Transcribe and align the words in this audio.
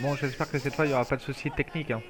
Bon, 0.00 0.14
j'espère 0.16 0.50
que 0.50 0.58
cette 0.58 0.74
fois 0.74 0.84
il 0.84 0.88
n'y 0.88 0.94
aura 0.94 1.04
pas 1.04 1.16
de 1.16 1.22
soucis 1.22 1.50
techniques. 1.50 1.90
Hein. 1.90 2.02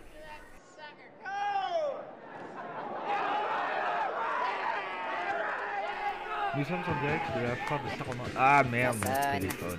Nous 6.56 6.64
sommes 6.64 6.82
en 6.88 7.00
direct 7.02 7.24
de 7.36 7.42
la 7.42 7.56
foire 7.66 7.80
de 7.84 7.88
Saint-Romain. 7.90 8.30
Ah 8.36 8.62
merde, 8.64 8.96
mon 9.04 9.38
téléphone. 9.38 9.78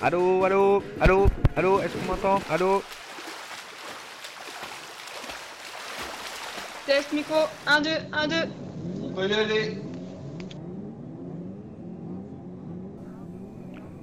Allô, 0.00 0.44
allô, 0.44 0.82
allô, 1.00 1.28
allô, 1.56 1.80
est-ce 1.82 1.96
qu'on 1.96 2.12
m'entend? 2.12 2.40
Allô? 2.50 2.82
Test 6.86 7.12
micro, 7.12 7.48
1, 7.66 7.80
2, 7.82 7.90
1, 8.12 8.28
2. 8.28 8.36
On 9.02 9.12
peut 9.12 9.28
y 9.28 9.34
aller. 9.34 9.87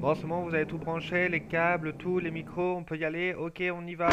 Bon, 0.05 0.43
vous 0.43 0.53
avez 0.53 0.67
tout 0.67 0.77
branché, 0.77 1.29
les 1.29 1.47
câbles, 1.47 1.95
tout, 1.97 2.19
les 2.19 2.29
micros, 2.29 2.75
on 2.77 2.83
peut 2.83 2.95
y 2.95 3.03
aller 3.03 3.33
Ok, 3.33 3.63
on 3.73 3.87
y 3.87 3.95
va. 3.95 4.09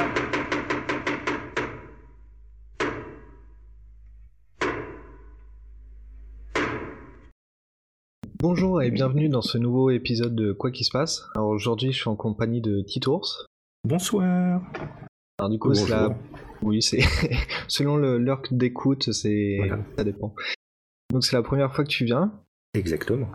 Bonjour 8.38 8.80
et 8.80 8.90
bienvenue 8.90 9.28
dans 9.28 9.42
ce 9.42 9.58
nouveau 9.58 9.90
épisode 9.90 10.34
de 10.34 10.52
Quoi 10.52 10.70
qui 10.70 10.84
se 10.84 10.90
passe. 10.90 11.26
Alors 11.34 11.48
aujourd'hui, 11.48 11.92
je 11.92 11.98
suis 12.00 12.08
en 12.08 12.16
compagnie 12.16 12.62
de 12.62 12.80
Titours. 12.80 13.44
Bonsoir. 13.84 14.62
Alors 15.38 15.50
du 15.50 15.58
coup, 15.58 15.74
c'est 15.74 15.90
la... 15.90 16.08
oui, 16.62 16.80
c'est 16.80 17.00
selon 17.68 17.98
le- 17.98 18.16
l'heure 18.16 18.40
d'écoute, 18.50 19.12
c'est 19.12 19.56
Voilà. 19.58 19.78
ça 19.98 20.04
dépend. 20.04 20.34
Donc 21.12 21.22
c'est 21.22 21.36
la 21.36 21.42
première 21.42 21.74
fois 21.74 21.84
que 21.84 21.90
tu 21.90 22.06
viens. 22.06 22.32
Exactement. 22.72 23.28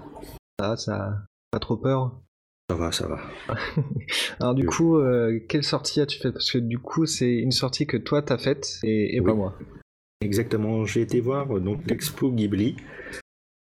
Ah, 0.59 0.75
ça 0.75 1.23
pas 1.52 1.59
trop 1.59 1.77
peur. 1.77 2.19
Ça 2.69 2.75
va, 2.75 2.91
ça 2.91 3.07
va. 3.07 3.19
Alors 4.39 4.53
du 4.55 4.63
Oui. 4.63 4.67
coup, 4.67 4.97
euh, 4.97 5.39
quelle 5.47 5.63
sortie 5.63 6.01
as-tu 6.01 6.19
faite 6.19 6.33
Parce 6.33 6.51
que 6.51 6.57
du 6.57 6.79
coup, 6.79 7.05
c'est 7.05 7.33
une 7.33 7.51
sortie 7.51 7.87
que 7.87 7.95
toi 7.97 8.21
t'as 8.21 8.37
faite 8.37 8.79
et, 8.83 9.15
et 9.15 9.19
Oui. 9.21 9.25
pas 9.27 9.33
moi. 9.35 9.57
Exactement. 10.21 10.83
J'ai 10.85 11.01
été 11.01 11.21
voir 11.21 11.47
donc 11.61 11.85
l'expo 11.89 12.31
Ghibli 12.31 12.75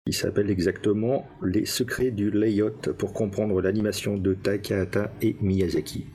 qui 0.06 0.12
s'appelle 0.12 0.50
exactement 0.50 1.26
Les 1.42 1.64
secrets 1.66 2.10
du 2.12 2.30
layout 2.30 2.92
pour 2.98 3.12
comprendre 3.12 3.60
l'animation 3.60 4.16
de 4.16 4.34
Takahata 4.34 5.12
et 5.20 5.36
Miyazaki. 5.40 6.06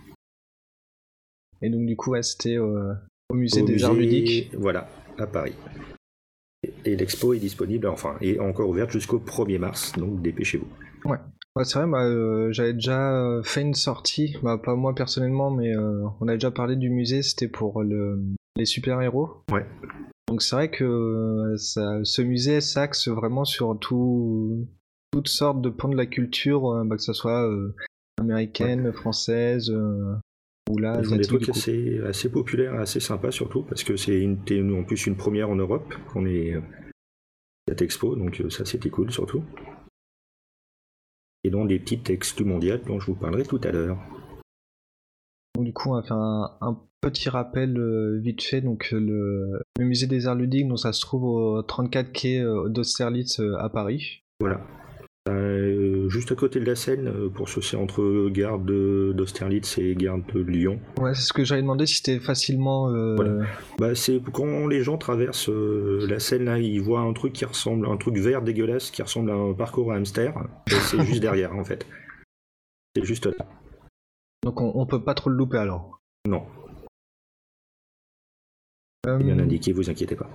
Et 1.61 1.69
donc 1.69 1.85
du 1.85 1.95
coup, 1.95 2.11
ouais, 2.11 2.23
c'était 2.23 2.57
euh, 2.57 2.93
au 3.29 3.35
musée 3.35 3.61
Au 3.61 3.65
des 3.65 3.83
arts 3.83 3.93
musée, 3.93 4.09
ludiques. 4.21 4.55
Voilà, 4.55 4.89
à 5.17 5.27
Paris. 5.27 5.53
Et- 6.63 6.73
Et 6.85 6.95
l'expo 6.95 7.33
est 7.33 7.39
disponible, 7.39 7.87
enfin, 7.87 8.17
est 8.21 8.39
encore 8.39 8.69
ouverte 8.69 8.91
jusqu'au 8.91 9.19
1er 9.19 9.59
mars, 9.59 9.91
donc 9.93 10.21
dépêchez-vous. 10.21 10.67
Ouais, 11.05 11.17
c'est 11.65 11.79
vrai, 11.79 11.87
bah, 11.87 12.05
euh, 12.05 12.51
j'avais 12.51 12.73
déjà 12.73 13.13
euh, 13.13 13.43
fait 13.43 13.61
une 13.61 13.73
sortie, 13.73 14.37
bah, 14.43 14.57
pas 14.57 14.75
moi 14.75 14.95
personnellement, 14.95 15.51
mais 15.51 15.75
euh, 15.75 16.05
on 16.21 16.27
a 16.27 16.33
déjà 16.33 16.51
parlé 16.51 16.75
du 16.75 16.89
musée, 16.89 17.21
c'était 17.21 17.47
pour 17.47 17.83
le, 17.83 18.21
les 18.55 18.65
super-héros. 18.65 19.43
Ouais. 19.51 19.65
Donc 20.27 20.41
c'est 20.41 20.55
vrai 20.55 20.69
que 20.69 21.55
ça, 21.57 21.99
ce 22.03 22.21
musée 22.21 22.61
s'axe 22.61 23.07
vraiment 23.07 23.45
sur 23.45 23.77
tout, 23.79 24.67
toutes 25.11 25.27
sortes 25.27 25.61
de 25.61 25.69
pans 25.69 25.89
de 25.89 25.97
la 25.97 26.05
culture, 26.05 26.83
bah, 26.85 26.95
que 26.95 27.01
ce 27.01 27.13
soit 27.13 27.49
euh, 27.49 27.75
américaine, 28.19 28.93
française, 28.93 29.69
ou 30.69 30.77
là, 30.77 30.97
Ils 30.99 31.05
font 31.05 31.15
des 31.15 31.25
trucs 31.25 31.49
assez, 31.49 31.99
assez 32.05 32.29
populaires, 32.29 32.75
assez 32.75 32.99
sympas 32.99 33.31
surtout, 33.31 33.63
parce 33.63 33.83
que 33.83 33.97
c'est 33.97 34.23
en 34.25 34.83
plus 34.83 35.07
une 35.07 35.15
première 35.15 35.49
en 35.49 35.55
Europe 35.55 35.93
qu'on 36.13 36.25
est 36.25 36.53
cette 37.67 37.81
expo, 37.81 38.15
donc 38.15 38.43
ça 38.49 38.65
c'était 38.65 38.89
cool 38.89 39.11
surtout. 39.11 39.43
Et 41.43 41.49
donc 41.49 41.67
des 41.67 41.79
petites 41.79 42.09
exclus 42.09 42.45
mondiales 42.45 42.81
dont 42.85 42.99
je 42.99 43.07
vous 43.07 43.15
parlerai 43.15 43.43
tout 43.43 43.61
à 43.63 43.71
l'heure. 43.71 43.97
Donc 45.55 45.65
du 45.65 45.73
coup, 45.73 45.89
on 45.89 45.95
va 45.95 46.03
faire 46.03 46.17
un, 46.17 46.57
un 46.61 46.77
petit 47.01 47.29
rappel 47.29 47.77
euh, 47.77 48.19
vite 48.19 48.43
fait. 48.43 48.61
Donc 48.61 48.89
euh, 48.93 48.99
le, 48.99 49.61
le 49.77 49.85
musée 49.85 50.07
des 50.07 50.27
arts 50.27 50.35
ludiques, 50.35 50.67
donc 50.67 50.79
ça 50.79 50.93
se 50.93 51.01
trouve 51.01 51.23
au 51.23 51.61
34 51.61 52.11
quai 52.11 52.39
euh, 52.39 52.69
d'Austerlitz 52.69 53.41
à 53.57 53.69
Paris. 53.69 54.23
Voilà. 54.39 54.61
Euh, 55.29 56.09
juste 56.09 56.31
à 56.31 56.35
côté 56.35 56.59
de 56.59 56.65
la 56.65 56.75
Seine, 56.75 57.07
euh, 57.07 57.29
pour 57.29 57.49
ceux 57.49 57.61
c'est 57.61 57.77
entre 57.77 58.29
gare 58.29 58.57
d'Austerlitz 58.59 59.77
et 59.77 59.95
gare 59.95 60.17
de 60.33 60.39
Lyon. 60.39 60.79
Ouais, 60.99 61.13
c'est 61.13 61.21
ce 61.21 61.33
que 61.33 61.43
j'avais 61.43 61.61
demandé 61.61 61.85
si 61.85 61.97
c'était 61.97 62.19
facilement. 62.19 62.89
euh, 62.89 63.15
Voilà. 63.15 63.45
Bah, 63.77 63.95
c'est 63.95 64.19
quand 64.33 64.67
les 64.67 64.81
gens 64.83 64.97
traversent 64.97 65.49
euh, 65.49 66.05
la 66.09 66.19
Seine 66.19 66.45
là, 66.45 66.57
ils 66.57 66.81
voient 66.81 67.01
un 67.01 67.13
truc 67.13 67.33
qui 67.33 67.45
ressemble, 67.45 67.87
un 67.87 67.97
truc 67.97 68.17
vert 68.17 68.41
dégueulasse 68.41 68.91
qui 68.91 69.01
ressemble 69.01 69.29
à 69.31 69.35
un 69.35 69.53
parcours 69.53 69.91
à 69.91 69.95
hamster. 69.95 70.33
C'est 70.67 71.01
juste 71.05 71.21
derrière 71.21 71.55
en 71.55 71.63
fait. 71.63 71.85
C'est 72.95 73.05
juste 73.05 73.25
là. 73.27 73.45
Donc 74.43 74.61
on, 74.61 74.71
on 74.75 74.85
peut 74.85 75.03
pas 75.03 75.13
trop 75.13 75.29
le 75.29 75.35
louper 75.35 75.57
alors? 75.57 75.99
Non, 76.27 76.43
bien 79.05 79.39
indiqué, 79.39 79.71
vous 79.71 79.89
inquiétez 79.89 80.15
pas. 80.15 80.29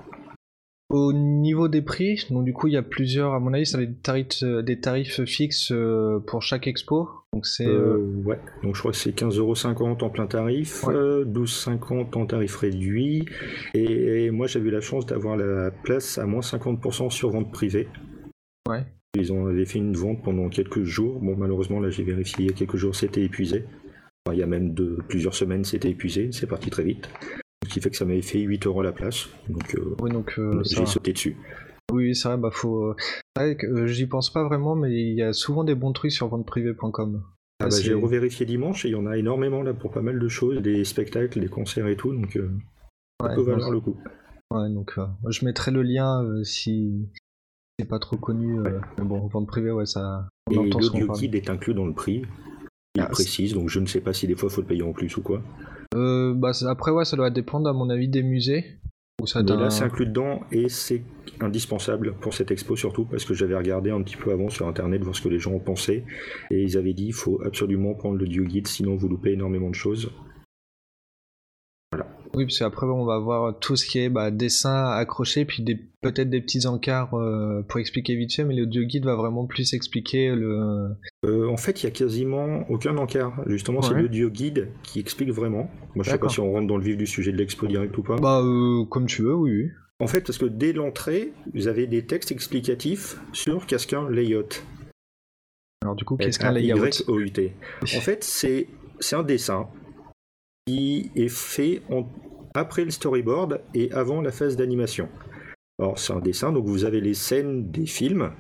Au 0.90 1.12
niveau 1.12 1.68
des 1.68 1.82
prix, 1.82 2.26
donc 2.30 2.44
du 2.44 2.52
coup 2.52 2.66
il 2.68 2.74
y 2.74 2.76
a 2.76 2.82
plusieurs, 2.82 3.32
à 3.32 3.40
mon 3.40 3.52
avis, 3.54 3.66
ça 3.66 3.78
des 3.78 3.92
tarifs, 3.92 4.42
euh, 4.42 4.62
des 4.62 4.80
tarifs 4.80 5.24
fixes 5.24 5.72
euh, 5.72 6.20
pour 6.26 6.42
chaque 6.42 6.66
expo. 6.66 7.08
Donc 7.32 7.46
c'est. 7.46 7.66
Euh, 7.66 7.96
ouais, 8.24 8.38
donc 8.62 8.74
je 8.74 8.80
crois 8.80 8.92
que 8.92 8.98
c'est 8.98 9.10
15,50€ 9.10 10.04
en 10.04 10.10
plein 10.10 10.26
tarif, 10.26 10.84
Ouais. 10.84 10.94
euh, 10.94 11.24
12,50€ 11.24 12.16
en 12.16 12.26
tarif 12.26 12.56
réduit, 12.56 13.24
et, 13.72 14.30
moi 14.30 14.46
j'ai 14.46 14.60
eu 14.60 14.70
la 14.70 14.80
chance 14.80 15.06
d'avoir 15.06 15.36
la 15.36 15.70
place 15.70 16.18
à 16.18 16.26
moins 16.26 16.42
50% 16.42 17.10
sur 17.10 17.30
vente 17.30 17.50
privée. 17.50 17.88
Ouais. 18.68 18.84
Ils 19.16 19.32
ont 19.32 19.46
avaient 19.46 19.66
fait 19.66 19.78
une 19.78 19.94
vente 19.96 20.22
pendant 20.22 20.48
quelques 20.48 20.82
jours, 20.82 21.18
bon 21.20 21.36
malheureusement 21.36 21.80
là 21.80 21.88
j'ai 21.88 22.02
vérifié 22.02 22.44
il 22.44 22.50
y 22.50 22.50
a 22.50 22.56
quelques 22.56 22.76
jours 22.76 22.94
c'était 22.94 23.22
épuisé, 23.22 23.64
Enfin, 24.26 24.34
il 24.34 24.40
y 24.40 24.42
a 24.42 24.46
même 24.46 24.74
de, 24.74 24.98
plusieurs 25.08 25.34
semaines 25.34 25.64
c'était 25.64 25.90
épuisé, 25.90 26.30
c'est 26.32 26.46
parti 26.46 26.70
très 26.70 26.82
vite, 26.82 27.08
ce 27.64 27.68
qui 27.68 27.80
fait 27.80 27.90
que 27.90 27.96
ça 27.96 28.04
m'avait 28.04 28.22
fait 28.22 28.38
8€ 28.40 28.82
la 28.82 28.92
place, 28.92 29.28
donc 29.48 29.74
euh, 29.74 29.94
Oui, 30.00 30.10
donc 30.10 30.34
euh, 30.38 30.62
j'ai 30.64 30.86
sauté 30.86 31.12
dessus. 31.12 31.36
Oui, 31.92 32.14
c'est 32.14 32.28
vrai, 32.28 32.36
bah 32.38 32.50
faut. 32.50 32.86
euh, 32.90 32.96
vrai 33.36 33.56
que 33.56 33.66
euh, 33.66 33.86
j'y 33.86 34.06
pense 34.06 34.32
pas 34.32 34.44
vraiment, 34.44 34.74
mais 34.74 34.92
il 34.92 35.14
y 35.14 35.22
a 35.22 35.32
souvent 35.32 35.64
des 35.64 35.74
bons 35.74 35.92
trucs 35.92 36.12
sur 36.12 36.28
venteprivée.com. 36.28 37.22
Ah 37.60 37.66
Ah, 37.66 37.68
bah, 37.68 37.76
j'ai 37.80 37.94
revérifié 37.94 38.46
dimanche 38.46 38.84
et 38.84 38.88
il 38.88 38.92
y 38.92 38.96
en 38.96 39.06
a 39.06 39.16
énormément 39.16 39.62
là 39.62 39.74
pour 39.74 39.90
pas 39.92 40.02
mal 40.02 40.18
de 40.18 40.28
choses, 40.28 40.60
des 40.60 40.84
spectacles, 40.84 41.40
des 41.40 41.48
concerts 41.48 41.86
et 41.88 41.96
tout, 41.96 42.12
donc 42.14 42.36
euh, 42.36 42.50
ça 43.20 43.28
Ouais, 43.28 43.34
peut 43.34 43.42
valoir 43.42 43.70
le 43.70 43.80
coup. 43.80 43.96
Ouais, 44.50 44.68
donc 44.70 44.94
euh, 44.98 45.06
je 45.30 45.44
mettrai 45.44 45.70
le 45.70 45.82
lien 45.82 46.22
euh, 46.22 46.42
si 46.44 47.08
c'est 47.78 47.86
pas 47.88 47.98
trop 47.98 48.16
connu. 48.16 48.58
euh, 48.60 48.80
Mais 48.98 49.04
bon, 49.04 49.26
vente 49.28 49.46
privée, 49.46 49.70
ouais, 49.70 49.86
ça. 49.86 50.28
On 50.48 50.52
Et 50.64 50.70
l'audio 50.70 51.08
guide 51.08 51.34
est 51.34 51.50
inclus 51.50 51.74
dans 51.74 51.86
le 51.86 51.94
prix. 51.94 52.22
Il 52.96 53.02
Ah, 53.02 53.06
précise, 53.06 53.54
donc 53.54 53.68
je 53.68 53.80
ne 53.80 53.86
sais 53.86 54.00
pas 54.00 54.12
si 54.12 54.26
des 54.26 54.36
fois 54.36 54.48
faut 54.50 54.60
le 54.60 54.66
payer 54.66 54.82
en 54.82 54.92
plus 54.92 55.16
ou 55.16 55.22
quoi. 55.22 55.42
Euh, 55.94 56.34
bah, 56.34 56.52
après, 56.68 56.90
ouais, 56.90 57.04
ça 57.04 57.16
doit 57.16 57.30
dépendre, 57.30 57.68
à 57.68 57.72
mon 57.72 57.88
avis, 57.90 58.08
des 58.08 58.22
musées. 58.22 58.78
Ou 59.22 59.26
ça 59.26 59.42
Mais 59.42 59.56
là, 59.56 59.70
c'est 59.70 59.84
inclus 59.84 60.06
dedans 60.06 60.40
et 60.50 60.68
c'est 60.68 61.02
indispensable 61.40 62.14
pour 62.20 62.34
cette 62.34 62.50
expo 62.50 62.74
surtout 62.74 63.04
parce 63.04 63.24
que 63.24 63.32
j'avais 63.32 63.56
regardé 63.56 63.90
un 63.90 64.02
petit 64.02 64.16
peu 64.16 64.32
avant 64.32 64.50
sur 64.50 64.66
internet 64.66 65.02
voir 65.02 65.14
ce 65.14 65.22
que 65.22 65.28
les 65.28 65.38
gens 65.38 65.54
en 65.54 65.60
pensaient 65.60 66.04
et 66.50 66.62
ils 66.62 66.76
avaient 66.76 66.94
dit 66.94 67.06
il 67.06 67.12
faut 67.12 67.40
absolument 67.44 67.94
prendre 67.94 68.18
l'audio 68.18 68.44
guide 68.44 68.66
sinon 68.66 68.96
vous 68.96 69.08
loupez 69.08 69.32
énormément 69.32 69.70
de 69.70 69.74
choses. 69.74 70.10
Oui, 72.34 72.44
parce 72.44 72.58
qu'après, 72.58 72.86
on 72.86 73.04
va 73.04 73.18
voir 73.18 73.58
tout 73.58 73.76
ce 73.76 73.86
qui 73.86 73.98
est 74.00 74.08
bah, 74.08 74.30
dessin 74.30 74.86
accroché, 74.90 75.44
puis 75.44 75.62
des... 75.62 75.76
peut-être 76.00 76.30
des 76.30 76.40
petits 76.40 76.66
encarts 76.66 77.14
euh, 77.14 77.62
pour 77.62 77.80
expliquer 77.80 78.16
vite 78.16 78.34
fait, 78.34 78.44
mais 78.44 78.54
l'audio 78.54 78.82
guide 78.84 79.04
va 79.04 79.14
vraiment 79.14 79.46
plus 79.46 79.72
expliquer 79.74 80.34
le. 80.34 80.96
Euh, 81.24 81.48
en 81.48 81.56
fait, 81.56 81.82
il 81.82 81.84
y 81.84 81.86
a 81.86 81.92
quasiment 81.92 82.64
aucun 82.68 82.96
encart. 82.96 83.40
Justement, 83.46 83.82
c'est 83.82 83.94
l'audio 83.94 84.30
guide 84.30 84.68
qui 84.82 85.00
explique 85.00 85.30
vraiment. 85.30 85.70
Moi, 85.94 86.04
je 86.04 86.10
sais 86.10 86.18
pas 86.18 86.28
si 86.28 86.40
on 86.40 86.52
rentre 86.52 86.66
dans 86.66 86.76
le 86.76 86.84
vif 86.84 86.96
du 86.96 87.06
sujet 87.06 87.32
de 87.32 87.36
l'expo 87.36 87.66
direct 87.66 87.96
ou 87.96 88.02
pas. 88.02 88.16
Bah, 88.16 88.40
euh, 88.42 88.84
comme 88.84 89.06
tu 89.06 89.22
veux, 89.22 89.34
oui, 89.34 89.50
oui. 89.50 89.70
En 90.00 90.08
fait, 90.08 90.22
parce 90.22 90.38
que 90.38 90.46
dès 90.46 90.72
l'entrée, 90.72 91.32
vous 91.54 91.68
avez 91.68 91.86
des 91.86 92.04
textes 92.04 92.32
explicatifs 92.32 93.16
sur 93.32 93.64
qu'est-ce 93.66 93.86
qu'un 93.86 94.10
layout. 94.10 94.64
Alors, 95.82 95.94
du 95.94 96.04
coup, 96.04 96.16
qu'est-ce 96.16 96.38
qu'un 96.38 96.50
layout 96.50 96.84
Y-O-U-T. 96.84 97.52
En 97.82 98.00
fait, 98.00 98.24
c'est 98.24 98.66
c'est 99.00 99.16
un 99.16 99.22
dessin 99.22 99.68
qui 100.66 101.10
est 101.14 101.28
fait 101.28 101.82
après 102.54 102.84
le 102.84 102.90
storyboard 102.90 103.60
et 103.74 103.92
avant 103.92 104.22
la 104.22 104.32
phase 104.32 104.56
d'animation. 104.56 105.08
Alors, 105.78 105.98
c'est 105.98 106.12
un 106.12 106.20
dessin, 106.20 106.52
donc 106.52 106.66
vous 106.66 106.84
avez 106.84 107.00
les 107.00 107.14
scènes 107.14 107.70
des 107.70 107.84
films 107.84 108.30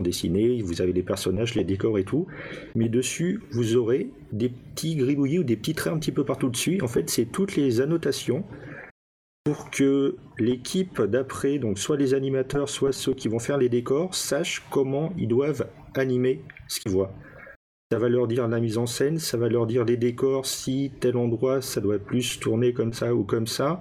dessinées, 0.00 0.60
vous 0.62 0.82
avez 0.82 0.92
les 0.92 1.02
personnages, 1.02 1.54
les 1.54 1.64
décors 1.64 1.98
et 1.98 2.04
tout, 2.04 2.26
mais 2.74 2.88
dessus, 2.88 3.42
vous 3.50 3.76
aurez 3.76 4.10
des 4.30 4.50
petits 4.50 4.94
gribouillis 4.94 5.38
ou 5.38 5.44
des 5.44 5.56
petits 5.56 5.74
traits 5.74 5.92
un 5.92 5.98
petit 5.98 6.12
peu 6.12 6.24
partout 6.24 6.50
dessus. 6.50 6.78
En 6.82 6.88
fait, 6.88 7.08
c'est 7.08 7.24
toutes 7.24 7.56
les 7.56 7.80
annotations 7.80 8.44
pour 9.42 9.70
que 9.70 10.16
l'équipe 10.38 11.00
d'après, 11.00 11.58
donc 11.58 11.78
soit 11.78 11.96
les 11.96 12.14
animateurs, 12.14 12.68
soit 12.68 12.92
ceux 12.92 13.14
qui 13.14 13.28
vont 13.28 13.38
faire 13.38 13.58
les 13.58 13.68
décors, 13.68 14.14
sachent 14.14 14.62
comment 14.70 15.12
ils 15.16 15.28
doivent 15.28 15.66
animer 15.94 16.42
ce 16.68 16.80
qu'ils 16.80 16.92
voient. 16.92 17.12
Ça 17.92 18.00
va 18.00 18.08
leur 18.08 18.26
dire 18.26 18.48
la 18.48 18.58
mise 18.58 18.78
en 18.78 18.86
scène, 18.86 19.20
ça 19.20 19.36
va 19.36 19.48
leur 19.48 19.64
dire 19.64 19.84
les 19.84 19.96
décors, 19.96 20.44
si 20.44 20.90
tel 20.98 21.16
endroit 21.16 21.62
ça 21.62 21.80
doit 21.80 22.00
plus 22.00 22.40
tourner 22.40 22.72
comme 22.72 22.92
ça 22.92 23.14
ou 23.14 23.22
comme 23.22 23.46
ça, 23.46 23.80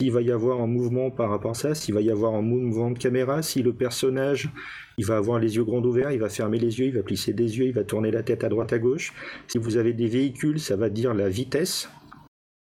s'il 0.00 0.12
va 0.12 0.22
y 0.22 0.30
avoir 0.30 0.60
un 0.60 0.68
mouvement 0.68 1.10
par 1.10 1.30
rapport 1.30 1.50
à 1.50 1.54
ça, 1.54 1.74
s'il 1.74 1.92
va 1.92 2.02
y 2.02 2.10
avoir 2.12 2.34
un 2.34 2.42
mouvement 2.42 2.92
de 2.92 2.98
caméra, 3.00 3.42
si 3.42 3.60
le 3.60 3.72
personnage 3.72 4.48
il 4.96 5.04
va 5.04 5.16
avoir 5.16 5.40
les 5.40 5.56
yeux 5.56 5.64
grands 5.64 5.82
ouverts, 5.82 6.12
il 6.12 6.20
va 6.20 6.28
fermer 6.28 6.60
les 6.60 6.78
yeux, 6.78 6.86
il 6.86 6.94
va 6.94 7.02
plisser 7.02 7.32
des 7.32 7.58
yeux, 7.58 7.66
il 7.66 7.72
va 7.72 7.82
tourner 7.82 8.12
la 8.12 8.22
tête 8.22 8.44
à 8.44 8.48
droite 8.48 8.72
à 8.72 8.78
gauche. 8.78 9.12
Si 9.48 9.58
vous 9.58 9.76
avez 9.76 9.92
des 9.92 10.06
véhicules, 10.06 10.60
ça 10.60 10.76
va 10.76 10.88
dire 10.88 11.12
la 11.12 11.28
vitesse. 11.28 11.88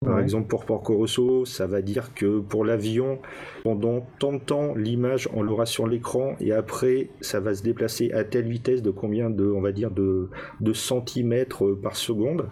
Par 0.04 0.16
Ouais. 0.16 0.22
exemple, 0.22 0.48
pour 0.48 0.64
Porco 0.64 0.96
Rosso, 0.96 1.44
ça 1.44 1.66
va 1.66 1.82
dire 1.82 2.14
que 2.14 2.40
pour 2.40 2.64
l'avion, 2.64 3.20
pendant 3.64 4.00
tant 4.18 4.32
de 4.32 4.38
temps, 4.38 4.74
l'image, 4.74 5.28
on 5.34 5.42
l'aura 5.42 5.66
sur 5.66 5.86
l'écran 5.86 6.36
et 6.40 6.52
après, 6.52 7.10
ça 7.20 7.38
va 7.38 7.54
se 7.54 7.62
déplacer 7.62 8.10
à 8.12 8.24
telle 8.24 8.48
vitesse 8.48 8.80
de 8.80 8.90
combien 8.90 9.28
de, 9.28 9.44
on 9.44 9.60
va 9.60 9.72
dire, 9.72 9.90
de, 9.90 10.30
de 10.60 10.72
centimètres 10.72 11.72
par 11.82 11.96
seconde. 11.96 12.48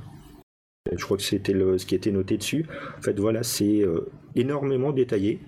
Je 0.94 1.02
crois 1.02 1.16
que 1.16 1.22
c'était 1.22 1.54
ce 1.54 1.86
qui 1.86 1.94
était 1.94 2.12
noté 2.12 2.36
dessus. 2.36 2.66
En 2.98 3.00
fait, 3.02 3.18
voilà, 3.18 3.42
c'est 3.42 3.80
euh, 3.80 4.10
énormément 4.34 4.92
détaillé. 4.92 5.40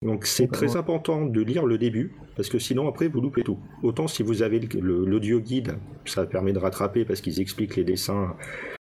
Donc 0.00 0.24
c'est 0.26 0.50
très 0.50 0.76
important 0.76 1.26
de 1.26 1.40
lire 1.42 1.64
le 1.66 1.78
début, 1.78 2.14
parce 2.36 2.48
que 2.48 2.58
sinon 2.58 2.88
après 2.88 3.06
vous 3.08 3.20
loupez 3.20 3.42
tout. 3.42 3.58
Autant 3.82 4.08
si 4.08 4.22
vous 4.24 4.42
avez 4.42 4.58
l'audio 4.80 5.38
guide, 5.40 5.76
ça 6.06 6.26
permet 6.26 6.52
de 6.52 6.58
rattraper 6.58 7.04
parce 7.04 7.20
qu'ils 7.20 7.40
expliquent 7.40 7.76
les 7.76 7.84
dessins, 7.84 8.34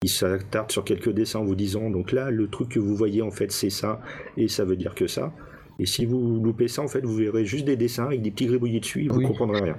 ils 0.03 0.09
s'attardent 0.09 0.71
sur 0.71 0.85
quelques 0.85 1.11
dessins 1.11 1.41
en 1.41 1.45
vous 1.45 1.55
disant, 1.55 1.91
donc 1.91 2.13
là 2.13 2.31
le 2.31 2.49
truc 2.49 2.71
que 2.71 2.79
vous 2.79 2.95
voyez 2.97 3.23
en 3.23 3.31
fait 3.31 3.53
c'est 3.53 3.71
ça, 3.71 4.01
et 4.37 4.49
ça 4.49 4.65
veut 4.65 4.77
dire 4.77 4.95
que 4.95 5.07
ça. 5.07 5.33
Et 5.79 5.87
si 5.87 6.05
vous 6.05 6.41
loupez 6.43 6.69
ça, 6.69 6.83
en 6.83 6.89
fait, 6.89 7.01
vous 7.07 7.15
verrez 7.15 7.47
juste 7.47 7.65
des 7.65 7.77
dessins 7.77 8.05
avec 8.05 8.21
des 8.21 8.31
petits 8.31 8.45
gribouillis 8.47 8.81
dessus, 8.81 9.05
et 9.05 9.09
vous 9.09 9.17
Oui. 9.21 9.25
comprendrez 9.27 9.63
rien. 9.63 9.77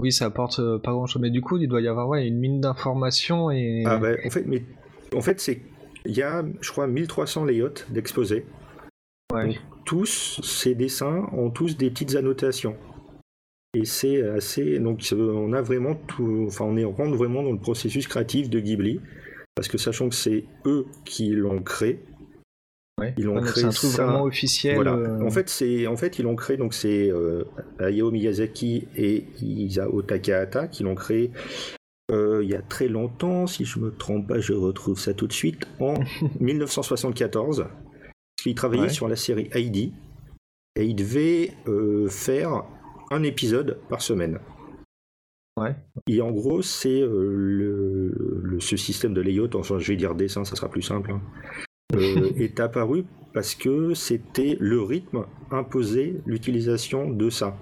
Oui, 0.00 0.10
ça 0.10 0.24
apporte 0.24 0.58
euh, 0.58 0.78
pas 0.78 0.92
grand 0.92 1.06
chose. 1.06 1.20
Mais 1.20 1.28
du 1.30 1.42
coup, 1.42 1.58
il 1.58 1.68
doit 1.68 1.82
y 1.82 1.86
avoir 1.88 2.08
ouais, 2.08 2.26
une 2.26 2.38
mine 2.38 2.60
d'informations 2.62 3.50
et. 3.50 3.82
Ah 3.84 3.98
bah, 3.98 4.12
en 4.24 4.30
fait, 4.30 4.44
mais 4.46 4.62
en 5.14 5.20
fait, 5.20 5.38
c'est 5.40 5.60
il 6.06 6.16
y 6.16 6.22
a, 6.22 6.42
je 6.62 6.70
crois, 6.70 6.86
1300 6.86 7.44
layouts 7.44 7.68
d'exposés. 7.90 8.46
ouais. 9.34 9.54
Tous 9.84 10.40
ces 10.42 10.74
dessins 10.74 11.28
ont 11.32 11.50
tous 11.50 11.76
des 11.76 11.90
petites 11.90 12.14
annotations. 12.16 12.76
Et 13.74 13.84
c'est 13.84 14.22
assez. 14.26 14.78
Donc, 14.78 15.02
on 15.12 15.52
a 15.52 15.60
vraiment 15.60 15.94
tout. 15.94 16.44
Enfin, 16.46 16.64
on 16.64 16.76
est 16.78 16.86
on 16.86 16.92
rentre 16.92 17.16
vraiment 17.16 17.42
dans 17.42 17.52
le 17.52 17.58
processus 17.58 18.08
créatif 18.08 18.48
de 18.48 18.60
Ghibli. 18.60 19.00
Parce 19.54 19.68
que 19.68 19.78
sachant 19.78 20.08
que 20.08 20.14
c'est 20.14 20.44
eux 20.66 20.86
qui 21.04 21.30
l'ont 21.30 21.62
créé, 21.62 22.00
ouais. 23.00 23.14
ils 23.16 23.28
ont 23.28 23.34
Ouais, 23.34 23.40
donc 23.40 23.46
créé 23.50 23.62
C'est 23.62 23.66
un 23.68 23.70
truc 23.70 23.90
ça- 23.90 24.04
vraiment 24.06 24.24
officiel. 24.24 24.74
voilà. 24.74 24.94
euh, 24.94 25.20
En 25.24 25.30
fait, 25.30 25.48
c'est 25.48 25.86
en 25.86 25.96
fait 25.96 26.18
ils 26.18 26.22
l'ont 26.24 26.36
créé 26.36 26.56
donc 26.56 26.74
c'est 26.74 27.10
euh, 27.10 27.44
Hayao 27.78 28.10
Miyazaki 28.10 28.88
et 28.96 29.24
Isao 29.40 30.02
Takahata 30.02 30.66
qui 30.68 30.82
l'ont 30.82 30.94
créé 30.96 31.30
euh, 32.10 32.42
il 32.42 32.50
y 32.50 32.54
a 32.54 32.62
très 32.62 32.88
longtemps. 32.88 33.46
Si 33.46 33.64
je 33.64 33.78
me 33.78 33.90
trompe 33.90 34.28
pas, 34.28 34.38
je 34.40 34.52
retrouve 34.52 34.98
ça 34.98 35.14
tout 35.14 35.26
de 35.26 35.32
suite 35.32 35.66
en 35.80 35.94
1974. 36.40 37.66
Ils 38.46 38.54
travaillaient 38.54 38.82
Ouais. 38.84 38.88
sur 38.90 39.08
la 39.08 39.16
série 39.16 39.48
Heidi 39.52 39.92
et 40.76 40.84
ils 40.84 40.94
devaient 40.96 41.52
euh, 41.68 42.08
faire 42.08 42.64
un 43.10 43.22
épisode 43.22 43.78
par 43.88 44.02
semaine. 44.02 44.38
Ouais. 45.60 45.74
Et 46.08 46.20
en 46.20 46.32
gros, 46.32 46.62
c'est 46.62 47.00
euh, 47.00 47.32
le, 47.36 48.40
le- 48.42 48.60
ce 48.60 48.76
système 48.76 49.14
de 49.14 49.20
layout, 49.20 49.54
enfin 49.54 49.78
je 49.78 49.88
vais 49.92 49.96
dire 49.96 50.14
dessin, 50.14 50.44
ça 50.44 50.56
sera 50.56 50.68
plus 50.68 50.82
simple, 50.82 51.12
hein, 51.12 51.20
euh, 51.94 52.32
est 52.36 52.58
apparu 52.60 53.04
parce 53.32 53.54
que 53.54 53.94
c'était 53.94 54.56
le 54.60 54.80
rythme 54.82 55.26
imposé 55.50 56.20
l'utilisation 56.26 57.10
de 57.10 57.30
ça. 57.30 57.56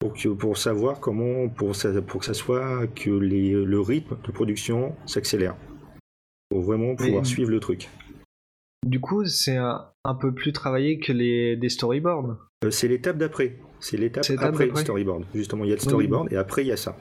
Pour, 0.00 0.12
que, 0.14 0.28
pour 0.28 0.58
savoir 0.58 1.00
comment, 1.00 1.48
pour, 1.48 1.74
ça- 1.76 2.02
pour 2.02 2.20
que 2.20 2.26
ça 2.26 2.34
soit 2.34 2.86
que 2.88 3.10
les, 3.10 3.52
le 3.52 3.80
rythme 3.80 4.16
de 4.26 4.32
production 4.32 4.94
s'accélère. 5.06 5.56
Pour 6.50 6.62
vraiment 6.62 6.94
pouvoir 6.94 7.24
suivre 7.24 7.50
le 7.50 7.58
truc. 7.60 7.88
Du 8.86 9.00
coup, 9.00 9.24
c'est 9.24 9.56
un, 9.56 9.86
un 10.04 10.14
peu 10.14 10.34
plus 10.34 10.52
travaillé 10.52 10.98
que 10.98 11.12
les 11.12 11.56
des 11.56 11.68
storyboards. 11.70 12.36
Euh, 12.64 12.70
c'est 12.70 12.86
l'étape 12.88 13.16
d'après. 13.16 13.56
C'est 13.84 13.96
l'étape 13.98 14.24
après 14.40 14.66
le 14.66 14.74
storyboard. 14.76 15.24
Justement, 15.34 15.64
il 15.64 15.68
y 15.68 15.72
a 15.72 15.76
le 15.76 15.80
Oui. 15.80 15.86
storyboard 15.88 16.32
et 16.32 16.36
après 16.36 16.62
il 16.64 16.68
y 16.68 16.72
a 16.72 16.76
ça. 16.76 16.96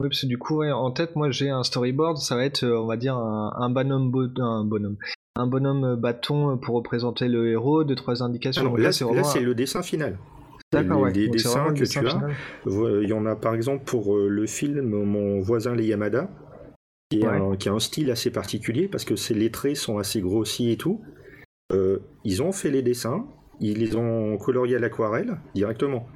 Oui, 0.00 0.08
parce 0.08 0.22
que 0.22 0.26
du 0.26 0.38
coup, 0.38 0.58
ouais, 0.58 0.70
en 0.72 0.90
tête, 0.92 1.14
moi, 1.14 1.30
j'ai 1.30 1.50
un 1.50 1.62
storyboard. 1.62 2.16
Ça 2.18 2.34
va 2.34 2.44
être, 2.44 2.64
euh, 2.64 2.78
on 2.80 2.86
va 2.86 2.96
dire, 2.96 3.16
un, 3.16 3.52
un 3.58 3.68
bonhomme, 3.68 4.10
bo- 4.10 4.28
un 4.38 4.64
bonhomme, 4.64 4.96
un 5.36 5.46
bonhomme 5.46 5.84
euh, 5.84 5.96
bâton 5.96 6.56
pour 6.56 6.74
représenter 6.76 7.28
le 7.28 7.50
héros, 7.50 7.84
deux 7.84 7.94
trois 7.96 8.22
Ah 8.22 8.26
indications. 8.26 8.64
non, 8.64 8.76
là, 8.76 8.92
c'est 8.92 9.40
le 9.40 9.54
dessin 9.54 9.82
final. 9.82 10.18
D'accord, 10.72 11.00
ouais. 11.00 11.12
Donc, 11.12 11.16
vraiment 11.16 11.32
dessins 11.32 11.74
que 11.74 11.78
dessin 11.80 12.00
tu 12.00 12.06
as. 12.06 12.10
final. 12.10 12.34
Il 13.02 13.08
y 13.08 13.12
en 13.12 13.26
a 13.26 13.36
par 13.36 13.54
exemple 13.54 13.84
pour 13.84 14.16
euh, 14.16 14.28
le 14.28 14.46
film 14.46 14.80
Mon 14.82 15.40
voisin 15.40 15.74
les 15.74 15.84
Yamada, 15.86 16.30
qui, 17.10 17.20
est 17.20 17.26
Ouais. 17.26 17.36
un, 17.38 17.56
qui 17.56 17.68
a 17.68 17.72
un 17.72 17.78
style 17.80 18.10
assez 18.10 18.30
particulier 18.30 18.88
parce 18.88 19.04
que 19.04 19.14
les 19.34 19.50
traits 19.50 19.76
sont 19.76 19.98
assez 19.98 20.20
grossis 20.20 20.70
et 20.70 20.76
tout. 20.76 21.02
Euh, 21.72 21.98
ils 22.24 22.42
ont 22.42 22.52
fait 22.52 22.70
les 22.70 22.82
dessins, 22.82 23.26
ils 23.60 23.78
les 23.78 23.96
ont 23.96 24.36
coloriés 24.38 24.76
à 24.76 24.78
l'aquarelle 24.78 25.38
directement. 25.54 26.08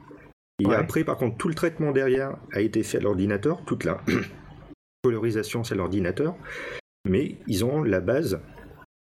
Et 0.61 0.67
Ouais. 0.67 0.77
après, 0.77 1.05
par 1.05 1.17
contre, 1.17 1.37
tout 1.37 1.49
le 1.49 1.55
traitement 1.55 1.91
derrière 1.93 2.37
a 2.53 2.61
été 2.61 2.83
fait 2.83 2.99
à 2.99 3.01
l'ordinateur, 3.01 3.65
toute 3.65 3.85
la 3.85 4.01
colorisation 5.03 5.65
c'est 5.65 5.75
à 5.75 5.77
l'ordinateur, 5.77 6.35
mais 7.05 7.37
ils 7.47 7.65
ont 7.65 7.83
la 7.83 8.01
base 8.01 8.41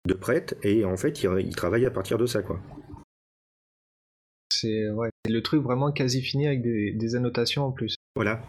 de 0.07 0.13
prête 0.13 0.57
et 0.63 0.83
en 0.85 0.97
fait 0.97 1.21
ils, 1.23 1.29
ils 1.39 1.55
travaillent 1.55 1.85
à 1.85 1.91
partir 1.91 2.17
de 2.17 2.25
ça 2.25 2.41
quoi. 2.41 2.59
C'est 4.51 4.89
ouais, 4.91 5.09
le 5.29 5.41
truc 5.41 5.61
vraiment 5.63 5.91
quasi 5.91 6.21
fini 6.21 6.47
avec 6.47 6.61
des, 6.61 6.91
des 6.93 7.15
annotations 7.15 7.65
en 7.65 7.71
plus. 7.71 7.95
Voilà. 8.15 8.41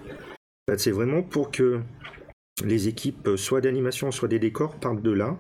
C'est 0.77 0.91
vraiment 0.91 1.23
pour 1.23 1.51
que 1.51 1.81
les 2.65 2.89
équipes, 2.89 3.27
euh, 3.29 3.37
soit 3.37 3.61
d'animation, 3.61 4.11
soit 4.11 4.29
des 4.29 4.39
décors, 4.39 4.77
partent 4.79 5.03
de 5.03 5.11
là 5.11 5.37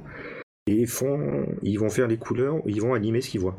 et 0.67 0.87
font, 0.87 1.47
ils 1.63 1.77
vont 1.79 1.91
faire 1.91 2.09
les 2.09 2.17
couleurs, 2.19 2.57
ils 2.67 2.81
vont 2.81 2.95
animer 2.95 3.21
ce 3.21 3.31
qu'ils 3.31 3.41
voient. 3.41 3.59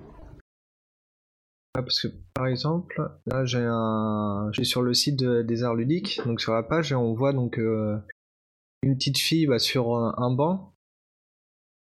Ah, 1.76 1.82
parce 1.82 2.02
que 2.02 2.08
par 2.36 2.46
exemple, 2.48 3.02
là 3.26 3.46
j'ai 3.46 3.66
un, 3.68 4.52
sur 4.62 4.82
le 4.84 4.94
site 4.94 5.18
de- 5.18 5.42
des 5.42 5.64
arts 5.64 5.76
ludiques, 5.76 6.22
donc 6.26 6.40
sur 6.40 6.54
la 6.54 6.62
page, 6.64 6.92
et 6.92 6.96
on 6.96 7.14
voit 7.14 7.34
donc 7.34 7.58
euh, 7.58 7.98
une 8.84 8.96
petite 8.96 9.18
fille 9.18 9.48
bah, 9.48 9.58
sur 9.60 9.96
un, 9.96 10.14
un 10.18 10.32
banc. 10.34 10.74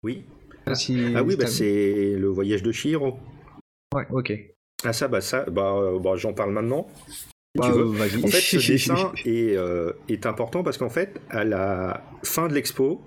Oui. 0.03 0.25
Si- 0.75 1.13
Ah 1.17 1.25
oui, 1.25 1.35
bah 1.37 1.47
c'est 1.47 2.15
le 2.17 2.29
voyage 2.29 2.63
de 2.63 2.71
Chihiro. 2.71 3.19
Ouais, 3.95 4.07
ok. 4.11 4.33
Ah 4.85 4.93
ça, 4.93 5.09
bah 5.09 5.21
ça, 5.21 5.45
bah, 5.51 5.75
euh, 5.75 5.99
bah, 5.99 6.15
j'en 6.15 6.33
parle 6.33 6.53
maintenant. 6.53 6.87
si 7.09 7.17
Bah, 7.57 7.67
tu 7.67 7.73
veux. 7.73 7.87
En 8.25 8.29
fait, 8.29 8.41
ce 8.41 8.57
dessin 8.73 9.13
est, 9.25 9.57
euh, 9.57 9.93
est 10.09 10.25
important 10.27 10.63
parce 10.63 10.79
qu'en 10.79 10.89
fait, 10.89 11.21
à 11.31 11.43
la 11.43 12.05
fin 12.23 12.47
de 12.47 12.55
l'expo, 12.55 13.01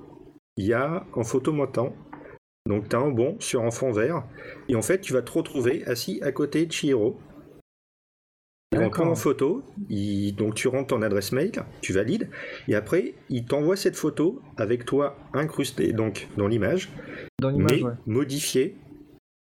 il 0.58 0.66
y 0.66 0.74
a 0.74 1.06
en 1.14 1.24
photo 1.24 1.54
montant. 1.54 1.96
Donc, 2.66 2.88
tu 2.90 2.96
as 2.96 3.00
un 3.00 3.12
bon 3.12 3.36
sur 3.40 3.64
un 3.64 3.72
fond 3.72 3.92
vert. 3.92 4.24
Et 4.70 4.76
en 4.76 4.82
fait, 4.82 5.02
tu 5.02 5.14
vas 5.14 5.22
te 5.22 5.32
retrouver 5.32 5.84
assis 5.86 6.20
à 6.24 6.32
côté 6.32 6.66
de 6.66 6.72
Chihiro. 6.72 7.20
Ils 8.72 8.80
vont 8.80 8.90
prendre 8.90 9.12
en 9.12 9.16
photo. 9.16 9.64
il- 9.90 10.34
Donc, 10.36 10.56
tu 10.56 10.68
rentres 10.68 10.88
ton 10.88 11.02
adresse 11.02 11.32
mail, 11.32 11.52
tu 11.82 11.94
valides. 11.94 12.30
Et 12.68 12.76
après, 12.76 13.14
il 13.30 13.46
t'envoie 13.46 13.76
cette 13.76 13.96
photo 13.96 14.42
avec 14.58 14.86
toi 14.86 15.18
incrusté 15.34 15.94
donc, 15.94 16.28
dans 16.38 16.48
l'image, 16.48 16.90
Dans 17.40 17.52
mais 17.52 17.76
l'image, 17.76 17.84
ouais. 17.84 17.92
modifiée 18.08 18.76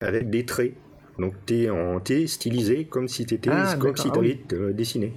avec 0.00 0.30
des 0.30 0.46
traits. 0.46 0.74
Donc, 1.18 1.34
tu 1.44 1.64
es, 1.64 1.70
en... 1.70 1.98
t'es 2.00 2.26
stylisé 2.28 2.84
comme 2.84 3.08
si 3.08 3.26
tu 3.26 3.34
étais 3.34 3.50
Ah, 3.52 3.76
comme 3.78 3.96
si 3.96 4.08
Ah 4.14 4.72
dessiné. 4.72 5.12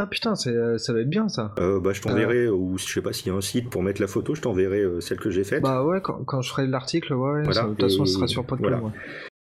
Ah 0.00 0.06
putain, 0.06 0.34
c'est- 0.34 0.78
ça 0.78 0.92
doit 0.92 1.02
être 1.02 1.10
bien 1.10 1.28
ça. 1.28 1.54
Euh, 1.58 1.78
bah, 1.78 1.92
je 1.92 2.00
t'enverrai, 2.00 2.48
ou 2.48 2.78
je 2.78 2.84
sais 2.84 3.02
pas 3.02 3.12
s'il 3.12 3.26
y 3.26 3.30
a 3.30 3.34
un 3.34 3.40
site 3.42 3.68
pour 3.68 3.82
mettre 3.82 4.00
la 4.00 4.06
photo, 4.06 4.34
je 4.34 4.40
t'enverrai 4.40 4.80
euh, 4.80 5.00
celle 5.00 5.18
que 5.18 5.30
j'ai 5.30 5.44
faite. 5.44 5.62
Bah 5.62 5.84
ouais, 5.84 6.00
quand, 6.02 6.24
quand 6.24 6.40
je 6.40 6.50
ferai 6.50 6.66
l'article, 6.66 7.12
ouais, 7.14 7.42
Voilà, 7.42 7.52
ça- 7.52 7.64
de 7.64 7.68
toute 7.74 7.82
façon, 7.82 8.06
ce 8.06 8.14
sera 8.14 8.26
sur 8.26 8.44
Podcom. 8.46 8.68
voilà. 8.68 8.82
ouais. 8.82 8.92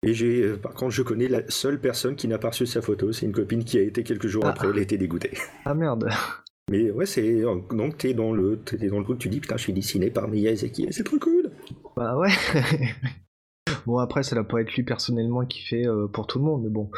Et 0.06 0.14
j'ai, 0.14 0.44
euh, 0.44 0.58
par 0.58 0.74
contre, 0.74 0.92
je 0.92 1.02
connais 1.02 1.28
la 1.28 1.42
seule 1.50 1.80
personne 1.80 2.16
qui 2.16 2.28
n'a 2.28 2.38
pas 2.38 2.50
reçu 2.50 2.66
sa 2.66 2.82
photo, 2.82 3.12
c'est 3.14 3.26
une 3.26 3.32
copine 3.32 3.64
qui 3.64 3.78
a 3.78 3.82
été 3.82 4.04
quelques 4.04 4.28
jours 4.28 4.44
Ah. 4.46 4.50
après, 4.50 4.68
elle 4.70 4.78
était 4.80 4.98
dégoûtée. 4.98 5.32
Ah 5.66 5.74
merde. 5.74 6.10
Mais 6.72 6.92
ouais, 6.92 7.06
c'est 7.06 7.42
donc 7.42 7.98
t'es 7.98 8.14
dans 8.14 8.32
le, 8.32 8.58
t'es 8.60 8.88
dans 8.88 9.00
le 9.00 9.04
truc, 9.04 9.20
tu 9.20 9.30
dis 9.30 9.40
putain, 9.42 9.58
je 9.58 9.64
suis 9.64 9.74
dessiné 9.74 10.12
par 10.12 10.28
Miyazaki, 10.30 10.88
c'est 10.92 11.04
trop 11.04 11.18
cool. 11.20 11.50
Bah 11.98 12.16
ouais. 12.18 12.30
bon 13.86 13.98
après, 13.98 14.24
ça 14.24 14.36
doit 14.36 14.48
pas 14.48 14.62
être 14.62 14.74
lui 14.74 14.84
personnellement 14.84 15.46
qui 15.46 15.62
fait 15.66 15.88
euh, 15.88 16.08
pour 16.08 16.28
tout 16.28 16.40
le 16.40 16.46
monde, 16.46 16.64
mais 16.64 16.70
bon. 16.70 16.90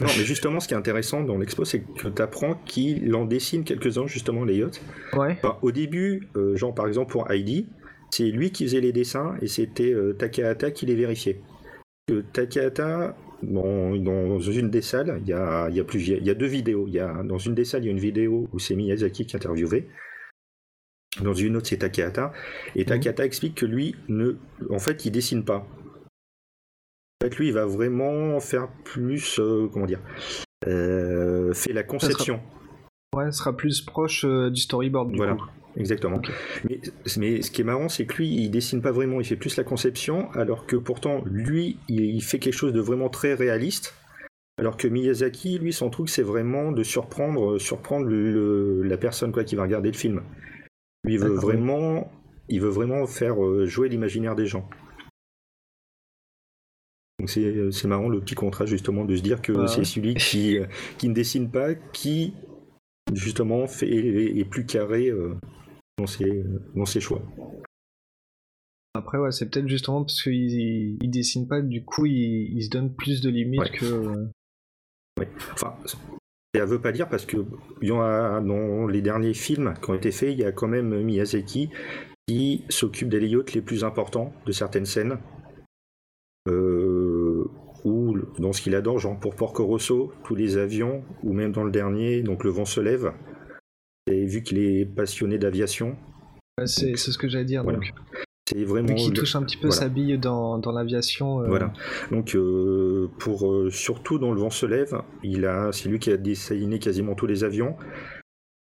Non, 0.00 0.08
mais 0.18 0.24
justement, 0.24 0.58
ce 0.58 0.66
qui 0.66 0.74
est 0.74 0.76
intéressant 0.76 1.22
dans 1.22 1.38
l'expo, 1.38 1.64
c'est 1.64 1.80
que 1.80 2.08
tu 2.08 2.22
apprends 2.22 2.54
qu'il 2.66 3.14
en 3.14 3.24
dessine 3.24 3.62
quelques-uns 3.62 4.08
justement 4.08 4.44
les 4.44 4.56
yachts. 4.56 4.82
Ouais. 5.12 5.32
Enfin, 5.32 5.56
au 5.62 5.70
début, 5.70 6.28
euh, 6.36 6.56
genre 6.56 6.74
par 6.74 6.88
exemple 6.88 7.12
pour 7.12 7.30
Heidi, 7.30 7.68
c'est 8.10 8.24
lui 8.24 8.50
qui 8.50 8.64
faisait 8.64 8.80
les 8.80 8.92
dessins 8.92 9.36
et 9.40 9.46
c'était 9.46 9.92
euh, 9.92 10.12
Takahata 10.12 10.72
qui 10.72 10.86
les 10.86 10.96
vérifiait. 10.96 11.40
Takahata, 12.32 13.16
dans, 13.42 13.94
dans 13.96 14.40
une 14.40 14.68
des 14.70 14.82
salles, 14.82 15.20
il 15.22 15.28
y 15.28 15.32
a, 15.32 15.68
y 15.70 15.80
a 15.80 15.84
y 15.84 16.30
a 16.30 16.34
deux 16.34 16.46
vidéos. 16.46 16.88
Y 16.88 16.98
a, 16.98 17.22
dans 17.22 17.38
une 17.38 17.54
des 17.54 17.64
salles, 17.64 17.84
il 17.84 17.86
y 17.86 17.88
a 17.88 17.92
une 17.92 17.98
vidéo 17.98 18.48
où 18.52 18.58
c'est 18.58 18.74
Miyazaki 18.74 19.26
qui 19.26 19.36
est 19.36 19.38
interviewé. 19.38 19.88
Dans 21.22 21.34
une 21.34 21.56
autre, 21.56 21.68
c'est 21.68 21.78
Takahata. 21.78 22.32
Et 22.74 22.84
Takahata 22.84 23.24
explique 23.24 23.54
que 23.54 23.66
lui, 23.66 23.94
ne, 24.08 24.32
en 24.70 24.80
fait, 24.80 25.04
il 25.04 25.12
dessine 25.12 25.44
pas. 25.44 25.66
Fait, 27.24 27.38
lui, 27.38 27.46
il 27.48 27.54
va 27.54 27.64
vraiment 27.64 28.38
faire 28.38 28.68
plus, 28.84 29.38
euh, 29.40 29.66
comment 29.72 29.86
dire, 29.86 30.00
euh, 30.66 31.54
fait 31.54 31.72
la 31.72 31.82
conception. 31.82 32.38
Ouais, 33.16 33.32
sera 33.32 33.56
plus 33.56 33.80
proche 33.80 34.26
euh, 34.26 34.50
du 34.50 34.60
storyboard 34.60 35.10
du 35.10 35.16
Voilà. 35.16 35.32
coup. 35.32 35.46
Exactement. 35.76 36.20
Mais, 36.68 36.80
mais 37.16 37.40
ce 37.40 37.50
qui 37.50 37.62
est 37.62 37.64
marrant, 37.64 37.88
c'est 37.88 38.04
que 38.04 38.18
lui, 38.18 38.28
il 38.28 38.50
dessine 38.50 38.82
pas 38.82 38.92
vraiment, 38.92 39.20
il 39.20 39.24
fait 39.24 39.36
plus 39.36 39.56
la 39.56 39.64
conception, 39.64 40.30
alors 40.32 40.66
que 40.66 40.76
pourtant, 40.76 41.22
lui, 41.24 41.78
il, 41.88 42.20
fait 42.22 42.38
quelque 42.38 42.54
chose 42.54 42.74
de 42.74 42.80
vraiment 42.80 43.08
très 43.08 43.32
réaliste. 43.32 43.94
Alors 44.58 44.76
que 44.76 44.86
Miyazaki, 44.86 45.58
lui, 45.58 45.72
son 45.72 45.88
truc, 45.88 46.10
c'est 46.10 46.22
vraiment 46.22 46.72
de 46.72 46.82
surprendre, 46.82 47.52
euh, 47.52 47.58
surprendre 47.58 48.04
le- 48.06 48.82
la 48.82 48.98
personne 48.98 49.32
quoi, 49.32 49.44
qui 49.44 49.56
va 49.56 49.62
regarder 49.62 49.90
le 49.90 49.96
film. 49.96 50.20
Lui, 51.04 51.14
il 51.14 51.20
veut 51.20 51.30
vraiment, 51.32 52.12
il 52.50 52.60
veut 52.60 52.68
vraiment 52.68 53.06
faire 53.06 53.36
jouer 53.64 53.88
l'imaginaire 53.88 54.34
des 54.34 54.46
gens. 54.46 54.68
Donc 57.24 57.30
c'est 57.30 57.40
euh, 57.40 57.70
c'est 57.70 57.88
marrant 57.88 58.10
le 58.10 58.20
petit 58.20 58.34
contraste 58.34 58.70
justement 58.70 59.06
de 59.06 59.16
se 59.16 59.22
dire 59.22 59.40
que 59.40 59.66
c'est 59.66 59.84
celui 59.84 60.14
qui, 60.14 60.58
euh, 60.58 60.66
qui 60.98 61.08
ne 61.08 61.14
dessine 61.14 61.50
pas, 61.50 61.74
qui 61.74 62.34
justement 63.14 63.66
fait, 63.66 63.88
est, 63.88 64.36
est 64.36 64.44
plus 64.44 64.66
carré 64.66 65.08
euh, 65.08 65.34
dans, 65.96 66.06
ses, 66.06 66.44
dans 66.74 66.84
ses 66.84 67.00
choix. 67.00 67.22
Après, 68.92 69.16
ouais, 69.16 69.32
c'est 69.32 69.48
peut-être 69.48 69.68
justement 69.68 70.04
parce 70.04 70.22
qu'il 70.22 70.34
il, 70.34 70.98
il 71.00 71.10
dessine 71.10 71.48
pas, 71.48 71.62
du 71.62 71.82
coup, 71.82 72.04
il, 72.04 72.58
il 72.58 72.62
se 72.62 72.68
donne 72.68 72.94
plus 72.94 73.22
de 73.22 73.30
limites 73.30 73.60
Ouais. 73.62 73.70
que. 73.70 74.28
Enfin, 75.54 75.76
ça 76.54 76.66
veut 76.66 76.78
pas 76.82 76.92
dire 76.92 77.08
parce 77.08 77.24
que 77.24 77.38
dans 77.80 78.86
les 78.86 79.00
derniers 79.00 79.32
films 79.32 79.72
qui 79.82 79.90
ont 79.90 79.94
été 79.94 80.12
faits, 80.12 80.34
il 80.34 80.40
y 80.40 80.44
a 80.44 80.52
quand 80.52 80.68
même 80.68 81.02
Miyazaki 81.02 81.70
qui 82.28 82.64
s'occupe 82.68 83.08
des 83.08 83.20
layouts 83.20 83.46
les 83.54 83.62
plus 83.62 83.82
importants 83.82 84.34
de 84.44 84.52
certaines 84.52 84.84
scènes. 84.84 85.16
Euh, 86.46 87.03
dans 88.38 88.52
ce 88.52 88.60
qu'il 88.62 88.74
adore, 88.74 88.98
genre 88.98 89.18
pour 89.18 89.34
Porco 89.34 89.64
Rosso, 89.64 90.12
tous 90.24 90.34
les 90.34 90.56
avions, 90.56 91.02
ou 91.22 91.32
même 91.32 91.52
dans 91.52 91.64
le 91.64 91.70
dernier, 91.70 92.22
donc 92.22 92.44
Le 92.44 92.50
vent 92.50 92.64
se 92.64 92.80
lève. 92.80 93.12
Et 94.10 94.26
vu 94.26 94.42
qu'il 94.42 94.58
est 94.58 94.84
passionné 94.84 95.38
d'aviation, 95.38 95.96
c'est 96.66 96.96
ce 96.96 97.16
que 97.18 97.28
j'allais 97.28 97.44
dire. 97.44 97.62
Voilà. 97.62 97.78
Donc, 97.78 97.92
c'est 98.46 98.62
vraiment. 98.64 98.88
vu 98.88 98.94
qu'il 98.96 99.12
touche 99.14 99.34
un 99.36 99.42
petit 99.42 99.56
peu 99.56 99.68
voilà. 99.68 99.80
sa 99.82 99.88
bille 99.88 100.18
dans, 100.18 100.58
dans 100.58 100.72
l'aviation. 100.72 101.40
euh, 101.40 101.46
Voilà. 101.48 101.72
Donc, 102.10 102.34
euh, 102.34 103.08
pour 103.18 103.50
euh, 103.50 103.70
surtout 103.70 104.18
dans 104.18 104.32
Le 104.32 104.38
Vent 104.40 104.50
se 104.50 104.66
lève, 104.66 104.94
il 105.22 105.46
a, 105.46 105.72
c'est 105.72 105.88
lui 105.88 105.98
qui 105.98 106.10
a 106.10 106.16
dessiné 106.18 106.78
quasiment 106.78 107.14
tous 107.14 107.26
les 107.26 107.42
avions. 107.44 107.76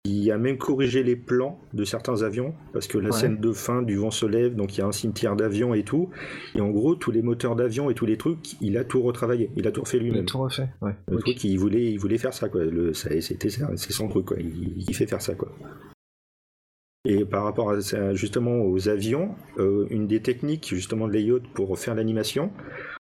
Il 0.05 0.29
a 0.31 0.37
même 0.37 0.57
corrigé 0.57 1.01
les 1.01 1.15
plans 1.15 1.57
de 1.73 1.85
certains 1.85 2.23
avions 2.23 2.53
parce 2.73 2.87
que 2.87 2.97
la 2.97 3.11
Ouais. 3.11 3.17
scène 3.17 3.37
de 3.39 3.53
fin 3.53 3.81
du 3.81 3.95
Vent 3.95 4.11
se 4.11 4.25
lève, 4.25 4.53
donc 4.53 4.75
il 4.75 4.81
y 4.81 4.83
a 4.83 4.85
un 4.85 4.91
cimetière 4.91 5.37
d'avions 5.37 5.73
et 5.73 5.83
tout. 5.83 6.09
Et 6.55 6.59
en 6.61 6.69
gros, 6.71 6.95
tous 6.95 7.11
les 7.11 7.21
moteurs 7.21 7.55
d'avions 7.55 7.89
et 7.89 7.93
tous 7.93 8.05
les 8.05 8.17
trucs, 8.17 8.59
il 8.59 8.77
a 8.77 8.83
tout 8.83 9.01
retravaillé. 9.01 9.49
Il 9.55 9.65
a 9.65 9.71
tout 9.71 9.79
refait 9.81 9.97
Il 9.97 10.01
a 10.01 10.03
lui-même. 10.03 10.25
tout 10.25 10.39
refait. 10.39 10.67
Ouais. 10.81 10.91
Le 11.09 11.19
truc, 11.19 11.41
il 11.45 11.57
voulait, 11.57 11.89
il 11.91 11.97
voulait 11.99 12.17
faire 12.17 12.33
ça, 12.33 12.49
quoi. 12.49 12.63
C'était, 12.93 13.49
c'est 13.49 13.93
son 13.93 14.09
truc, 14.09 14.25
quoi. 14.25 14.37
Il, 14.41 14.73
il 14.77 14.93
fait 14.93 15.07
faire 15.07 15.21
ça, 15.21 15.35
quoi. 15.35 15.49
Et 17.05 17.23
par 17.23 17.45
rapport 17.45 17.71
à 17.71 17.79
ça, 17.79 18.13
justement 18.13 18.61
aux 18.61 18.89
avions, 18.89 19.35
euh, 19.57 19.87
une 19.89 20.07
des 20.07 20.21
techniques 20.21 20.67
justement 20.73 21.07
de 21.07 21.13
layout 21.13 21.41
pour 21.53 21.77
faire 21.79 21.95
l'animation, 21.95 22.51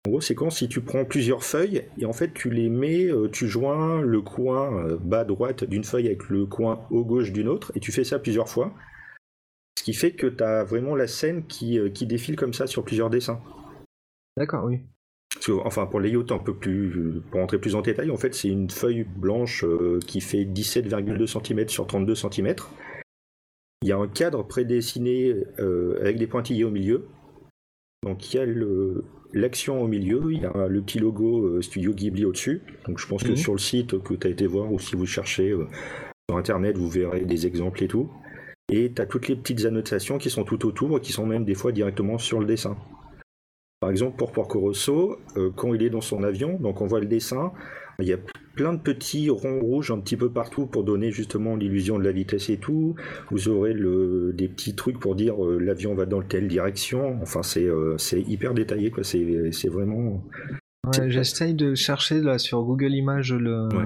en 0.06 0.08
gros, 0.08 0.20
c'est 0.20 0.36
quand 0.36 0.50
si 0.50 0.68
tu 0.68 0.82
prends 0.82 1.04
plusieurs 1.04 1.42
feuilles 1.42 1.82
et 1.98 2.06
en 2.06 2.12
fait 2.12 2.32
tu 2.32 2.48
les 2.48 2.68
mets, 2.68 3.06
euh, 3.06 3.28
tu 3.28 3.48
joins 3.48 4.00
le 4.02 4.22
coin 4.22 4.86
euh, 4.86 4.96
bas 4.96 5.24
droite 5.24 5.64
d'une 5.64 5.82
feuille 5.82 6.06
avec 6.06 6.28
le 6.28 6.46
coin 6.46 6.86
haut 6.90 7.04
gauche 7.04 7.32
d'une 7.32 7.48
autre 7.48 7.72
et 7.74 7.80
tu 7.80 7.90
fais 7.90 8.04
ça 8.04 8.20
plusieurs 8.20 8.48
fois. 8.48 8.72
Ce 9.76 9.82
qui 9.82 9.94
fait 9.94 10.12
que 10.12 10.28
tu 10.28 10.44
as 10.44 10.62
vraiment 10.62 10.94
la 10.94 11.08
scène 11.08 11.44
qui, 11.48 11.80
euh, 11.80 11.90
qui 11.90 12.06
défile 12.06 12.36
comme 12.36 12.54
ça 12.54 12.68
sur 12.68 12.84
plusieurs 12.84 13.10
dessins. 13.10 13.40
D'accord, 14.36 14.66
oui. 14.66 14.78
Enfin, 15.64 15.86
pour 15.86 15.98
layout 15.98 16.26
un 16.30 16.38
peu 16.38 16.54
plus, 16.54 17.20
pour 17.32 17.40
rentrer 17.40 17.58
plus 17.58 17.74
en 17.74 17.82
détail, 17.82 18.12
en 18.12 18.16
fait, 18.16 18.32
c'est 18.32 18.48
une 18.48 18.70
feuille 18.70 19.04
blanche 19.04 19.64
qui 20.06 20.20
fait 20.20 20.44
17,2 20.44 21.26
cm 21.26 21.68
sur 21.68 21.86
32 21.86 22.14
cm. 22.14 22.54
Il 23.82 23.88
y 23.88 23.92
a 23.92 23.96
un 23.98 24.08
cadre 24.08 24.44
prédessiné 24.44 25.34
avec 26.00 26.16
des 26.16 26.26
pointillés 26.26 26.64
au 26.64 26.70
milieu. 26.70 27.06
Donc 28.02 28.32
il 28.32 28.36
y 28.36 28.40
a 28.40 28.46
le- 28.46 29.04
l'action 29.36 29.80
au 29.82 29.86
milieu, 29.86 30.20
il 30.32 30.40
y 30.42 30.46
a 30.46 30.66
le 30.66 30.80
petit 30.82 30.98
logo 30.98 31.44
euh, 31.46 31.62
Studio 31.62 31.92
Ghibli 31.92 32.24
au-dessus. 32.24 32.62
Donc 32.86 32.98
je 32.98 33.06
pense 33.06 33.22
que 33.22 33.30
Mhm. 33.30 33.36
sur 33.36 33.52
le 33.52 33.58
site 33.58 34.02
que 34.02 34.14
tu 34.14 34.26
as 34.26 34.30
été 34.30 34.46
voir 34.46 34.72
ou 34.72 34.78
si 34.78 34.96
vous 34.96 35.06
cherchez 35.06 35.50
euh, 35.50 35.68
sur 36.28 36.36
internet, 36.38 36.76
vous 36.76 36.88
verrez 36.88 37.24
des 37.24 37.46
exemples 37.46 37.82
et 37.84 37.88
tout. 37.88 38.10
Et 38.72 38.92
tu 38.92 39.00
as 39.00 39.06
toutes 39.06 39.28
les 39.28 39.36
petites 39.36 39.64
annotations 39.64 40.18
qui 40.18 40.30
sont 40.30 40.42
tout 40.44 40.66
autour 40.66 40.96
et 40.98 41.00
qui 41.00 41.12
sont 41.12 41.26
même 41.26 41.44
des 41.44 41.54
fois 41.54 41.70
directement 41.70 42.18
sur 42.18 42.40
le 42.40 42.46
dessin. 42.46 42.76
Par 43.78 43.90
exemple, 43.90 44.16
pour 44.16 44.32
Porco 44.32 44.58
Rosso, 44.58 45.18
euh, 45.36 45.50
quand 45.54 45.72
il 45.74 45.82
est 45.82 45.90
dans 45.90 46.00
son 46.00 46.24
avion, 46.24 46.58
donc 46.58 46.80
on 46.80 46.86
voit 46.86 46.98
le 47.00 47.06
dessin, 47.06 47.52
il 48.00 48.08
y 48.08 48.12
a 48.12 48.18
plein 48.56 48.72
de 48.72 48.80
petits 48.80 49.30
ronds 49.30 49.60
rouges 49.60 49.90
un 49.92 50.00
petit 50.00 50.16
peu 50.16 50.28
partout 50.30 50.66
pour 50.66 50.82
donner 50.82 51.12
justement 51.12 51.54
l'illusion 51.54 51.98
de 51.98 52.04
la 52.04 52.10
vitesse 52.10 52.48
et 52.50 52.56
tout. 52.56 52.96
Vous 53.30 53.48
aurez 53.48 53.72
le, 53.74 54.32
des 54.34 54.48
petits 54.48 54.74
trucs 54.74 54.98
pour 54.98 55.14
dire 55.14 55.44
euh, 55.44 55.58
l'avion 55.58 55.94
va 55.94 56.06
dans 56.06 56.22
telle 56.22 56.48
direction. 56.48 57.18
Enfin, 57.22 57.42
c'est 57.44 57.66
euh, 57.66 57.96
c'est 57.98 58.20
hyper 58.22 58.54
détaillé, 58.54 58.90
quoi. 58.90 59.04
C'est 59.04 59.68
vraiment. 59.68 60.24
Ouais, 60.86 61.10
J'essaye 61.10 61.54
de 61.54 61.74
chercher 61.74 62.20
là 62.20 62.38
sur 62.38 62.62
Google 62.64 62.92
Images 62.94 63.32
le. 63.32 63.68
Ouais. 63.68 63.84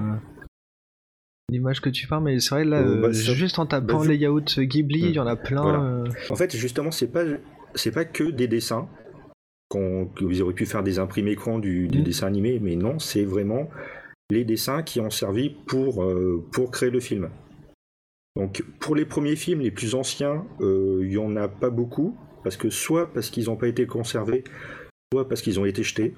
L'image 1.49 1.81
que 1.81 1.89
tu 1.89 2.07
parles, 2.07 2.23
mais 2.23 2.39
c'est 2.39 2.55
vrai 2.55 2.63
là, 2.65 2.79
Euh, 2.81 3.01
bah, 3.01 3.07
euh, 3.09 3.11
juste 3.13 3.59
en 3.59 3.65
tapant 3.65 3.99
bah, 3.99 4.07
layout 4.07 4.41
Ghibli, 4.57 5.01
Hmm. 5.03 5.07
il 5.07 5.13
y 5.15 5.19
en 5.19 5.27
a 5.27 5.35
plein. 5.35 5.61
Voilà. 5.61 5.83
euh, 5.83 6.05
En 6.29 6.35
fait, 6.35 6.55
justement, 6.55 6.91
c'est 6.91 7.07
pas 7.11 7.23
c'est 7.75 7.91
pas 7.91 8.05
que 8.05 8.23
des 8.23 8.47
dessins. 8.47 8.87
que 9.73 10.25
vous 10.25 10.41
auriez 10.41 10.53
pu 10.53 10.65
faire 10.65 10.83
des 10.83 10.99
imprimés 10.99 11.31
écran 11.31 11.57
du, 11.57 11.87
du 11.87 11.99
Mm. 11.99 12.03
dessin 12.03 12.27
animé, 12.27 12.59
mais 12.61 12.75
non, 12.75 12.99
c'est 12.99 13.23
vraiment 13.23 13.69
les 14.31 14.45
dessins 14.45 14.81
qui 14.81 14.99
ont 14.99 15.09
servi 15.09 15.49
pour, 15.49 16.03
euh, 16.03 16.43
pour 16.51 16.71
créer 16.71 16.89
le 16.89 16.99
film. 16.99 17.29
Donc, 18.37 18.63
pour 18.79 18.95
les 18.95 19.05
premiers 19.05 19.35
films, 19.35 19.59
les 19.59 19.71
plus 19.71 19.93
anciens, 19.93 20.45
euh, 20.61 21.01
il 21.03 21.11
y 21.11 21.17
en 21.17 21.35
a 21.35 21.49
pas 21.49 21.69
beaucoup, 21.69 22.15
parce 22.43 22.55
que 22.55 22.69
soit 22.69 23.11
parce 23.13 23.29
qu'ils 23.29 23.45
n'ont 23.45 23.57
pas 23.57 23.67
été 23.67 23.85
conservés, 23.85 24.43
soit 25.13 25.27
parce 25.27 25.41
qu'ils 25.41 25.59
ont 25.59 25.65
été 25.65 25.83
jetés, 25.83 26.15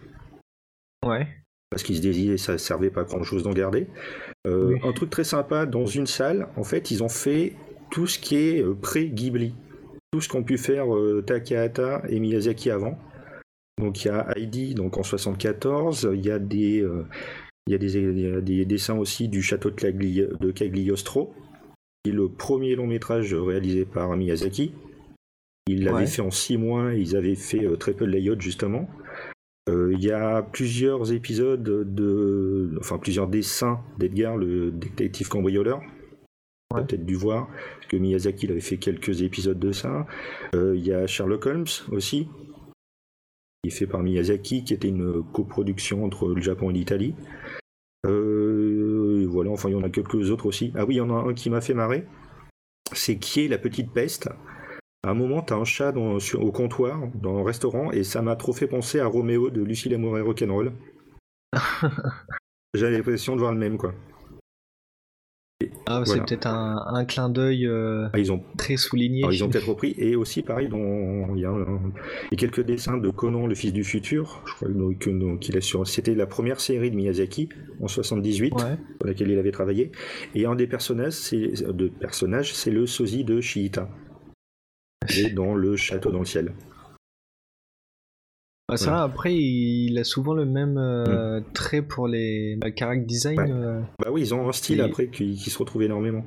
Ouais. 1.03 1.27
parce 1.71 1.81
qu'ils 1.81 1.97
se 1.97 2.01
disaient 2.01 2.37
ça 2.37 2.57
servait 2.59 2.91
pas 2.91 3.01
à 3.01 3.03
grand 3.05 3.23
chose 3.23 3.43
d'en 3.43 3.51
garder. 3.53 3.87
Euh, 4.45 4.73
Oui. 4.73 4.79
Un 4.83 4.93
truc 4.93 5.09
très 5.09 5.23
sympa, 5.23 5.65
dans 5.65 5.87
une 5.87 6.05
salle, 6.07 6.47
en 6.55 6.63
fait, 6.63 6.91
ils 6.91 7.01
ont 7.03 7.09
fait 7.09 7.53
tout 7.89 8.05
ce 8.05 8.19
qui 8.19 8.35
est 8.35 8.63
pré-Ghibli. 8.81 9.55
Tout 10.11 10.21
ce 10.21 10.29
qu'ont 10.29 10.43
pu 10.43 10.59
faire 10.59 10.85
Takahata 11.25 12.03
et 12.07 12.19
Miyazaki 12.19 12.69
avant. 12.69 12.99
Donc 13.79 14.05
il 14.05 14.09
y 14.09 14.11
a 14.11 14.27
Heidi 14.37 14.75
donc 14.75 14.97
en 14.97 15.03
74, 15.03 16.07
il 16.13 16.23
y 16.23 16.29
a 16.29 16.37
des, 16.37 16.81
euh, 16.81 17.05
il 17.67 17.71
y 17.71 17.75
a 17.75 18.41
des, 18.41 18.65
dessins 18.65 18.97
aussi 18.97 19.27
du 19.29 19.41
château 19.41 19.69
de, 19.69 19.75
Cagli- 19.75 20.27
de 20.39 20.51
Cagliostro, 20.51 21.33
qui 22.03 22.11
est 22.11 22.13
le 22.13 22.27
premier 22.29 22.75
long 22.75 22.87
métrage 22.87 23.33
réalisé 23.33 23.85
par 23.85 24.15
Miyazaki. 24.17 24.73
Il 25.67 25.85
l'avait 25.85 25.99
Ouais. 25.99 26.05
fait 26.07 26.21
en 26.21 26.31
six 26.31 26.57
mois, 26.57 26.93
ils 26.93 27.15
avaient 27.15 27.35
fait 27.35 27.65
euh, 27.65 27.77
très 27.77 27.93
peu 27.93 28.05
de 28.05 28.11
layout 28.11 28.39
justement. 28.41 28.89
Euh, 29.69 29.93
Il 29.93 30.03
y 30.03 30.11
a 30.11 30.41
plusieurs 30.41 31.13
épisodes 31.13 31.63
de, 31.63 32.75
enfin 32.81 32.97
plusieurs 32.97 33.27
dessins 33.27 33.79
d'Edgar, 33.97 34.35
le 34.35 34.71
détective 34.71 35.29
cambrioleur. 35.29 35.81
Ouais. 36.73 36.81
peut-être 36.85 37.05
dû 37.05 37.13
voir 37.15 37.47
que 37.87 37.95
Miyazaki 37.95 38.47
il 38.47 38.51
avait 38.51 38.59
fait 38.59 38.77
quelques 38.77 39.21
épisodes 39.21 39.59
de 39.59 39.71
ça. 39.71 40.07
Euh, 40.55 40.73
Il 40.75 40.83
y 40.85 40.91
a 40.91 41.05
Sherlock 41.07 41.45
Holmes 41.45 41.67
aussi, 41.91 42.27
qui 43.61 43.67
est 43.69 43.69
fait 43.69 43.85
par 43.87 44.01
Miyazaki, 44.01 44.63
qui 44.65 44.73
était 44.73 44.87
une 44.89 45.23
coproduction 45.31 46.03
entre 46.03 46.27
le 46.33 46.41
Japon 46.41 46.71
et 46.71 46.73
l'Italie. 46.73 47.13
Enfin 49.53 49.69
il 49.69 49.73
y 49.73 49.75
en 49.75 49.83
a 49.83 49.89
quelques 49.89 50.29
autres 50.31 50.45
aussi. 50.45 50.73
Ah 50.75 50.85
oui, 50.85 50.95
il 50.95 50.97
y 50.97 51.01
en 51.01 51.09
a 51.09 51.29
un 51.29 51.33
qui 51.33 51.49
m'a 51.49 51.61
fait 51.61 51.73
marrer. 51.73 52.05
C'est 52.93 53.17
qui 53.17 53.45
est 53.45 53.47
la 53.47 53.57
petite 53.57 53.91
peste? 53.91 54.29
À 55.05 55.09
un 55.11 55.13
moment, 55.13 55.41
t'as 55.41 55.55
un 55.55 55.65
chat 55.65 55.91
dans- 55.91 56.19
sur- 56.19 56.43
au 56.43 56.51
comptoir, 56.51 57.01
dans 57.15 57.37
un 57.39 57.43
restaurant, 57.43 57.91
et 57.91 58.03
ça 58.03 58.21
m'a 58.21 58.35
trop 58.35 58.53
fait 58.53 58.67
penser 58.67 58.99
à 58.99 59.05
Roméo 59.05 59.49
de 59.49 59.61
Lucie 59.61 59.89
l'amour 59.89 60.17
et 60.17 60.21
rock'n'roll. 60.21 60.71
J'avais 62.73 62.97
l'impression 62.97 63.35
de 63.35 63.39
voir 63.41 63.51
le 63.51 63.59
même, 63.59 63.77
quoi. 63.77 63.93
Ah, 65.85 66.01
c'est 66.05 66.11
Voilà. 66.11 66.23
peut-être 66.23 66.47
un, 66.47 66.83
un 66.87 67.05
clin 67.05 67.29
d'œil 67.29 67.67
euh, 67.67 68.07
Ah, 68.13 68.19
ont 68.31 68.43
très 68.57 68.77
souligné. 68.77 69.21
Alors, 69.23 69.33
ils 69.33 69.43
ont 69.43 69.49
peut-être 69.49 69.69
repris, 69.69 69.93
et 69.97 70.15
aussi 70.15 70.41
pareil, 70.41 70.67
dans- 70.69 71.33
il 71.35 71.41
y 71.41 71.45
a, 71.45 71.49
un- 71.49 71.81
il 72.31 72.31
y 72.31 72.33
a 72.33 72.37
quelques 72.37 72.65
dessins 72.65 72.97
de 72.97 73.09
Conan, 73.09 73.47
le 73.47 73.55
fils 73.55 73.73
du 73.73 73.83
futur, 73.83 74.41
je 74.45 74.53
crois 74.53 74.67
qu'il 75.39 75.57
a 75.57 75.61
sur- 75.61 75.87
c'était 75.87 76.15
la 76.15 76.25
première 76.25 76.59
série 76.59 76.91
de 76.91 76.95
Miyazaki 76.95 77.49
en 77.81 77.87
78, 77.87 78.53
Ouais. 78.53 78.61
sur 78.99 79.07
laquelle 79.07 79.31
il 79.31 79.37
avait 79.39 79.51
travaillé, 79.51 79.91
et 80.35 80.45
un 80.45 80.55
des 80.55 80.67
personnages, 80.67 81.13
c'est, 81.13 81.63
de 81.71 81.87
personnages, 81.87 82.53
c'est 82.53 82.71
le 82.71 82.85
sosie 82.87 83.23
de 83.23 83.41
Shiita, 83.41 83.89
est 85.09 85.33
dans 85.33 85.53
le 85.55 85.75
château 85.75 86.11
dans 86.11 86.19
le 86.19 86.25
ciel. 86.25 86.53
Bah, 88.69 88.77
c'est 88.77 88.85
Voilà. 88.85 89.01
vrai, 89.01 89.11
après, 89.11 89.35
il 89.35 89.97
a 89.99 90.03
souvent 90.03 90.33
le 90.33 90.45
même 90.45 90.77
euh, 90.77 91.41
trait 91.53 91.81
pour 91.81 92.07
les 92.07 92.55
bah, 92.55 92.67
character 92.75 93.05
design. 93.05 93.39
Ouais. 93.39 93.51
euh, 93.51 93.81
Bah 93.99 94.09
oui, 94.11 94.21
ils 94.21 94.33
ont 94.33 94.47
un 94.47 94.51
style 94.53 94.79
Et- 94.79 94.83
après 94.83 95.07
qui, 95.07 95.35
qui 95.35 95.49
se 95.49 95.57
retrouve 95.57 95.83
énormément. 95.83 96.25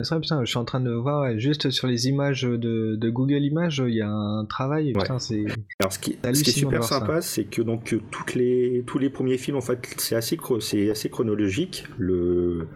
C'est 0.00 0.08
vrai, 0.10 0.20
putain, 0.20 0.44
je 0.44 0.50
suis 0.50 0.58
en 0.58 0.64
train 0.64 0.80
de 0.80 0.90
voir 0.90 1.22
ouais, 1.22 1.38
juste 1.38 1.70
sur 1.70 1.86
les 1.86 2.08
images 2.08 2.42
de, 2.42 2.96
de 2.96 3.10
Google 3.10 3.42
Images, 3.44 3.82
il 3.86 3.94
y 3.94 4.00
a 4.02 4.10
un 4.10 4.44
travail. 4.44 4.92
Putain, 4.92 5.20
c'est. 5.20 5.44
Alors, 5.80 5.92
ce 5.92 5.98
qui, 6.00 6.18
ce 6.22 6.42
qui 6.42 6.50
est 6.50 6.52
super 6.52 6.82
sympa, 6.82 7.22
c'est 7.22 7.44
que 7.44 7.62
donc 7.62 7.94
toutes 8.10 8.34
les, 8.34 8.82
tous 8.86 8.98
les 8.98 9.08
premiers 9.08 9.38
films, 9.38 9.56
en 9.56 9.60
fait, 9.62 9.94
c'est 9.98 10.16
assez, 10.16 10.36
c'est 10.60 10.90
assez 10.90 11.08
chronologique. 11.08 11.84
Le 11.96 12.66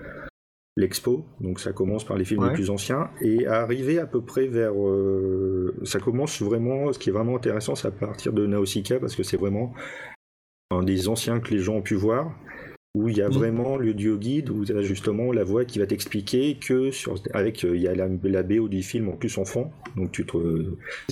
l'expo, 0.78 1.24
donc 1.40 1.58
ça 1.58 1.72
commence 1.72 2.04
par 2.04 2.16
les 2.16 2.24
films 2.24 2.42
Ouais. 2.44 2.48
les 2.50 2.54
plus 2.54 2.70
anciens 2.70 3.10
et 3.20 3.46
arriver 3.48 3.98
à 3.98 4.06
peu 4.06 4.20
près 4.22 4.46
vers, 4.46 4.72
euh, 4.80 5.74
ça 5.82 5.98
commence 5.98 6.40
vraiment. 6.40 6.92
Ce 6.92 6.98
qui 7.00 7.08
est 7.08 7.12
vraiment 7.12 7.34
intéressant, 7.36 7.74
c'est 7.74 7.88
à 7.88 7.90
partir 7.90 8.32
de 8.32 8.46
Nausicaa 8.46 9.00
parce 9.00 9.16
que 9.16 9.24
c'est 9.24 9.36
vraiment 9.36 9.74
un 10.70 10.82
des 10.84 11.08
anciens 11.08 11.40
que 11.40 11.50
les 11.52 11.58
gens 11.60 11.76
ont 11.76 11.82
pu 11.82 11.94
voir. 11.94 12.32
Où 12.94 13.08
il 13.08 13.16
y 13.18 13.22
a 13.22 13.28
Mhm. 13.28 13.34
vraiment 13.34 13.76
l'audio 13.76 14.16
guide 14.16 14.48
où 14.50 14.64
tu 14.64 14.76
as 14.76 14.80
justement 14.82 15.30
la 15.30 15.44
voix 15.44 15.64
qui 15.66 15.78
va 15.78 15.86
t'expliquer 15.86 16.56
que 16.58 16.90
sur 16.90 17.16
avec 17.34 17.64
euh, 17.64 17.76
il 17.76 17.82
y 17.82 17.86
a 17.86 17.94
la, 17.94 18.08
la 18.24 18.42
BO 18.42 18.66
du 18.68 18.82
film 18.82 19.08
en 19.10 19.16
plus 19.16 19.36
en 19.36 19.44
fond 19.44 19.70
donc 19.96 20.10
tu 20.10 20.24
te, 20.24 20.38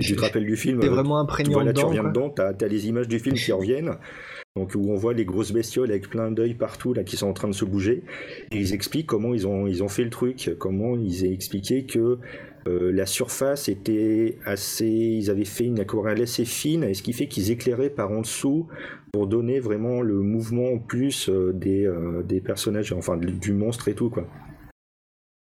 tu 0.00 0.16
te 0.16 0.20
rappelles 0.22 0.46
du 0.46 0.56
film 0.56 0.80
T'es 0.80 0.88
vraiment 0.88 1.18
imprégné 1.20 1.52
voilà, 1.52 1.72
tu 1.72 1.76
dedans. 1.76 1.88
reviens 1.88 2.02
quoi. 2.02 2.10
dedans, 2.10 2.30
t'as 2.30 2.52
as 2.58 2.68
les 2.68 2.88
images 2.88 3.08
du 3.08 3.18
film 3.20 3.36
qui 3.36 3.52
reviennent, 3.52 3.92
donc 4.56 4.74
où 4.74 4.90
on 4.90 4.96
voit 4.96 5.12
les 5.12 5.24
grosses 5.24 5.52
bestioles 5.52 5.90
avec 5.90 6.08
plein 6.08 6.30
d'œils 6.30 6.54
partout 6.54 6.94
là 6.94 7.04
qui 7.04 7.16
sont 7.16 7.28
en 7.28 7.34
train 7.34 7.48
de 7.48 7.54
se 7.54 7.64
bouger, 7.64 8.02
et 8.50 8.56
ils 8.56 8.72
expliquent 8.72 9.06
comment 9.06 9.34
ils 9.34 9.46
ont 9.46 9.88
fait 9.88 10.04
le 10.04 10.10
truc, 10.10 10.50
comment 10.58 10.96
ils 10.96 11.24
ont 11.24 11.32
expliqué 11.32 11.84
que 11.84 12.18
euh, 12.66 12.90
la 12.90 13.06
surface 13.06 13.68
était 13.68 14.38
assez, 14.44 14.86
ils 14.86 15.30
avaient 15.30 15.44
fait 15.44 15.64
une 15.64 15.78
aquarelle 15.78 16.22
assez 16.22 16.44
fine, 16.44 16.82
et 16.82 16.94
ce 16.94 17.02
qui 17.02 17.12
fait 17.12 17.28
qu'ils 17.28 17.50
éclairaient 17.50 17.90
par 17.90 18.10
en 18.10 18.22
dessous 18.22 18.66
pour 19.12 19.28
donner 19.28 19.60
vraiment 19.60 20.00
le 20.00 20.18
mouvement 20.20 20.72
en 20.72 20.78
plus 20.78 21.28
euh, 21.28 21.52
des 21.52 21.86
euh, 21.86 22.22
des 22.24 22.40
personnages, 22.40 22.92
enfin 22.92 23.16
du 23.16 23.52
monstre 23.52 23.88
et 23.88 23.94
tout 23.94 24.10
quoi. 24.10 24.26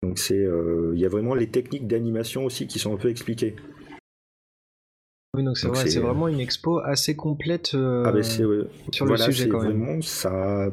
Donc 0.03 0.19
c'est, 0.19 0.45
il 0.93 0.99
y 0.99 1.05
a 1.05 1.09
vraiment 1.09 1.33
les 1.33 1.47
techniques 1.47 1.87
d'animation 1.87 2.45
aussi 2.45 2.67
qui 2.67 2.77
sont 2.77 2.93
un 2.93 2.97
peu 2.97 3.09
expliquées. 3.09 3.55
Oui, 5.35 5.43
donc 5.43 5.57
c'est 5.57 5.67
vrai, 5.67 5.89
vraiment 5.99 6.27
une 6.27 6.39
expo 6.39 6.79
assez 6.79 7.15
complète 7.15 7.71
euh, 7.75 8.03
Ah 8.05 8.11
ben 8.11 8.17
ouais, 8.19 8.23
sur 8.23 9.05
voilà, 9.05 9.27
le 9.27 9.31
sujet 9.33 9.49
quand 9.49 9.61
même. 9.61 9.79
vraiment 9.81 10.01
ça. 10.01 10.71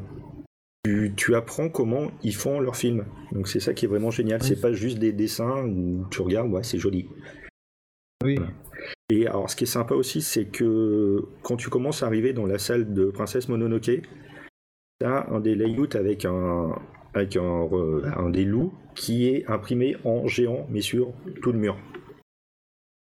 Tu, 0.85 1.13
tu 1.17 1.35
apprends 1.35 1.69
comment 1.69 2.11
ils 2.23 2.35
font 2.35 2.59
leurs 2.61 2.77
films. 2.77 3.05
Donc 3.33 3.49
c'est 3.49 3.61
ça 3.61 3.73
qui 3.73 3.85
est 3.85 3.89
vraiment 3.89 4.11
génial. 4.11 4.41
Oui. 4.41 4.47
C'est 4.49 4.61
pas 4.61 4.73
juste 4.73 4.99
des 4.99 5.13
dessins 5.13 5.65
où 5.65 6.07
tu 6.11 6.23
regardes, 6.23 6.51
ouais, 6.51 6.63
c'est 6.63 6.79
joli. 6.79 7.09
Oui. 8.25 8.37
Voilà. 8.37 8.51
Et 9.11 9.27
alors 9.27 9.49
ce 9.51 9.57
qui 9.57 9.65
est 9.65 9.67
sympa 9.67 9.95
aussi, 9.95 10.23
c'est 10.23 10.47
que 10.47 11.25
quand 11.43 11.57
tu 11.57 11.69
commences 11.71 12.03
à 12.03 12.07
arriver 12.07 12.33
dans 12.33 12.47
la 12.47 12.59
salle 12.59 12.93
de 12.95 13.07
Princesse 13.07 13.49
Mononoke, 13.49 14.03
t'as 14.99 15.27
un 15.31 15.41
des 15.41 15.55
layouts 15.55 15.95
avec 15.95 16.25
un 16.25 16.71
avec 17.15 17.37
un, 17.37 17.69
euh, 17.73 18.03
un 18.17 18.31
des 18.31 18.45
loups 18.45 18.73
qui 18.95 19.29
est 19.29 19.45
imprimé 19.49 19.97
en 20.05 20.27
géant, 20.27 20.67
mais 20.71 20.81
sur 20.81 21.13
tout 21.43 21.53
le 21.53 21.59
mur. 21.59 21.77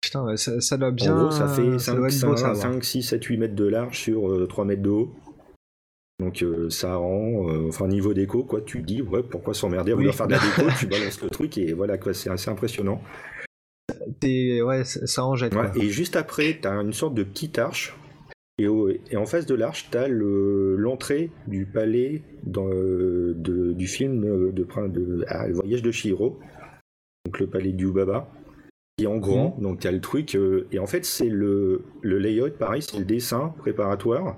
Putain, 0.01 0.37
ça, 0.37 0.61
ça 0.61 0.77
doit 0.77 0.91
bien. 0.91 1.15
En 1.15 1.23
gros, 1.23 1.31
ça 1.31 1.49
fait 1.49 1.79
ça 1.79 1.95
doit 1.95 2.09
5, 2.11 2.17
être 2.27 2.31
beau, 2.31 2.37
ça, 2.37 2.49
à 2.51 2.53
voir. 2.53 2.73
5, 2.75 2.85
6, 2.85 3.03
7, 3.03 3.25
8 3.25 3.37
mètres 3.37 3.55
de 3.55 3.65
large 3.67 3.99
sur 3.99 4.31
euh, 4.31 4.47
3 4.47 4.65
mètres 4.65 4.83
de 4.83 4.91
haut. 4.91 5.15
Donc 6.21 6.43
euh, 6.43 6.69
ça 6.71 6.97
rend, 6.97 7.49
euh, 7.49 7.69
enfin 7.69 7.87
niveau 7.87 8.13
déco, 8.13 8.43
quoi, 8.43 8.61
tu 8.61 8.81
te 8.81 8.87
dis, 8.87 9.03
ouais, 9.03 9.23
pourquoi 9.23 9.55
s'emmerder 9.55 9.93
à 9.93 9.95
Oui. 9.95 10.01
vouloir 10.01 10.15
faire 10.17 10.27
de 10.27 10.33
la 10.33 10.39
déco, 10.41 10.63
tu 10.79 10.87
balances 10.87 11.23
le 11.23 11.31
truc 11.31 11.57
et 11.59 11.73
voilà, 11.73 11.97
quoi, 11.99 12.13
c'est 12.15 12.31
assez 12.31 12.51
impressionnant. 12.51 13.01
Ouais, 14.23 14.83
ça, 14.85 15.25
en 15.25 15.37
jette. 15.37 15.55
Ouais, 15.55 15.71
et 15.77 15.89
juste 15.89 16.17
après, 16.17 16.59
tu 16.61 16.67
as 16.67 16.73
une 16.73 16.93
sorte 16.93 17.15
de 17.15 17.23
petite 17.23 17.59
arche. 17.59 17.95
Et, 18.61 18.67
au- 18.67 18.89
et 18.91 19.17
en 19.17 19.27
face 19.27 19.47
de 19.47 19.55
l'arche, 19.55 19.89
tu 19.93 19.97
as 19.97 20.09
l'entrée 20.09 21.31
du 21.47 21.67
palais 21.67 22.23
dans, 22.43 22.69
euh, 22.69 23.33
de- 23.37 23.73
du 23.73 23.87
film 23.87 24.25
euh, 24.25 24.51
de, 24.51 24.65
de- 24.89 25.25
ah, 25.29 25.47
Le 25.47 25.55
voyage 25.55 25.83
de 25.83 25.93
Chihiro. 25.93 26.41
Donc 27.27 27.39
le 27.39 27.47
palais 27.47 27.71
du 27.73 27.87
Baba. 27.93 28.29
Qui 28.99 29.05
est 29.05 29.07
en 29.07 29.19
grand, 29.19 29.57
donc 29.61 29.81
tu 29.81 29.87
as 29.87 29.93
le 29.93 30.01
truc. 30.01 30.35
euh, 30.35 30.67
et 30.73 30.79
en 30.79 30.87
fait, 30.87 31.05
c'est 31.05 31.29
le, 31.29 31.85
le 32.03 32.19
layout, 32.19 32.51
pareil, 32.59 32.83
c'est 32.83 32.99
le 32.99 33.05
dessin 33.05 33.55
préparatoire 33.59 34.37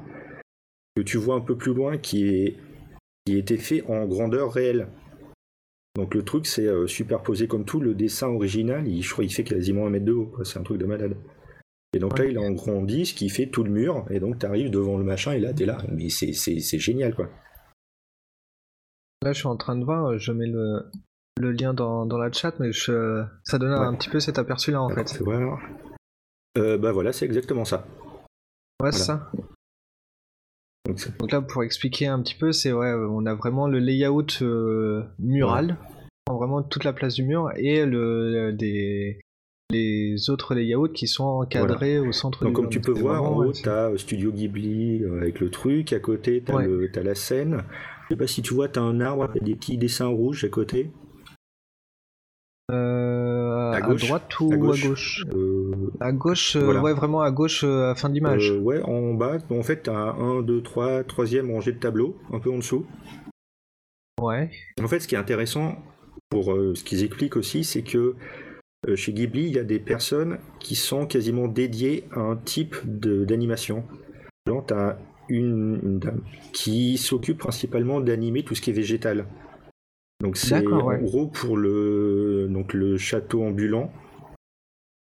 que 0.97 1.03
tu 1.03 1.17
vois 1.17 1.37
un 1.37 1.41
peu 1.41 1.57
plus 1.57 1.73
loin 1.73 1.99
qui 1.99 2.29
est 2.29 2.57
qui 3.25 3.37
a 3.37 3.39
été 3.39 3.57
fait 3.57 3.83
en 3.87 4.07
grandeur 4.07 4.53
réelle. 4.53 4.89
Donc 5.97 6.15
le 6.15 6.23
truc 6.23 6.47
c'est 6.47 6.67
euh, 6.67 6.87
superposé 6.87 7.49
comme 7.49 7.65
tout, 7.65 7.81
le 7.81 7.95
dessin 7.95 8.29
original, 8.29 8.87
il, 8.87 9.03
je 9.03 9.11
crois 9.11 9.25
il 9.25 9.33
fait 9.33 9.45
quasiment 9.45 9.87
un 9.87 9.91
mètre 9.91 10.05
de 10.05 10.13
haut, 10.13 10.33
c'est 10.45 10.59
un 10.59 10.63
truc 10.63 10.79
de 10.79 10.87
malade. 10.87 11.17
Et 11.93 11.99
donc 11.99 12.19
là 12.19 12.27
il 12.27 12.39
a 12.39 12.43
agrandi, 12.43 13.07
ce 13.07 13.15
qui 13.15 13.29
fait 13.29 13.47
tout 13.47 13.65
le 13.65 13.71
mur, 13.71 14.05
et 14.11 14.21
donc 14.21 14.39
tu 14.39 14.47
arrives 14.47 14.71
devant 14.71 14.99
le 14.99 15.05
machin 15.05 15.33
et 15.33 15.41
là 15.41 15.53
t'es 15.53 15.67
là, 15.67 15.79
mais 15.91 16.09
c'est, 16.09 16.33
c'est, 16.33 16.61
c'est 16.61 16.79
génial 16.79 17.15
quoi. 17.15 17.29
Là, 19.23 19.33
je 19.33 19.39
suis 19.39 19.49
en 19.49 19.57
train 19.57 19.77
de 19.77 19.85
voir, 19.85 20.19
je 20.19 20.33
mets 20.33 20.47
le, 20.47 20.91
le 21.39 21.53
lien 21.53 21.73
dans, 21.75 22.07
dans 22.07 22.19
la 22.19 22.31
chat, 22.33 22.55
mais 22.61 22.73
je, 22.73 23.25
ça 23.45 23.59
donne 23.59 23.73
un 23.73 23.91
Ouais. 23.93 23.97
petit 23.97 24.09
peu 24.11 24.21
cet 24.21 24.39
aperçu-là 24.39 24.83
en 24.83 24.89
Alors, 24.89 25.09
fait. 25.09 25.19
voir. 25.23 25.61
Euh, 26.59 26.77
bah 26.79 26.93
voilà, 26.93 27.13
c'est 27.13 27.25
exactement 27.25 27.65
ça. 27.65 27.87
Ouais, 28.83 28.93
c'est 28.93 29.05
ça. 29.05 29.31
Donc, 30.87 30.99
c'est- 30.99 31.17
Donc 31.19 31.31
là, 31.33 31.41
pour 31.43 31.63
expliquer 31.63 32.07
un 32.09 32.21
petit 32.23 32.35
peu, 32.35 32.53
c'est 32.53 32.73
ouais, 32.73 32.93
on 32.93 33.25
a 33.27 33.35
vraiment 33.35 33.69
le 33.69 33.79
layout 33.79 34.43
euh, 34.43 35.03
mural, 35.19 35.77
prend 36.25 36.37
vraiment 36.37 36.63
toute 36.63 36.85
la 36.85 36.93
place 36.93 37.15
du 37.15 37.23
mur, 37.25 37.51
et 37.57 37.85
le 37.87 38.53
des 38.53 39.21
les 39.73 40.31
autres 40.31 40.57
layouts 40.57 40.89
qui 40.89 41.07
sont 41.07 41.23
encadrés 41.23 42.01
au 42.01 42.11
centre 42.11 42.43
Donc 42.43 42.49
du 42.51 42.55
comme 42.57 42.65
mur. 42.65 42.71
tu 42.73 42.79
Donc, 42.81 42.87
peux 42.87 42.95
c'est 42.97 43.01
voir, 43.03 43.23
en 43.23 43.37
haut, 43.37 43.45
ouais, 43.47 43.55
c'est- 43.55 43.63
t'as 43.63 43.91
euh, 43.91 43.97
Studio 43.97 44.33
Ghibli 44.33 45.05
euh, 45.05 45.21
avec 45.21 45.39
le 45.39 45.49
truc, 45.49 45.93
à 45.93 46.01
côté 46.01 46.43
t'as, 46.45 46.57
Ouais. 46.57 46.67
le, 46.67 46.91
t'as 46.91 47.05
la 47.05 47.15
scène. 47.15 47.63
Je 48.09 48.15
sais 48.15 48.19
pas 48.19 48.27
si 48.27 48.43
tu 48.43 48.53
vois, 48.53 48.69
t'as 48.69 48.81
un 48.81 49.01
arbre 49.01 49.23
avec 49.23 49.45
des 49.45 49.55
petits 49.55 49.79
dessins 49.79 50.09
rouges 50.09 50.45
à 50.45 50.49
côté. 50.49 50.91
Euh, 52.71 53.73
à, 53.73 53.81
gauche, 53.81 54.07
droite 54.07 54.41
ou 54.41 54.51
à 54.53 54.55
à 54.55 54.59
gauche? 54.59 55.25
Euh, 55.35 55.73
À 56.01 56.13
gauche, 56.13 56.57
euh, 56.57 56.65
Voilà. 56.65 56.83
ouais, 56.83 56.93
vraiment 56.95 57.21
à 57.23 57.31
gauche, 57.31 57.65
à 57.65 57.95
fin 57.95 58.09
d'image. 58.11 58.53
Euh, 58.53 58.59
ouais, 58.59 58.81
en 58.83 59.15
bas, 59.15 59.39
en 59.51 59.63
fait, 59.63 59.89
un 59.89 60.15
1, 60.19 60.43
2, 60.43 60.63
3, 60.63 61.05
troisième 61.05 61.51
rangée 61.51 61.73
de 61.73 61.79
tableaux, 61.79 62.17
un 62.33 62.39
peu 62.39 62.51
en 62.51 62.57
dessous. 62.59 62.87
Ouais. 64.21 64.51
En 64.83 64.89
fait, 64.89 65.01
ce 65.01 65.09
qui 65.09 65.15
est 65.15 65.19
intéressant 65.19 65.77
pour 66.29 66.55
ce 66.75 66.85
qu'ils 66.85 67.03
expliquent 67.05 67.37
aussi, 67.37 67.65
c'est 67.65 67.83
que 67.83 68.15
chez 68.95 69.13
Ghibli, 69.13 69.47
il 69.47 69.55
y 69.55 69.59
a 69.59 69.65
des 69.65 69.79
personnes 69.79 70.39
qui 70.59 70.75
sont 70.75 71.07
quasiment 71.07 71.49
dédiées 71.49 72.05
à 72.13 72.21
un 72.21 72.37
type 72.37 72.77
de- 72.85 73.25
d'animation. 73.25 73.85
Genre, 74.47 74.65
t'as 74.67 74.97
une, 75.29 75.81
une 75.83 75.99
dame 75.99 76.21
qui 76.53 76.99
s'occupe 76.99 77.39
principalement 77.39 78.01
d'animer 78.01 78.43
tout 78.43 78.55
ce 78.55 78.61
qui 78.61 78.71
est 78.71 78.75
végétal. 78.75 79.27
Donc 80.21 80.37
c'est 80.37 80.67
ouais. 80.67 80.97
en 80.97 80.99
gros 81.03 81.27
pour 81.27 81.57
le 81.57 82.47
donc 82.51 82.75
le 82.75 82.97
château 82.99 83.43
ambulant. 83.43 83.91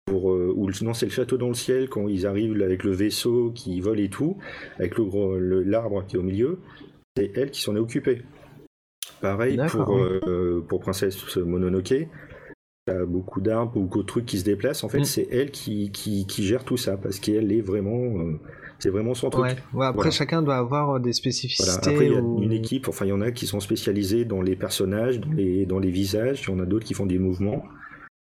Pour, 0.06 0.32
euh, 0.34 0.54
ou 0.56 0.68
le- 0.68 0.74
non, 0.86 0.94
c'est 0.94 1.08
le 1.08 1.12
château 1.12 1.38
dans 1.38 1.48
le 1.48 1.56
ciel 1.56 1.90
quand 1.90 2.08
ils 2.08 2.28
arrivent 2.28 2.62
avec 2.62 2.84
le 2.84 2.92
vaisseau 2.92 3.52
qui 3.56 3.82
vole 3.82 4.00
et 4.00 4.10
tout, 4.10 4.38
avec 4.78 4.98
le 5.00 5.64
l'arbre 5.64 6.06
qui 6.06 6.16
est 6.16 6.20
au 6.20 6.24
milieu. 6.24 6.60
C'est 7.18 7.32
elle 7.36 7.50
qui 7.50 7.62
s'en 7.62 7.76
est 7.76 7.80
occupée. 7.80 8.22
Pareil 9.22 9.60
pour, 9.70 9.90
oui. 9.90 10.02
euh, 10.28 10.62
pour 10.62 10.80
Princesse 10.82 11.38
Mononoke. 11.38 12.08
T'as 12.86 13.04
beaucoup 13.06 13.42
d'arbres, 13.42 13.80
beaucoup 13.80 14.04
de 14.04 14.08
trucs 14.08 14.28
qui 14.28 14.38
se 14.38 14.44
déplacent. 14.46 14.84
En 14.84 14.90
fait, 14.90 15.00
Mm. 15.00 15.06
c'est 15.06 15.28
elle 15.32 15.50
qui, 15.50 15.92
qui, 15.92 16.28
qui 16.28 16.44
gère 16.44 16.64
tout 16.66 16.78
ça 16.78 16.98
parce 16.98 17.20
qu'elle 17.20 17.52
est 17.52 17.62
vraiment. 17.62 17.98
euh, 18.20 18.40
c'est 18.80 18.90
vraiment 18.90 19.14
son 19.14 19.30
truc. 19.30 19.44
Ouais. 19.46 19.56
Ouais, 19.74 19.86
après, 19.86 19.96
Voilà. 19.96 20.12
chacun 20.12 20.42
doit 20.42 20.58
avoir 20.58 20.90
euh, 20.92 20.98
des 21.00 21.04
Voilà. 21.04 21.14
spécificités. 21.14 21.90
Après, 21.92 22.06
il 22.08 22.12
y 22.14 22.16
a 22.16 22.20
une 22.20 22.52
équipe, 22.52 22.88
enfin, 22.88 23.06
il 23.06 23.10
y 23.10 23.14
en 23.14 23.22
a 23.22 23.32
qui 23.32 23.48
sont 23.48 23.60
spécialisés 23.60 24.26
dans 24.26 24.42
les 24.42 24.56
personnages, 24.56 25.20
dans 25.20 25.32
les, 25.32 25.66
dans 25.66 25.80
les 25.80 25.92
visages, 25.92 26.44
il 26.48 26.52
y 26.52 26.54
en 26.54 26.60
a 26.60 26.66
d'autres 26.66 26.86
qui 26.86 26.94
font 26.94 27.06
des 27.06 27.20
mouvements. 27.20 27.64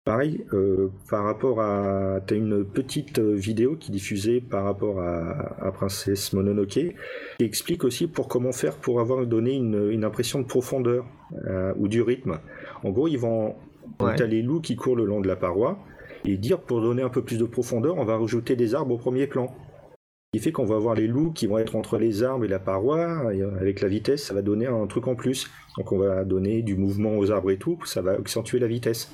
Pareil, 0.07 0.44
euh, 0.55 0.88
par 1.11 1.24
rapport 1.24 1.61
à. 1.61 2.20
Tu 2.26 2.33
as 2.35 2.37
une 2.38 2.64
petite 2.64 3.18
euh, 3.18 3.35
vidéo 3.35 3.76
qui 3.76 3.90
est 3.90 3.94
diffusée 3.94 4.40
par 4.40 4.64
rapport 4.64 4.98
à, 4.98 5.57
à 5.61 5.70
Princesse 5.72 6.33
Mononoke, 6.33 6.68
qui 6.70 6.94
explique 7.44 7.85
aussi 7.85 8.07
pour 8.07 8.26
comment 8.26 8.50
faire 8.53 8.76
pour 8.79 8.98
avoir 9.00 9.26
donné 9.26 9.55
une, 9.55 9.90
une 9.90 10.03
impression 10.05 10.40
de 10.40 10.46
profondeur 10.46 11.05
euh, 11.46 11.74
ou 11.79 11.87
du 11.87 12.00
rythme. 12.00 12.38
En 12.83 12.90
gros, 12.90 13.09
ils 13.09 13.18
vont. 13.18 13.57
Ouais. 14.00 14.16
Tu 14.16 14.22
as 14.22 14.26
les 14.26 14.40
loups 14.40 14.62
qui 14.62 14.74
courent 14.74 14.96
le 14.96 15.05
long 15.05 15.20
de 15.20 15.29
la 15.29 15.37
paroi, 15.37 15.79
et 16.24 16.38
dire 16.38 16.61
pour 16.61 16.81
donner 16.81 17.03
un 17.03 17.11
peu 17.11 17.22
plus 17.22 17.37
de 17.38 17.44
profondeur, 17.44 17.98
on 17.98 18.05
va 18.05 18.16
rajouter 18.16 18.57
des 18.57 18.74
arbres 18.74 18.94
au 18.94 18.98
premier 18.98 19.26
plan. 19.26 19.55
Qui 20.32 20.38
fait 20.38 20.52
qu'on 20.52 20.64
va 20.64 20.76
avoir 20.76 20.94
les 20.94 21.08
loups 21.08 21.32
qui 21.32 21.48
vont 21.48 21.58
être 21.58 21.74
entre 21.74 21.98
les 21.98 22.22
arbres 22.22 22.44
et 22.44 22.48
la 22.48 22.60
paroi, 22.60 23.34
et 23.34 23.42
euh, 23.42 23.56
avec 23.58 23.80
la 23.80 23.88
vitesse, 23.88 24.24
ça 24.24 24.34
va 24.34 24.42
donner 24.42 24.66
un 24.66 24.86
truc 24.86 25.08
en 25.08 25.16
plus. 25.16 25.50
Donc 25.76 25.90
on 25.90 25.98
va 25.98 26.24
donner 26.24 26.62
du 26.62 26.76
mouvement 26.76 27.16
aux 27.18 27.30
arbres 27.32 27.50
et 27.50 27.58
tout, 27.58 27.78
ça 27.84 28.00
va 28.00 28.12
accentuer 28.12 28.60
la 28.60 28.68
vitesse. 28.68 29.12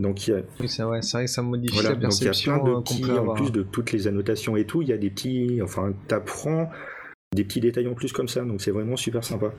Donc 0.00 0.26
il 0.26 0.30
y 0.32 0.34
a, 0.34 0.38
Oui, 0.58 0.68
c'est 0.68 0.68
c'est 0.68 0.82
vrai 0.82 1.00
que 1.00 1.30
ça 1.30 1.42
modifie 1.42 1.72
voilà, 1.72 1.90
la 1.90 1.94
donc 1.94 2.12
il 2.20 2.24
y 2.24 2.26
a 2.26 2.30
perception 2.30 2.54
plein 2.58 2.64
de 2.64 2.76
euh, 2.76 2.80
petits, 2.80 3.12
en 3.12 3.34
plus 3.34 3.52
de 3.52 3.62
toutes 3.62 3.92
les 3.92 4.08
annotations 4.08 4.56
et 4.56 4.66
tout, 4.66 4.82
il 4.82 4.88
y 4.88 4.92
a 4.92 4.98
des 4.98 5.10
petits, 5.10 5.60
enfin 5.62 5.92
t'apprends 6.08 6.68
des 7.32 7.44
petits 7.44 7.60
détails 7.60 7.86
en 7.86 7.94
plus 7.94 8.12
comme 8.12 8.26
ça, 8.28 8.44
donc 8.44 8.60
c'est 8.60 8.72
vraiment 8.72 8.96
super 8.96 9.22
sympa. 9.22 9.52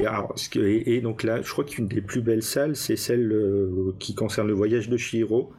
Et, 0.00 0.06
alors, 0.06 0.32
ce 0.38 0.48
que- 0.50 0.60
et- 0.60 0.96
et 0.96 1.00
donc 1.00 1.22
là, 1.22 1.40
je 1.42 1.50
crois 1.50 1.64
qu'une 1.64 1.88
des 1.88 2.00
plus 2.02 2.20
belles 2.22 2.42
salles, 2.42 2.76
c'est 2.76 2.96
celle 2.96 3.32
euh, 3.32 3.94
qui 3.98 4.14
concerne 4.14 4.48
le 4.48 4.54
voyage 4.54 4.88
de 4.90 4.96
Chihiro. 4.98 5.52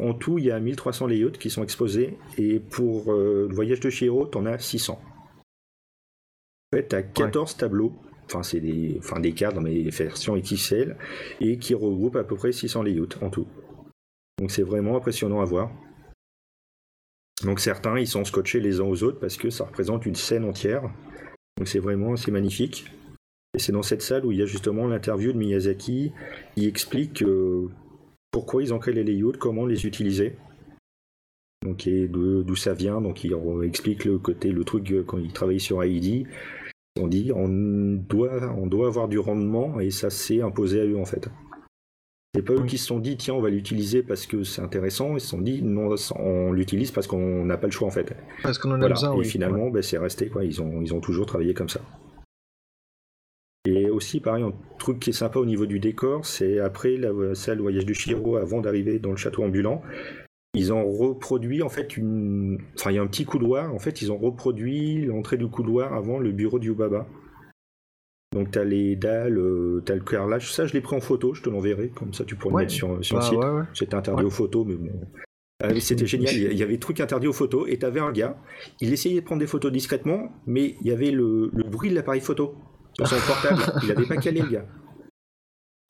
En 0.00 0.14
tout, 0.14 0.38
il 0.38 0.46
y 0.46 0.50
a 0.50 0.58
1300 0.58 1.06
layouts 1.06 1.30
qui 1.32 1.48
sont 1.48 1.62
exposés, 1.62 2.18
et 2.38 2.58
pour 2.58 3.12
euh, 3.12 3.46
le 3.48 3.54
voyage 3.54 3.80
de 3.80 3.90
Chihiro, 3.90 4.26
t'en 4.26 4.44
as 4.46 4.58
600. 4.58 5.00
En 5.00 6.76
fait, 6.76 6.88
t'as 6.88 7.02
14 7.02 7.56
tableaux 7.56 7.92
enfin 8.26 8.42
c'est 8.42 8.60
des, 8.60 8.96
enfin 8.98 9.20
des 9.20 9.32
cadres, 9.32 9.60
mais 9.60 9.82
version 9.82 10.36
XXL, 10.36 10.96
et 11.40 11.58
qui 11.58 11.74
regroupent 11.74 12.16
à 12.16 12.24
peu 12.24 12.36
près 12.36 12.52
600 12.52 12.82
layouts 12.82 13.08
en 13.22 13.30
tout. 13.30 13.46
Donc 14.38 14.50
c'est 14.50 14.62
vraiment 14.62 14.96
impressionnant 14.96 15.40
à 15.40 15.44
voir. 15.44 15.70
Donc 17.44 17.60
certains, 17.60 17.98
ils 17.98 18.06
sont 18.06 18.24
scotchés 18.24 18.60
les 18.60 18.80
uns 18.80 18.84
aux 18.84 19.02
autres 19.02 19.20
parce 19.20 19.36
que 19.36 19.50
ça 19.50 19.64
représente 19.64 20.06
une 20.06 20.14
scène 20.14 20.44
entière. 20.44 20.82
Donc 21.56 21.68
c'est 21.68 21.78
vraiment 21.78 22.14
assez 22.14 22.30
magnifique. 22.30 22.86
Et 23.54 23.58
c'est 23.58 23.72
dans 23.72 23.82
cette 23.82 24.02
salle 24.02 24.26
où 24.26 24.32
il 24.32 24.38
y 24.38 24.42
a 24.42 24.46
justement 24.46 24.86
l'interview 24.86 25.32
de 25.32 25.38
Miyazaki 25.38 26.12
qui 26.54 26.66
explique 26.66 27.22
euh, 27.22 27.70
pourquoi 28.36 28.62
ils 28.62 28.74
ont 28.74 28.78
créé 28.78 28.92
les 28.92 29.02
layouts, 29.02 29.32
comment 29.38 29.64
les 29.64 29.86
utiliser. 29.86 30.36
Donc 31.64 31.86
et 31.86 32.06
d'où 32.06 32.54
ça 32.54 32.74
vient. 32.74 33.00
Donc 33.00 33.24
il 33.24 33.34
explique 33.64 34.04
le 34.04 34.18
côté, 34.18 34.52
le 34.52 34.62
truc 34.62 34.92
euh, 34.92 35.02
quand 35.02 35.16
il 35.16 35.32
travaille 35.32 35.58
sur 35.58 35.82
AID. 35.82 36.26
On 37.00 37.06
dit 37.06 37.32
on 37.34 37.48
doit, 37.48 38.54
on 38.58 38.66
doit 38.66 38.88
avoir 38.88 39.08
du 39.08 39.18
rendement 39.18 39.80
et 39.80 39.90
ça 39.90 40.10
s'est 40.10 40.42
imposé 40.42 40.82
à 40.82 40.84
eux 40.84 40.98
en 40.98 41.06
fait. 41.06 41.30
C'est 42.34 42.42
pas 42.42 42.52
eux 42.52 42.66
qui 42.66 42.76
se 42.76 42.84
sont 42.84 42.98
dit 42.98 43.16
tiens 43.16 43.32
on 43.32 43.40
va 43.40 43.48
l'utiliser 43.48 44.02
parce 44.02 44.26
que 44.26 44.44
c'est 44.44 44.60
intéressant, 44.60 45.14
ils 45.14 45.20
se 45.20 45.28
sont 45.28 45.40
dit 45.40 45.62
non 45.62 45.94
on 46.16 46.52
l'utilise 46.52 46.90
parce 46.90 47.06
qu'on 47.06 47.46
n'a 47.46 47.56
pas 47.56 47.68
le 47.68 47.72
choix 47.72 47.88
en 47.88 47.90
fait. 47.90 48.14
Parce 48.42 48.58
qu'on 48.58 48.72
en 48.72 48.82
a 48.82 48.88
besoin. 48.90 49.18
Et 49.18 49.24
finalement 49.24 49.70
ben, 49.70 49.82
c'est 49.82 49.96
resté 49.96 50.28
quoi, 50.28 50.44
ils 50.44 50.60
ont, 50.60 50.82
ils 50.82 50.92
ont 50.92 51.00
toujours 51.00 51.24
travaillé 51.24 51.54
comme 51.54 51.70
ça. 51.70 51.80
Et 53.66 53.90
aussi 53.90 54.20
pareil 54.20 54.44
un 54.44 54.52
truc 54.78 55.00
qui 55.00 55.10
est 55.10 55.12
sympa 55.12 55.40
au 55.40 55.44
niveau 55.44 55.66
du 55.66 55.80
décor, 55.80 56.24
c'est 56.24 56.60
après 56.60 56.96
la 56.96 57.34
salle 57.34 57.60
voyage 57.60 57.84
du 57.84 57.94
Chiro 57.94 58.36
avant 58.36 58.60
d'arriver 58.60 59.00
dans 59.00 59.10
le 59.10 59.16
château 59.16 59.42
ambulant, 59.42 59.82
ils 60.56 60.72
ont 60.72 60.90
reproduit 60.90 61.62
en 61.62 61.68
fait 61.68 61.96
une. 61.98 62.58
Enfin, 62.76 62.90
il 62.90 62.94
y 62.94 62.98
a 62.98 63.02
un 63.02 63.06
petit 63.06 63.26
couloir. 63.26 63.74
En 63.74 63.78
fait, 63.78 64.00
ils 64.00 64.10
ont 64.10 64.16
reproduit 64.16 65.04
l'entrée 65.04 65.36
du 65.36 65.48
couloir 65.48 65.92
avant 65.92 66.18
le 66.18 66.32
bureau 66.32 66.58
du 66.58 66.68
Yubaba. 66.68 67.06
Donc, 68.32 68.52
tu 68.52 68.58
as 68.58 68.64
les 68.64 68.96
dalles, 68.96 69.38
euh, 69.38 69.82
tu 69.84 69.92
as 69.92 69.96
le 69.96 70.00
carrelage. 70.00 70.50
Ça, 70.52 70.64
je 70.66 70.72
l'ai 70.72 70.80
pris 70.80 70.96
en 70.96 71.00
photo. 71.00 71.34
Je 71.34 71.42
te 71.42 71.50
l'enverrai. 71.50 71.90
Comme 71.90 72.14
ça, 72.14 72.24
tu 72.24 72.36
pourras 72.36 72.60
le 72.60 72.64
mettre 72.64 72.72
sur, 72.72 73.04
sur 73.04 73.16
le 73.16 73.38
bah, 73.38 73.66
site. 73.66 73.78
C'était 73.78 73.96
interdit 73.96 74.24
aux 74.24 74.30
photos, 74.30 74.66
mais 74.66 74.76
bon. 74.76 74.92
Ah 75.62 75.68
c'était 75.78 76.06
génial. 76.06 76.34
Il 76.34 76.56
y 76.56 76.62
avait 76.62 76.78
truc 76.78 77.00
interdit 77.00 77.26
aux 77.26 77.34
photos. 77.34 77.66
Et 77.68 77.78
tu 77.78 77.84
avais 77.84 78.00
un 78.00 78.12
gars. 78.12 78.38
Il 78.80 78.92
essayait 78.94 79.20
de 79.20 79.24
prendre 79.26 79.40
des 79.40 79.46
photos 79.46 79.70
discrètement, 79.70 80.32
mais 80.46 80.76
il 80.80 80.86
y 80.86 80.90
avait 80.90 81.10
le, 81.10 81.50
le 81.52 81.64
bruit 81.64 81.90
de 81.90 81.94
l'appareil 81.94 82.22
photo 82.22 82.54
sur 82.96 83.06
son 83.06 83.26
portable. 83.26 83.62
il 83.82 83.88
n'avait 83.88 84.06
pas 84.06 84.16
calé 84.16 84.42
le 84.42 84.48
gars. 84.48 84.66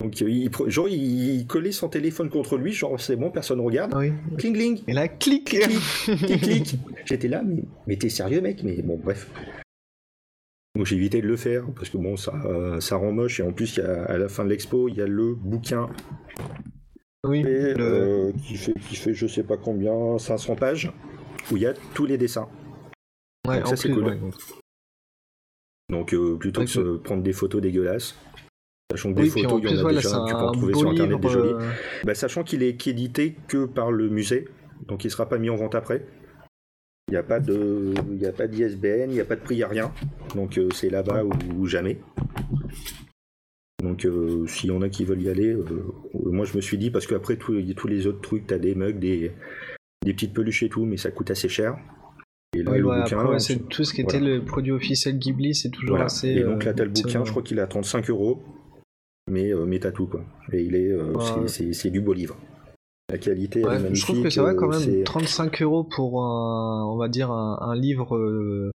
Donc, 0.01 0.21
euh, 0.21 0.29
il, 0.29 0.51
genre, 0.67 0.89
il 0.89 1.47
collait 1.47 1.73
son 1.73 1.89
téléphone 1.89 2.29
contre 2.29 2.59
lui, 2.59 2.73
genre, 2.73 3.01
c'est 3.01 3.17
bon, 3.17 3.31
personne 3.31 3.61
regarde. 3.61 3.95
Oui. 3.97 4.13
Cling, 4.37 4.55
cling. 4.55 4.83
Et 4.87 4.93
là, 4.93 5.09
clic. 5.09 5.49
Clic, 5.49 6.19
clic, 6.19 6.41
clic. 6.43 6.79
J'étais 7.07 7.29
là, 7.29 7.43
mais, 7.43 7.65
mais 7.87 7.97
t'es 7.97 8.11
sérieux, 8.11 8.41
mec? 8.41 8.63
Mais 8.63 8.83
bon, 8.83 9.01
bref. 9.03 9.31
Donc, 10.77 10.85
j'ai 10.85 10.97
évité 10.97 11.23
de 11.23 11.27
le 11.27 11.37
faire, 11.37 11.65
parce 11.75 11.89
que 11.89 11.97
bon, 11.97 12.17
ça, 12.17 12.35
ça 12.81 12.97
rend 12.97 13.13
moche. 13.13 13.41
Et 13.41 13.43
en 13.43 13.53
plus, 13.53 13.77
y 13.77 13.81
a, 13.81 14.05
à 14.05 14.19
la 14.19 14.29
fin 14.29 14.45
de 14.45 14.51
l'expo, 14.51 14.89
il 14.89 14.97
y 14.97 15.01
a 15.01 15.07
le 15.07 15.35
bouquin. 15.35 15.89
Oui. 17.27 17.43
Euh, 17.47 18.33
qui, 18.47 18.57
fait, 18.57 18.75
qui 18.75 18.97
fait, 18.97 19.15
je 19.15 19.27
sais 19.27 19.43
pas 19.43 19.57
combien, 19.57 20.19
500 20.19 20.57
pages, 20.57 20.93
où 21.51 21.57
il 21.57 21.63
y 21.63 21.67
a 21.67 21.75
tous 21.95 22.07
les 22.07 22.19
dessins. 22.19 22.49
Ouais, 23.49 23.59
Donc, 23.59 23.69
ça, 23.69 23.77
c'est 23.77 23.91
cool. 23.91 24.19
Donc, 24.21 24.35
euh, 25.93 26.37
plutôt 26.37 26.65
que 26.65 26.81
de 26.81 26.97
prendre 26.97 27.23
des 27.23 27.33
photos 27.33 27.61
dégueulasses. 27.61 28.17
Sachant 28.91 29.13
que 29.13 29.23
des 29.23 29.29
photos, 29.29 29.61
il 29.63 29.71
y 29.71 29.81
en 29.81 29.87
a 29.87 29.93
déjà, 29.93 30.25
tu 30.27 30.35
peux 30.35 30.41
en 30.41 30.53
trouver 30.53 30.75
sur 30.75 30.91
internet 30.91 31.21
des 31.21 31.29
jolies. 31.29 31.55
Euh, 31.55 31.71
bah, 32.05 32.15
sachant 32.15 32.45
qu'il 32.45 32.63
est 32.63 32.87
édité 32.87 33.37
que 33.49 33.67
par 33.67 33.91
le 33.91 34.09
musée, 34.09 34.47
donc 34.87 35.03
il 35.03 35.09
ne 35.09 35.13
sera 35.13 35.29
pas 35.29 35.39
mis 35.39 35.51
en 35.51 35.57
vente 35.57 35.75
après. 35.75 36.07
Il 37.09 37.13
n'y 37.13 37.19
a 37.19 37.23
pas 37.23 37.41
de, 37.41 37.95
il 38.13 38.25
a 38.27 38.33
pas 38.33 38.47
d'ISBN, 38.47 39.09
il 39.09 39.15
n'y 39.15 39.21
a 39.21 39.25
pas 39.25 39.37
de 39.37 39.41
prix, 39.41 39.57
il 39.57 39.59
n'y 39.59 39.65
a 39.65 39.69
rien. 39.69 39.93
Donc 40.35 40.59
euh, 40.59 40.69
c'est 40.73 40.91
là-bas 40.91 41.25
ou, 41.25 41.67
jamais. 41.67 41.99
Donc 43.83 44.05
euh, 44.05 44.47
s'il 44.47 44.71
y 44.71 44.73
en 44.73 44.83
a 44.83 44.89
qui 44.89 45.05
veulent 45.05 45.23
y 45.23 45.29
aller, 45.29 45.57
moi 46.15 46.45
je 46.45 46.57
me 46.57 46.61
suis 46.61 46.79
dit 46.79 46.91
parce 46.91 47.07
qu'après 47.07 47.37
tous, 47.37 47.53
les 47.87 48.07
autres 48.07 48.21
trucs, 48.21 48.47
tu 48.47 48.55
as 48.55 48.59
des 48.59 48.75
mugs, 48.75 48.99
des, 48.99 49.33
des 50.05 50.13
petites 50.15 50.33
peluches 50.33 50.63
et 50.63 50.69
tout, 50.69 50.85
mais 50.85 50.97
ça 50.97 51.11
coûte 51.11 51.31
assez 51.31 51.49
cher. 51.49 51.77
Et 52.57 52.63
là, 52.63 52.77
le 52.77 52.83
bouquin, 52.83 53.39
c'est 53.39 53.69
tout 53.69 53.85
ce 53.85 53.93
qui 53.93 54.01
était 54.01 54.21
le 54.21 54.45
produit 54.45 54.73
officiel 54.73 55.19
Ghibli, 55.19 55.55
c'est 55.55 55.71
toujours 55.71 56.01
assez. 56.01 56.29
Et 56.29 56.43
donc 56.43 56.65
là, 56.65 56.75
tu 56.75 56.83
as 56.83 56.85
le 56.85 56.91
bouquin, 56.91 57.25
je 57.25 57.31
crois 57.31 57.43
qu'il 57.43 57.59
est 57.59 57.63
à 57.63 57.67
35 57.67 58.11
euros 58.11 58.43
mais, 59.29 59.53
euh, 59.53 59.65
mais 59.67 59.79
t'as 59.79 59.91
tout 59.91 60.07
quoi. 60.07 60.25
Et 60.53 60.63
il 60.63 60.75
est, 60.75 60.91
euh, 60.91 61.47
c'est 61.47 61.91
du 61.91 62.01
beau 62.01 62.13
livre. 62.13 62.37
La 63.11 63.19
qualité 63.19 63.61
est 63.61 63.65
magnifique. 63.65 63.95
Je 63.95 64.03
trouve 64.03 64.23
que 64.23 64.31
ça 64.31 64.43
va 64.43 64.55
quand 64.55 64.69
même 64.69 65.05
35 65.05 65.63
euros 65.63 65.85
pour 65.85 66.23
un, 66.23 66.85
on 66.87 66.97
va 66.97 67.09
dire 67.09 67.31
un, 67.31 67.77
livre 67.77 68.17
euh, 68.17 68.71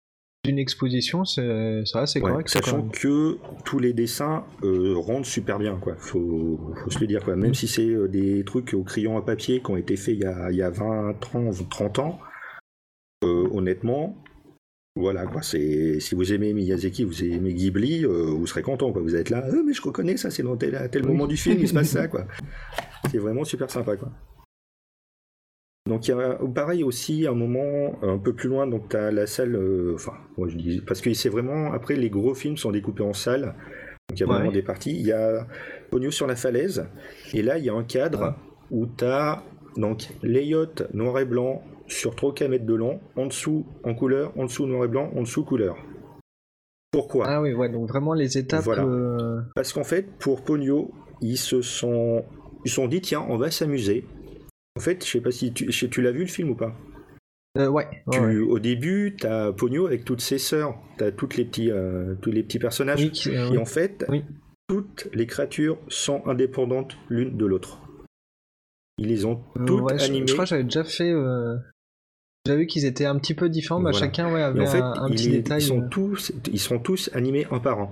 d'une 0.45 0.59
exposition, 0.59 1.25
c'est 1.25 1.83
ça 1.87 2.07
c'est 2.07 2.21
correct. 2.21 2.49
Sachant 2.49 2.89
que 2.89 3.39
tous 3.65 3.79
les 3.79 3.93
dessins 3.93 4.45
rendent 4.63 5.27
super 5.27 5.59
bien, 5.59 5.77
quoi. 5.77 5.95
Faut, 5.99 6.59
faut 6.83 6.91
se 6.91 6.99
le 6.99 7.07
dire, 7.07 7.25
quoi. 7.25 7.37
Même 7.37 7.51
mm. 7.51 7.55
si 7.55 7.69
c'est 7.69 8.09
des 8.09 8.45
trucs 8.45 8.75
au 8.75 8.83
crayon 8.83 9.17
à 9.17 9.23
papier 9.23 9.61
qui 9.63 9.71
ont 9.71 9.77
été 9.77 9.97
faits 9.97 10.15
il 10.15 10.21
y 10.21 10.27
a, 10.27 10.51
il 10.51 10.57
y 10.57 10.63
a 10.63 10.71
20, 10.71 11.15
30, 11.21 11.69
30 11.69 11.99
ans, 11.99 12.19
honnêtement, 13.23 14.17
voilà, 14.99 15.27
quoi. 15.27 15.43
C'est, 15.43 16.01
si 16.01 16.17
vous 16.17 16.33
aimez 16.33 16.53
Miyazaki, 16.53 17.05
vous 17.05 17.23
aimez 17.23 17.55
Ghibli, 17.55 18.05
euh, 18.05 18.25
vous 18.31 18.49
serez 18.49 18.63
content, 18.63 18.93
quoi. 18.93 19.01
Vous 19.01 19.15
êtes 19.15 19.31
là, 19.31 19.45
euh, 19.47 19.63
mais 19.65 19.73
je 19.73 19.81
reconnais 19.81 20.17
ça, 20.17 20.29
c'est 20.31 20.43
dans 20.43 20.57
tel, 20.57 20.89
tel 20.91 21.07
moment 21.07 21.29
du 21.29 21.37
film, 21.37 21.59
il 21.61 21.69
se 21.69 21.75
passe 21.75 21.91
ça, 21.91 22.09
quoi. 22.09 22.27
C'est 23.11 23.19
vraiment 23.19 23.45
super 23.45 23.71
sympa, 23.71 23.97
quoi. 23.97 24.11
Donc 25.87 26.07
il 26.07 26.11
y 26.11 26.15
a 26.15 26.39
pareil 26.55 26.83
aussi 26.83 27.27
un 27.27 27.33
moment 27.33 27.97
un 28.03 28.19
peu 28.19 28.35
plus 28.35 28.49
loin, 28.49 28.67
donc 28.67 28.91
tu 28.91 28.97
as 28.97 29.11
la 29.11 29.27
salle, 29.27 29.55
euh, 29.55 29.93
enfin, 29.95 30.13
moi 30.37 30.47
je 30.49 30.57
dis, 30.57 30.83
parce 30.87 31.01
que 31.01 31.15
c'est 31.15 31.31
vraiment, 31.31 31.73
après 31.73 31.95
les 31.95 32.11
gros 32.11 32.35
films 32.35 32.59
sont 32.59 32.73
découpés 32.73 33.05
en 33.05 33.15
salles, 33.15 33.55
donc 34.11 34.19
il 34.19 34.21
y 34.21 34.23
a 34.25 34.27
vraiment 34.27 34.53
des 34.53 34.63
parties. 34.63 34.95
Il 34.95 35.07
y 35.07 35.13
a 35.13 35.47
Pogno 35.91 36.11
sur 36.11 36.27
la 36.27 36.37
falaise, 36.37 36.87
et 37.33 37.41
là 37.41 37.57
il 37.57 37.65
y 37.65 37.71
a 37.71 37.73
un 37.73 37.85
cadre 37.85 38.35
où 38.71 38.87
tu 38.87 39.05
as 39.07 39.43
donc 39.79 40.09
layout 40.23 40.83
noir 40.93 41.21
et 41.21 41.25
blanc 41.25 41.63
sur 41.89 42.15
3 42.15 42.35
km 42.35 42.65
de 42.65 42.75
long, 42.75 43.01
en 43.17 43.27
dessous 43.27 43.67
en 43.83 43.95
couleur, 43.95 44.33
en 44.39 44.45
dessous 44.45 44.67
noir 44.67 44.85
et 44.85 44.89
blanc, 44.89 45.11
en 45.17 45.23
dessous 45.23 45.45
couleur. 45.45 45.77
Pourquoi? 46.91 47.27
Ah 47.29 47.43
oui, 47.43 47.53
ouais, 47.53 47.69
donc 47.69 47.89
vraiment 47.89 48.15
les 48.15 48.39
étapes. 48.39 48.67
Euh, 48.69 49.41
Parce 49.55 49.73
qu'en 49.73 49.85
fait, 49.85 50.07
pour 50.19 50.43
Pogno, 50.43 50.91
ils 51.21 51.37
se 51.37 51.61
sont, 51.61 52.25
ils 52.65 52.71
sont 52.71 52.89
dit 52.89 53.01
tiens, 53.01 53.27
on 53.29 53.37
va 53.37 53.51
s'amuser. 53.51 54.07
En 54.77 54.81
fait, 54.81 55.05
je 55.05 55.11
sais 55.11 55.21
pas 55.21 55.31
si 55.31 55.53
tu, 55.53 55.69
tu 55.69 56.03
l'as 56.03 56.13
vu 56.13 56.21
le 56.21 56.27
film 56.27 56.51
ou 56.51 56.55
pas? 56.55 56.75
Euh, 57.59 57.69
ouais, 57.69 57.89
Au 58.07 58.59
début, 58.59 59.17
tu 59.19 59.27
as 59.27 59.53
Pogno 59.53 59.87
avec 59.87 60.05
toutes 60.05 60.21
ses 60.21 60.39
sœurs, 60.39 60.79
tu 60.97 61.05
as 61.05 61.13
toutes 61.13 61.37
les 61.37 61.45
petits, 61.45 61.71
euh, 61.71 62.15
tous 62.23 62.31
les 62.31 62.43
petits 62.43 62.59
personnages. 62.59 63.03
et 63.27 63.59
en 63.59 63.65
fait, 63.65 64.07
toutes 64.69 65.09
les 65.13 65.27
créatures 65.27 65.79
sont 65.89 66.27
indépendantes 66.27 66.97
l'une 67.09 67.37
de 67.37 67.47
l'autre. 67.47 67.81
Ils 68.99 69.09
les 69.09 69.25
ont 69.25 69.43
toutes 69.67 69.91
animées. 69.93 70.27
Je, 70.27 70.33
crois 70.33 70.45
que 70.45 70.51
j'avais 70.51 70.65
déjà 70.65 70.85
fait 70.85 71.13
j'ai 72.49 72.57
vu 72.57 72.67
qu'ils 72.67 72.87
étaient 72.87 73.05
un 73.05 73.19
petit 73.19 73.35
peu 73.35 73.51
différents, 73.51 73.81
mais 73.81 73.93
chacun 73.93 74.33
ouais, 74.33 74.41
avait 74.41 74.65
un, 74.65 75.11
petit 75.11 75.29
détail. 75.29 75.61
Ils 75.61 75.67
sont, 75.67 75.83
euh. 75.83 75.89
tous, 75.91 76.33
ils 76.51 76.59
sont 76.59 76.79
tous 76.79 77.11
animés 77.13 77.47
un 77.51 77.59
par 77.59 77.79
un. 77.79 77.91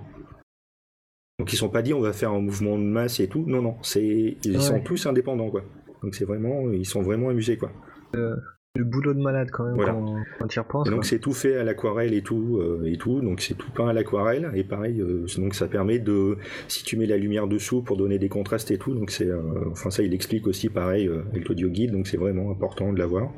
Donc 1.39 1.53
ils 1.53 1.57
sont 1.57 1.69
pas 1.69 1.83
dit 1.83 1.93
on 1.93 2.01
va 2.01 2.15
faire 2.15 2.31
un 2.31 2.41
mouvement 2.41 2.79
de 2.79 2.85
masse 2.85 3.21
et 3.21 3.29
tout. 3.29 3.45
Non, 3.47 3.61
non, 3.61 3.77
c'est 3.83 4.39
ils 4.43 4.63
sont 4.63 4.81
tous 4.81 5.05
indépendants 5.05 5.51
quoi. 5.51 5.63
Donc 6.03 6.15
c'est 6.15 6.25
vraiment, 6.25 6.71
ils 6.73 6.87
sont 6.87 7.03
vraiment 7.03 7.29
amusés 7.29 7.59
quoi. 7.59 7.71
le 8.15 8.85
boulot 8.85 9.13
de 9.13 9.21
malade 9.21 9.51
quand 9.51 9.65
même 9.65 9.77
quand, 9.77 10.47
tu 10.49 10.59
y 10.59 10.91
donc 10.91 11.05
c'est 11.05 11.19
tout 11.19 11.33
fait 11.33 11.57
à 11.57 11.65
l'aquarelle 11.65 12.15
et 12.15 12.23
tout 12.23 12.57
euh, 12.57 12.87
et 12.87 12.97
tout. 12.97 13.21
Donc 13.21 13.43
c'est 13.43 13.55
tout 13.55 13.71
peint 13.73 13.89
à 13.89 13.93
l'aquarelle 13.93 14.51
et 14.55 14.65
pareil. 14.65 15.03
Euh, 15.03 15.27
donc 15.37 15.55
ça 15.55 15.69
permet 15.69 15.99
de 15.99 16.39
si 16.69 16.83
tu 16.83 16.97
mets 16.97 17.05
la 17.05 17.19
lumière 17.19 17.47
dessous 17.47 17.83
pour 17.83 17.99
donner 17.99 18.19
des 18.19 18.31
contrastes 18.31 18.71
et 18.71 18.79
tout. 18.79 18.95
Donc 18.95 19.11
c'est 19.11 19.29
enfin 19.71 19.91
ça 19.91 20.03
il 20.03 20.15
explique 20.15 20.47
aussi 20.47 20.71
pareil 20.71 21.11
avec 21.31 21.47
l'audio 21.47 21.69
guide. 21.69 21.93
Donc 21.93 22.07
c'est 22.07 22.17
vraiment 22.17 22.51
important 22.51 22.95
de 22.95 22.99
l'avoir. 22.99 23.31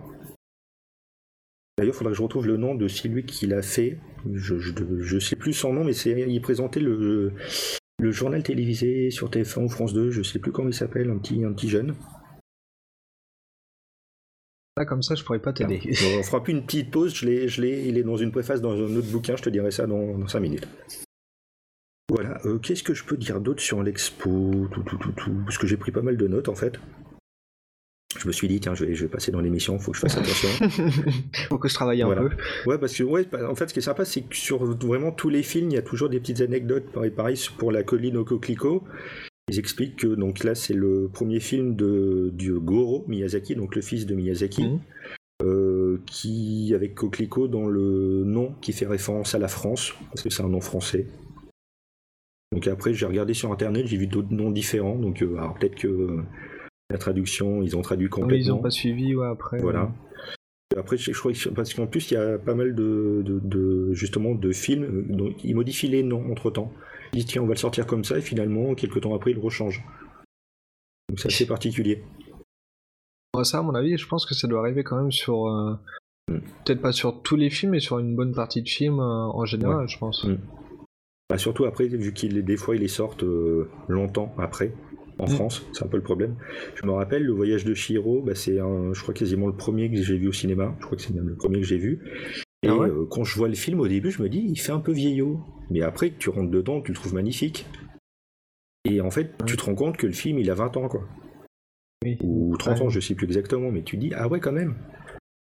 D'ailleurs, 1.78 1.94
il 1.94 1.96
faudrait 1.96 2.12
que 2.12 2.16
je 2.18 2.22
retrouve 2.22 2.48
le 2.48 2.56
nom 2.56 2.74
de 2.74 2.88
celui 2.88 3.24
qui 3.24 3.46
l'a 3.46 3.62
fait. 3.62 3.98
Je, 4.34 4.54
ne 5.14 5.20
sais 5.20 5.36
plus 5.36 5.52
son 5.52 5.72
nom, 5.72 5.84
mais 5.84 5.92
c'est 5.92 6.10
il 6.10 6.40
présentait 6.40 6.80
le, 6.80 7.32
le 8.00 8.10
journal 8.10 8.42
télévisé 8.42 9.12
sur 9.12 9.30
TF1 9.30 9.66
ou 9.66 9.68
France 9.68 9.92
2. 9.94 10.10
Je 10.10 10.22
sais 10.22 10.40
plus 10.40 10.50
comment 10.50 10.70
il 10.70 10.74
s'appelle, 10.74 11.08
un 11.08 11.18
petit, 11.18 11.44
un 11.44 11.52
petit 11.52 11.68
jeune. 11.68 11.94
Là, 14.76 14.86
comme 14.86 15.04
ça, 15.04 15.14
je 15.14 15.22
pourrais 15.22 15.38
pas 15.38 15.52
t'aider. 15.52 15.80
on 16.18 16.22
fera 16.24 16.42
plus 16.42 16.52
une 16.52 16.64
petite 16.64 16.90
pause. 16.90 17.14
Je 17.14 17.26
l'ai, 17.26 17.46
je 17.46 17.62
l'ai, 17.62 17.86
il 17.86 17.96
est 17.96 18.02
dans 18.02 18.16
une 18.16 18.32
préface 18.32 18.60
dans 18.60 18.72
un 18.72 18.96
autre 18.96 19.12
bouquin. 19.12 19.36
Je 19.36 19.42
te 19.44 19.48
dirai 19.48 19.70
ça 19.70 19.86
dans, 19.86 20.26
5 20.26 20.40
minutes. 20.40 20.66
Voilà. 22.10 22.40
Euh, 22.44 22.58
qu'est-ce 22.58 22.82
que 22.82 22.94
je 22.94 23.04
peux 23.04 23.16
dire 23.16 23.40
d'autre 23.40 23.62
sur 23.62 23.84
l'expo? 23.84 24.66
Tout, 24.72 24.82
tout, 24.82 24.96
tout, 24.96 25.12
tout, 25.12 25.32
Parce 25.44 25.58
que 25.58 25.68
j'ai 25.68 25.76
pris 25.76 25.92
pas 25.92 26.02
mal 26.02 26.16
de 26.16 26.26
notes 26.26 26.48
en 26.48 26.56
fait 26.56 26.80
je 28.16 28.26
me 28.26 28.32
suis 28.32 28.48
dit, 28.48 28.58
tiens, 28.60 28.74
je 28.74 28.84
vais, 28.84 28.94
je 28.94 29.02
vais 29.02 29.10
passer 29.10 29.30
dans 29.30 29.40
l'émission, 29.40 29.78
faut 29.78 29.92
que 29.92 29.98
je 29.98 30.02
fasse 30.02 30.16
attention. 30.18 30.48
faut 31.48 31.58
que 31.58 31.68
je 31.68 31.74
travaille 31.74 32.02
un 32.02 32.14
peu. 32.14 32.30
Ouais, 32.66 32.78
parce 32.78 32.94
que, 32.94 33.02
ouais, 33.02 33.26
en 33.48 33.54
fait, 33.54 33.68
ce 33.68 33.74
qui 33.74 33.80
est 33.80 33.82
sympa, 33.82 34.04
c'est 34.04 34.22
que 34.22 34.34
sur 34.34 34.64
vraiment 34.64 35.12
tous 35.12 35.28
les 35.28 35.42
films, 35.42 35.70
il 35.70 35.74
y 35.74 35.78
a 35.78 35.82
toujours 35.82 36.08
des 36.08 36.18
petites 36.18 36.40
anecdotes. 36.40 36.90
Pareil, 36.92 37.10
pareil 37.10 37.36
pour 37.58 37.70
la 37.70 37.82
colline 37.82 38.16
au 38.16 38.24
coquelicot. 38.24 38.82
Ils 39.50 39.58
expliquent 39.58 39.96
que, 39.96 40.06
donc 40.08 40.44
là, 40.44 40.54
c'est 40.54 40.74
le 40.74 41.08
premier 41.12 41.40
film 41.40 41.74
de, 41.76 42.30
du 42.32 42.52
Goro 42.58 43.04
Miyazaki, 43.08 43.54
donc 43.54 43.76
le 43.76 43.82
fils 43.82 44.06
de 44.06 44.14
Miyazaki. 44.14 44.64
Mhm. 44.64 44.80
Euh, 45.44 46.00
qui 46.04 46.72
avec 46.74 46.96
Coquelicot 46.96 47.46
dans 47.46 47.68
le 47.68 48.24
nom 48.24 48.56
qui 48.60 48.72
fait 48.72 48.88
référence 48.88 49.36
à 49.36 49.38
la 49.38 49.46
France 49.46 49.94
parce 50.10 50.20
que 50.20 50.30
c'est 50.30 50.42
un 50.42 50.48
nom 50.48 50.60
français 50.60 51.06
Donc 52.50 52.66
après, 52.66 52.92
j'ai 52.92 53.06
regardé 53.06 53.34
sur 53.34 53.52
internet, 53.52 53.86
j'ai 53.86 53.98
vu 53.98 54.08
d'autres 54.08 54.32
noms 54.32 54.50
différents. 54.50 54.96
Donc 54.96 55.22
euh, 55.22 55.36
alors 55.36 55.54
peut-être 55.54 55.76
que 55.76 56.24
la 56.90 56.98
traduction, 56.98 57.62
ils 57.62 57.76
ont 57.76 57.82
traduit 57.82 58.06
Oui, 58.06 58.10
complètement. 58.10 58.44
ils 58.44 58.52
ont 58.52 58.62
pas 58.62 58.70
suivi, 58.70 59.14
ouais, 59.14 59.26
après. 59.26 59.58
Voilà. 59.58 59.92
Après, 60.76 60.96
je, 60.96 61.12
je 61.12 61.18
crois 61.18 61.32
que- 61.32 61.48
parce 61.50 61.72
qu'en 61.74 61.86
plus, 61.86 62.10
il 62.10 62.14
y 62.14 62.16
a 62.16 62.38
pas 62.38 62.54
mal 62.54 62.74
de, 62.74 63.22
de- 63.24 63.40
de- 63.42 63.92
justement 63.94 64.34
de 64.34 64.52
films, 64.52 65.06
donc 65.08 65.42
ils 65.44 65.54
modifient 65.54 65.88
les 65.88 66.02
noms 66.02 66.30
entre 66.30 66.50
temps. 66.50 66.72
Ils 67.12 67.16
disent 67.16 67.26
tiens, 67.26 67.42
on 67.42 67.46
va 67.46 67.54
le 67.54 67.58
sortir 67.58 67.86
comme 67.86 68.04
ça, 68.04 68.18
et 68.18 68.20
finalement, 68.22 68.74
quelques 68.74 69.00
temps 69.00 69.14
après, 69.14 69.30
ils 69.32 69.34
le 69.34 69.40
rechangent. 69.40 69.82
Donc 71.08 71.18
c'est 71.20 71.28
assez 71.28 71.46
particulier. 71.46 72.02
Ça, 73.44 73.58
à 73.58 73.62
mon 73.62 73.74
avis, 73.74 73.96
je 73.96 74.06
pense 74.08 74.26
que 74.26 74.34
ça 74.34 74.48
doit 74.48 74.60
arriver 74.60 74.82
quand 74.84 74.96
même 75.00 75.12
sur. 75.12 75.46
euh, 75.48 75.74
Mm. 76.30 76.40
Peut-être 76.66 76.82
pas 76.82 76.92
sur 76.92 77.22
tous 77.22 77.36
les 77.36 77.48
films, 77.48 77.72
mais 77.72 77.80
sur 77.80 77.98
une 77.98 78.14
bonne 78.14 78.34
partie 78.34 78.60
de 78.60 78.68
films 78.68 79.00
euh, 79.00 79.28
en 79.32 79.46
général, 79.46 79.88
je 79.88 79.96
pense. 79.96 80.24
Mm. 80.24 80.36
Bah, 81.30 81.38
surtout 81.38 81.64
après, 81.64 81.86
vu 81.88 82.12
qu'ils 82.12 82.44
des 82.44 82.56
fois 82.58 82.76
ils 82.76 82.82
les 82.82 82.88
sortent 82.88 83.22
euh, 83.22 83.70
longtemps 83.88 84.34
après 84.36 84.74
en 85.18 85.24
Mm. 85.26 85.28
France, 85.30 85.66
c'est 85.72 85.84
un 85.84 85.88
peu 85.88 85.96
le 85.96 86.02
problème. 86.02 86.36
Je 86.74 86.86
me 86.86 86.92
rappelle 86.92 87.24
le 87.24 87.32
voyage 87.32 87.64
de 87.64 87.74
Chihiro, 87.74 88.22
bah, 88.22 88.34
c'est 88.34 88.58
un- 88.60 88.92
je 88.92 89.02
crois 89.02 89.14
quasiment 89.14 89.46
le 89.46 89.52
premier 89.56 89.90
que 89.90 89.96
j'ai 90.02 90.16
vu 90.16 90.28
au 90.28 90.32
cinéma. 90.32 90.74
Je 90.80 90.84
crois 90.86 90.96
que 90.96 91.02
c'est 91.02 91.14
même 91.14 91.28
le 91.28 91.34
premier 91.36 91.60
que 91.60 91.66
j'ai 91.66 91.78
vu. 91.78 92.00
Et 92.62 92.68
Ah 92.68 92.76
ouais 92.76 92.88
euh, 92.88 93.04
quand 93.10 93.24
je 93.24 93.36
vois 93.36 93.48
le 93.48 93.54
film 93.54 93.80
au 93.80 93.86
début, 93.88 94.10
je 94.10 94.22
me 94.22 94.28
dis 94.28 94.44
il 94.48 94.58
fait 94.58 94.72
un 94.72 94.80
peu 94.80 94.92
vieillot, 94.92 95.40
mais 95.70 95.82
après 95.82 96.12
tu 96.18 96.28
rentres 96.30 96.50
dedans, 96.50 96.80
tu 96.80 96.92
le 96.92 96.96
trouves 96.96 97.14
magnifique. 97.14 97.66
Et 98.84 99.00
en 99.00 99.10
fait, 99.10 99.32
tu 99.46 99.56
te 99.56 99.64
rends 99.64 99.74
compte 99.74 99.96
que 99.96 100.06
le 100.06 100.12
film 100.12 100.38
il 100.38 100.50
a 100.50 100.54
20 100.54 100.76
ans 100.76 100.88
quoi, 100.88 101.06
Oui. 102.04 102.16
ou 102.22 102.56
30 102.56 102.78
Ouais. 102.78 102.84
ans, 102.86 102.88
je 102.88 103.00
sais 103.00 103.14
plus 103.14 103.26
exactement, 103.26 103.70
mais 103.70 103.82
tu 103.82 103.96
dis 103.96 104.12
ah 104.16 104.28
ouais 104.28 104.40
quand 104.40 104.52
même. 104.52 104.76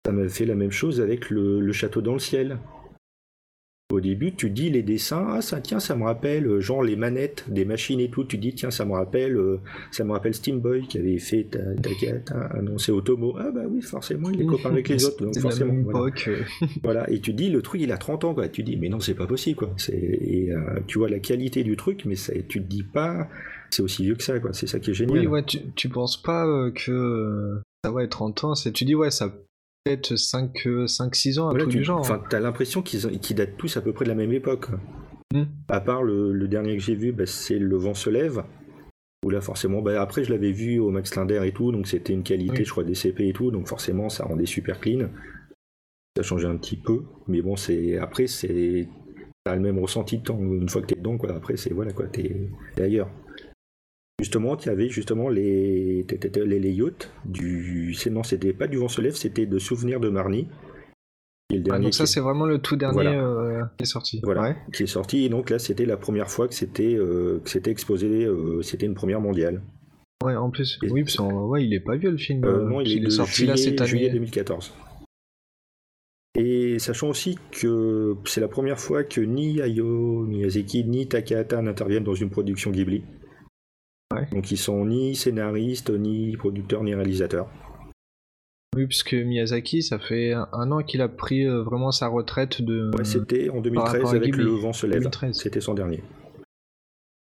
Ça 0.07 0.13
m'a 0.13 0.29
fait 0.29 0.45
la 0.47 0.55
même 0.57 0.73
chose 0.73 1.01
avec 1.01 1.31
le, 1.31 1.61
le 1.61 1.73
château 1.73 2.03
dans 2.03 2.13
le 2.15 2.19
ciel. 2.19 2.59
Au 3.93 4.01
début, 4.01 4.33
tu 4.35 4.49
dis 4.51 4.71
les 4.71 4.83
dessins, 4.83 5.27
ah 5.29 5.43
ça 5.43 5.61
tiens, 5.61 5.79
ça 5.79 5.95
me 5.95 6.05
rappelle 6.05 6.47
euh, 6.47 6.61
genre 6.61 6.83
les 6.83 6.97
manettes 6.97 7.45
des 7.49 7.65
machines 7.67 8.01
et 8.01 8.09
tout. 8.09 8.25
Tu 8.25 8.39
dis 8.39 8.55
tiens, 8.55 8.71
ça 8.71 8.85
me 8.87 8.93
rappelle, 8.93 9.37
euh, 9.37 9.61
ça 9.91 10.03
me 10.03 10.13
rappelle 10.13 10.33
Steam 10.35 10.61
Boy 10.61 10.87
qui 10.89 10.97
avait 10.99 11.19
fait 11.19 11.45
ta, 11.45 11.59
ta, 11.61 11.91
ta- 12.25 12.49
ah 12.55 12.63
non, 12.63 12.79
c'est 12.79 12.91
Otomo. 12.91 13.37
Ah 13.39 13.51
bah 13.55 13.65
oui, 13.71 13.83
forcément, 13.83 14.31
il 14.31 14.41
est 14.41 14.47
copain 14.47 14.71
avec 14.71 14.89
les 14.89 15.05
autres, 15.07 15.23
donc 15.23 15.39
forcément. 15.39 15.75
voilà. 15.85 16.11
Voilà, 16.83 17.11
et 17.11 17.21
tu 17.21 17.33
dis 17.35 17.51
le 17.51 17.61
truc 17.63 17.81
il 17.83 17.93
a 17.93 17.99
30 17.99 18.25
ans 18.25 18.35
quoi. 18.35 18.49
Tu 18.49 18.63
dis 18.63 18.77
mais 18.77 18.89
non 18.89 18.99
c'est 19.01 19.15
pas 19.15 19.27
possible 19.27 19.57
quoi. 19.59 19.75
Et, 19.93 20.51
euh, 20.53 20.81
tu 20.87 20.99
vois 20.99 21.09
la 21.11 21.19
qualité 21.19 21.63
du 21.63 21.77
truc, 21.77 22.05
mais 22.07 22.15
tu 22.49 22.63
te 22.63 22.67
dis 22.67 22.83
pas 22.83 23.29
c'est 23.71 23.83
aussi 23.83 24.05
vieux 24.05 24.15
que 24.15 24.23
ça 24.23 24.39
quoi. 24.41 24.53
C'est 24.55 24.67
ça 24.67 24.79
qui 24.81 24.91
est 24.91 24.95
génial. 24.95 25.19
Oui, 25.19 25.27
ouais, 25.27 25.43
tu, 25.45 25.59
tu 25.75 25.89
penses 25.89 26.21
pas 26.21 26.47
euh, 26.47 26.71
que 26.71 27.61
ça 27.85 27.91
va 27.91 28.05
être 28.05 28.11
30 28.11 28.45
ans, 28.45 28.55
tu 28.55 28.85
dis 28.85 28.95
ouais, 28.95 29.11
ça 29.11 29.35
peut-être 29.85 30.17
5 30.17 30.53
6 31.15 31.39
ans, 31.39 31.49
un 31.51 31.55
truc 31.55 31.71
tu 31.71 31.79
du 31.79 31.85
genre. 31.85 31.99
hein. 31.99 32.01
enfin, 32.01 32.23
t'as 32.29 32.41
l'impression 32.41 32.83
qu'ils 32.83 33.19
qu'ils 33.21 33.37
datent 33.37 33.57
tous 33.57 33.77
à 33.77 33.81
peu 33.83 33.93
près 33.93 34.05
de 34.05 34.11
la 34.11 34.15
même 34.15 34.33
époque. 34.33 34.67
Hmm. 35.35 35.45
À 35.69 35.81
part 35.81 36.03
le, 36.03 36.33
le 36.33 36.49
dernier 36.49 36.77
que 36.77 36.83
j'ai 36.83 36.95
vu, 36.95 37.13
bah, 37.13 37.27
c'est 37.27 37.59
Le 37.59 37.77
vent 37.77 37.95
se 37.95 38.11
lève. 38.11 38.45
Où 39.25 39.31
là 39.31 39.41
forcément, 39.41 39.83
bah, 39.83 40.01
après 40.03 40.25
je 40.25 40.33
l'avais 40.33 40.51
vu 40.53 40.79
au 40.81 40.91
Max 40.91 41.15
Linder 41.15 41.41
et 41.45 41.53
tout, 41.53 41.71
donc 41.73 41.87
c'était 41.87 42.13
une 42.13 42.25
qualité, 42.25 42.59
Oui. 42.59 42.65
je 42.65 42.71
crois, 42.71 42.83
DCP 42.85 43.29
et 43.29 43.33
tout, 43.33 43.51
donc 43.53 43.69
forcément 43.69 44.09
ça 44.09 44.25
rendait 44.25 44.47
super 44.47 44.81
clean. 44.81 45.09
Ça 46.17 46.23
changeait 46.23 46.49
un 46.49 46.57
petit 46.57 46.77
peu, 46.77 47.03
mais 47.29 47.41
bon, 47.41 47.57
c'est 47.57 47.99
après 47.99 48.27
c'est 48.27 48.89
t'as 49.45 49.55
le 49.55 49.61
même 49.63 49.79
ressenti 49.79 50.19
de 50.19 50.25
temps 50.25 50.39
une 50.39 50.69
fois 50.69 50.83
que 50.83 50.87
t'es 50.89 50.97
dedans, 50.97 51.17
quoi. 51.19 51.33
Après 51.35 51.57
c'est 51.57 51.73
voilà 51.73 51.93
quoi, 51.93 52.07
t'es 52.09 52.49
ailleurs. 52.79 53.09
Justement, 54.21 54.57
tu 54.57 54.69
avais 54.69 54.89
justement 54.89 55.29
les, 55.29 56.07
les, 56.37 56.59
les 56.61 56.73
yachts 56.73 57.11
du. 57.25 57.97
Non, 58.11 58.23
c'était 58.23 58.53
pas 58.53 58.69
du 58.69 58.77
vent 58.77 58.89
se 58.89 59.01
lève, 59.01 59.15
c'était 59.15 59.47
de 59.47 59.59
Souvenirs 59.59 59.99
de 60.01 60.09
qui 61.51 61.57
le 61.57 61.59
Ouais, 61.59 61.65
dernier 61.65 61.85
donc 61.87 61.95
ça, 61.95 62.05
qui- 62.05 62.11
c'est 62.13 62.21
vraiment 62.21 62.47
le 62.47 62.59
tout 62.59 62.77
dernier 62.77 62.95
Voilà. 62.95 63.13
euh, 63.25 63.63
qui 63.79 63.83
est 63.83 63.87
sorti. 63.87 64.21
voilà, 64.23 64.43
Ouais. 64.43 64.57
qui 64.73 64.85
est 64.85 64.87
sorti. 64.87 65.25
Et 65.25 65.29
donc 65.29 65.51
là, 65.51 65.59
c'était 65.59 65.87
la 65.87 65.97
première 65.97 66.31
fois 66.31 66.47
que 66.47 66.55
c'était 66.55 66.95
euh, 66.95 67.41
que 67.43 67.51
c'était 67.51 67.71
exposé. 67.71 68.25
euh, 68.25 68.63
c'était 68.63 68.87
une 68.87 68.95
première 68.95 69.21
mondiale. 69.21 69.61
Ouais, 70.25 70.37
en 70.37 70.51
plus. 70.51 70.79
Et- 70.85 70.91
Oui, 70.91 71.03
parce 71.03 71.17
qu'en- 71.17 71.47
ouais, 71.49 71.65
il 71.65 71.75
est 71.75 71.81
pas 71.81 71.97
vieux 71.97 72.11
le 72.13 72.17
film. 72.17 72.41
Non, 72.43 72.81
il 72.81 73.05
est, 73.07 73.11
sorti 73.11 73.33
juillet, 73.33 73.51
là 73.51 73.57
cette 73.57 73.85
juillet 73.85 74.05
année. 74.11 74.15
2014. 74.21 74.73
Et 76.39 76.79
sachant 76.79 77.09
aussi 77.11 77.37
que 77.51 78.15
c'est 78.25 78.41
la 78.41 78.49
première 78.49 78.79
fois 78.79 79.05
que 79.05 79.21
ni 79.21 79.61
Hayao 79.61 80.25
Miyazaki 80.25 80.85
ni 80.85 81.07
Takahata 81.09 81.61
n'interviennent 81.61 82.05
dans 82.05 82.15
une 82.15 82.31
production 82.31 82.71
Ghibli. 82.71 83.03
Ouais. 84.23 84.29
Donc 84.33 84.51
ils 84.51 84.59
sont 84.59 84.85
ni 84.87 85.15
scénaristes, 85.15 85.91
ni 85.91 86.37
producteurs, 86.37 86.83
ni 86.85 86.95
réalisateurs. 86.95 87.49
Oui, 88.75 88.87
puisque 88.87 89.13
Miyazaki, 89.13 89.83
ça 89.83 89.99
fait 89.99 90.33
un, 90.33 90.71
an 90.71 90.83
qu'il 90.83 91.03
a 91.03 91.09
pris 91.09 91.47
euh, 91.47 91.63
vraiment 91.63 91.93
sa 91.93 92.09
retraite 92.09 92.63
de. 92.63 92.91
Ouais, 92.97 93.05
c'était 93.05 93.51
en 93.51 93.55
par 93.55 93.63
2013 93.63 93.93
rapport 93.93 94.09
à 94.09 94.17
avec 94.17 94.33
Ghibli. 94.33 94.45
Le 94.45 94.51
vent 94.53 94.73
se 94.73 94.87
lève. 94.87 95.01
2013. 95.01 95.37
C'était 95.37 95.61
son 95.61 95.75
dernier. 95.75 96.03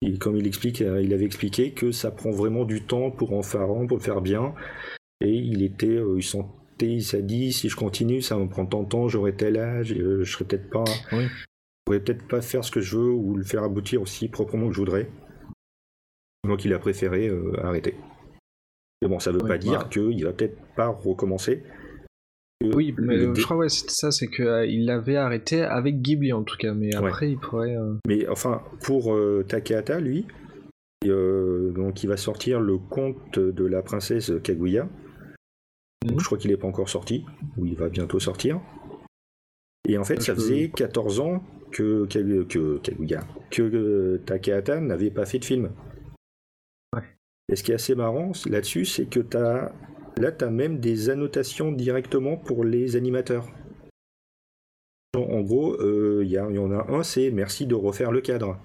Et 0.02 0.18
comme 0.18 0.36
il 0.36 0.48
explique, 0.48 0.82
euh, 0.82 1.02
il 1.02 1.14
avait 1.14 1.26
expliqué 1.26 1.72
que 1.72 1.92
ça 1.92 2.10
prend 2.10 2.32
vraiment 2.32 2.66
du 2.66 2.82
temps 2.82 3.12
pour 3.12 3.34
en 3.34 3.44
faire 3.44 3.70
un, 3.70 3.86
pour 3.86 3.98
le 3.98 4.04
faire 4.04 4.22
bien. 4.22 4.54
Et 5.24 5.34
il 5.34 5.62
était, 5.62 5.88
euh, 5.88 6.16
il 6.18 6.24
sentait, 6.24 6.88
il 6.88 7.04
s'est 7.04 7.22
dit, 7.22 7.54
si 7.54 7.70
je 7.70 7.76
continue, 7.76 8.22
ça 8.22 8.38
me 8.38 8.48
prendre 8.48 8.70
tant 8.70 8.84
de 8.84 8.90
temps, 8.90 9.08
j'aurai 9.08 9.36
tel 9.36 9.58
âge, 9.58 9.94
euh, 9.94 10.24
je 10.24 10.32
serai 10.32 10.46
peut-être 10.46 10.70
pas, 10.72 10.84
Oui. 11.12 11.26
je 11.26 11.46
pourrais 11.86 12.00
peut-être 12.00 12.28
pas 12.28 12.42
faire 12.42 12.64
ce 12.64 12.72
que 12.72 12.82
je 12.82 12.98
veux 12.98 13.12
ou 13.12 13.36
le 13.36 13.44
faire 13.44 13.64
aboutir 13.64 14.02
aussi 14.02 14.28
proprement 14.28 14.68
que 14.68 14.74
je 14.74 14.80
voudrais. 14.80 15.10
Donc 16.48 16.66
il 16.66 16.74
a 16.74 16.80
préféré 16.80 17.28
euh, 17.28 17.54
arrêter. 17.64 17.96
Mais 19.02 19.08
bon, 19.08 19.20
ça 19.20 19.32
veut 19.32 19.42
Oui, 19.42 19.48
pas 19.48 19.58
dire 19.58 19.80
bah. 19.80 19.90
qu'il 19.92 20.24
va 20.24 20.34
peut-être 20.34 20.58
pas 20.76 20.88
recommencer. 20.88 21.64
Que 22.60 22.76
Oui, 22.76 22.94
mais 22.98 23.18
euh, 23.18 23.34
je 23.36 23.44
crois 23.44 23.58
ouais, 23.58 23.70
ça, 23.70 24.12
c'est 24.12 24.28
qu'il 24.28 24.86
l'avait 24.86 25.16
arrêté 25.18 25.62
avec 25.62 26.02
Ghibli 26.02 26.34
en 26.34 26.44
tout 26.44 26.58
cas, 26.58 26.74
mais 26.74 26.96
Ouais. 26.98 27.10
après 27.10 27.32
il 27.32 27.38
pourrait. 27.38 27.76
euh, 27.76 27.96
Mais 28.08 28.28
enfin, 28.28 28.62
pour 28.84 29.14
euh, 29.14 29.44
Takahata, 29.48 30.00
lui, 30.00 30.28
euh, 31.06 31.72
donc 31.72 32.04
il 32.04 32.08
va 32.08 32.18
sortir 32.18 32.60
le 32.60 32.78
conte 32.78 33.40
de 33.40 33.66
la 33.66 33.82
princesse 33.82 34.32
Kaguya. 34.44 34.88
Donc, 36.04 36.14
Mhm. 36.14 36.20
je 36.20 36.26
crois 36.26 36.38
qu'il 36.40 36.50
n'est 36.52 36.58
pas 36.58 36.68
encore 36.68 36.90
sorti, 36.90 37.26
ou 37.58 37.66
il 37.66 37.76
va 37.76 37.90
bientôt 37.90 38.20
sortir. 38.20 38.60
Et 39.88 39.98
en 39.98 40.04
fait, 40.04 40.22
ça 40.22 40.34
faisait 40.36 40.70
14 40.70 41.20
ans 41.20 41.44
que, 41.72 42.06
que 42.08 42.78
Kaguya, 42.80 43.22
que 43.50 43.62
euh, 43.64 44.18
Takahata 44.26 44.80
n'avait 44.80 45.10
pas 45.12 45.26
fait 45.26 45.40
de 45.40 45.46
film. 45.46 45.72
Et 47.52 47.56
ce 47.56 47.64
qui 47.64 47.72
est 47.72 47.76
assez 47.76 47.96
marrant 47.96 48.32
là-dessus, 48.50 48.86
c'est 48.86 49.06
que 49.06 49.20
là, 49.38 49.72
tu 50.32 50.46
as 50.46 50.50
même 50.50 50.80
des 50.80 51.10
annotations 51.10 51.72
directement 51.72 52.38
pour 52.38 52.64
les 52.64 52.96
animateurs. 52.96 53.48
En, 55.18 55.42
gros, 55.42 55.74
euh, 55.82 56.22
il 56.24 56.30
y, 56.30 56.36
il 56.36 56.56
y 56.56 56.60
en 56.60 56.72
a 56.72 56.90
un, 56.90 57.04
c'est 57.04 57.32
merci 57.32 57.68
de 57.68 57.76
refaire 57.76 58.14
le 58.14 58.22
cadre. 58.22 58.58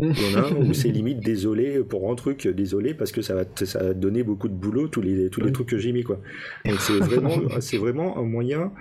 Il 0.00 0.10
y 0.10 0.36
en 0.36 0.38
a 0.38 0.46
un 0.46 0.56
où 0.56 0.74
c'est 0.74 0.90
limite 0.90 1.20
désolé 1.20 1.82
pour 1.82 2.12
un 2.12 2.14
truc, 2.14 2.46
désolé 2.46 2.94
parce 2.94 3.10
que 3.10 3.22
ça 3.22 3.34
va, 3.34 3.44
ça 3.64 3.82
va 3.82 3.94
donner 3.94 4.22
beaucoup 4.22 4.48
de 4.48 4.54
boulot, 4.54 4.86
tous 4.86 5.00
les, 5.00 5.28
tous 5.30 5.40
les 5.40 5.50
trucs 5.50 5.68
que 5.68 5.78
j'ai 5.78 5.90
mis. 5.92 6.04
Quoi. 6.04 6.20
Donc 6.66 6.78
c'est 6.80 6.98
vraiment, 6.98 7.36
vraiment 7.80 8.18
un 8.18 8.22
moyen, 8.22 8.72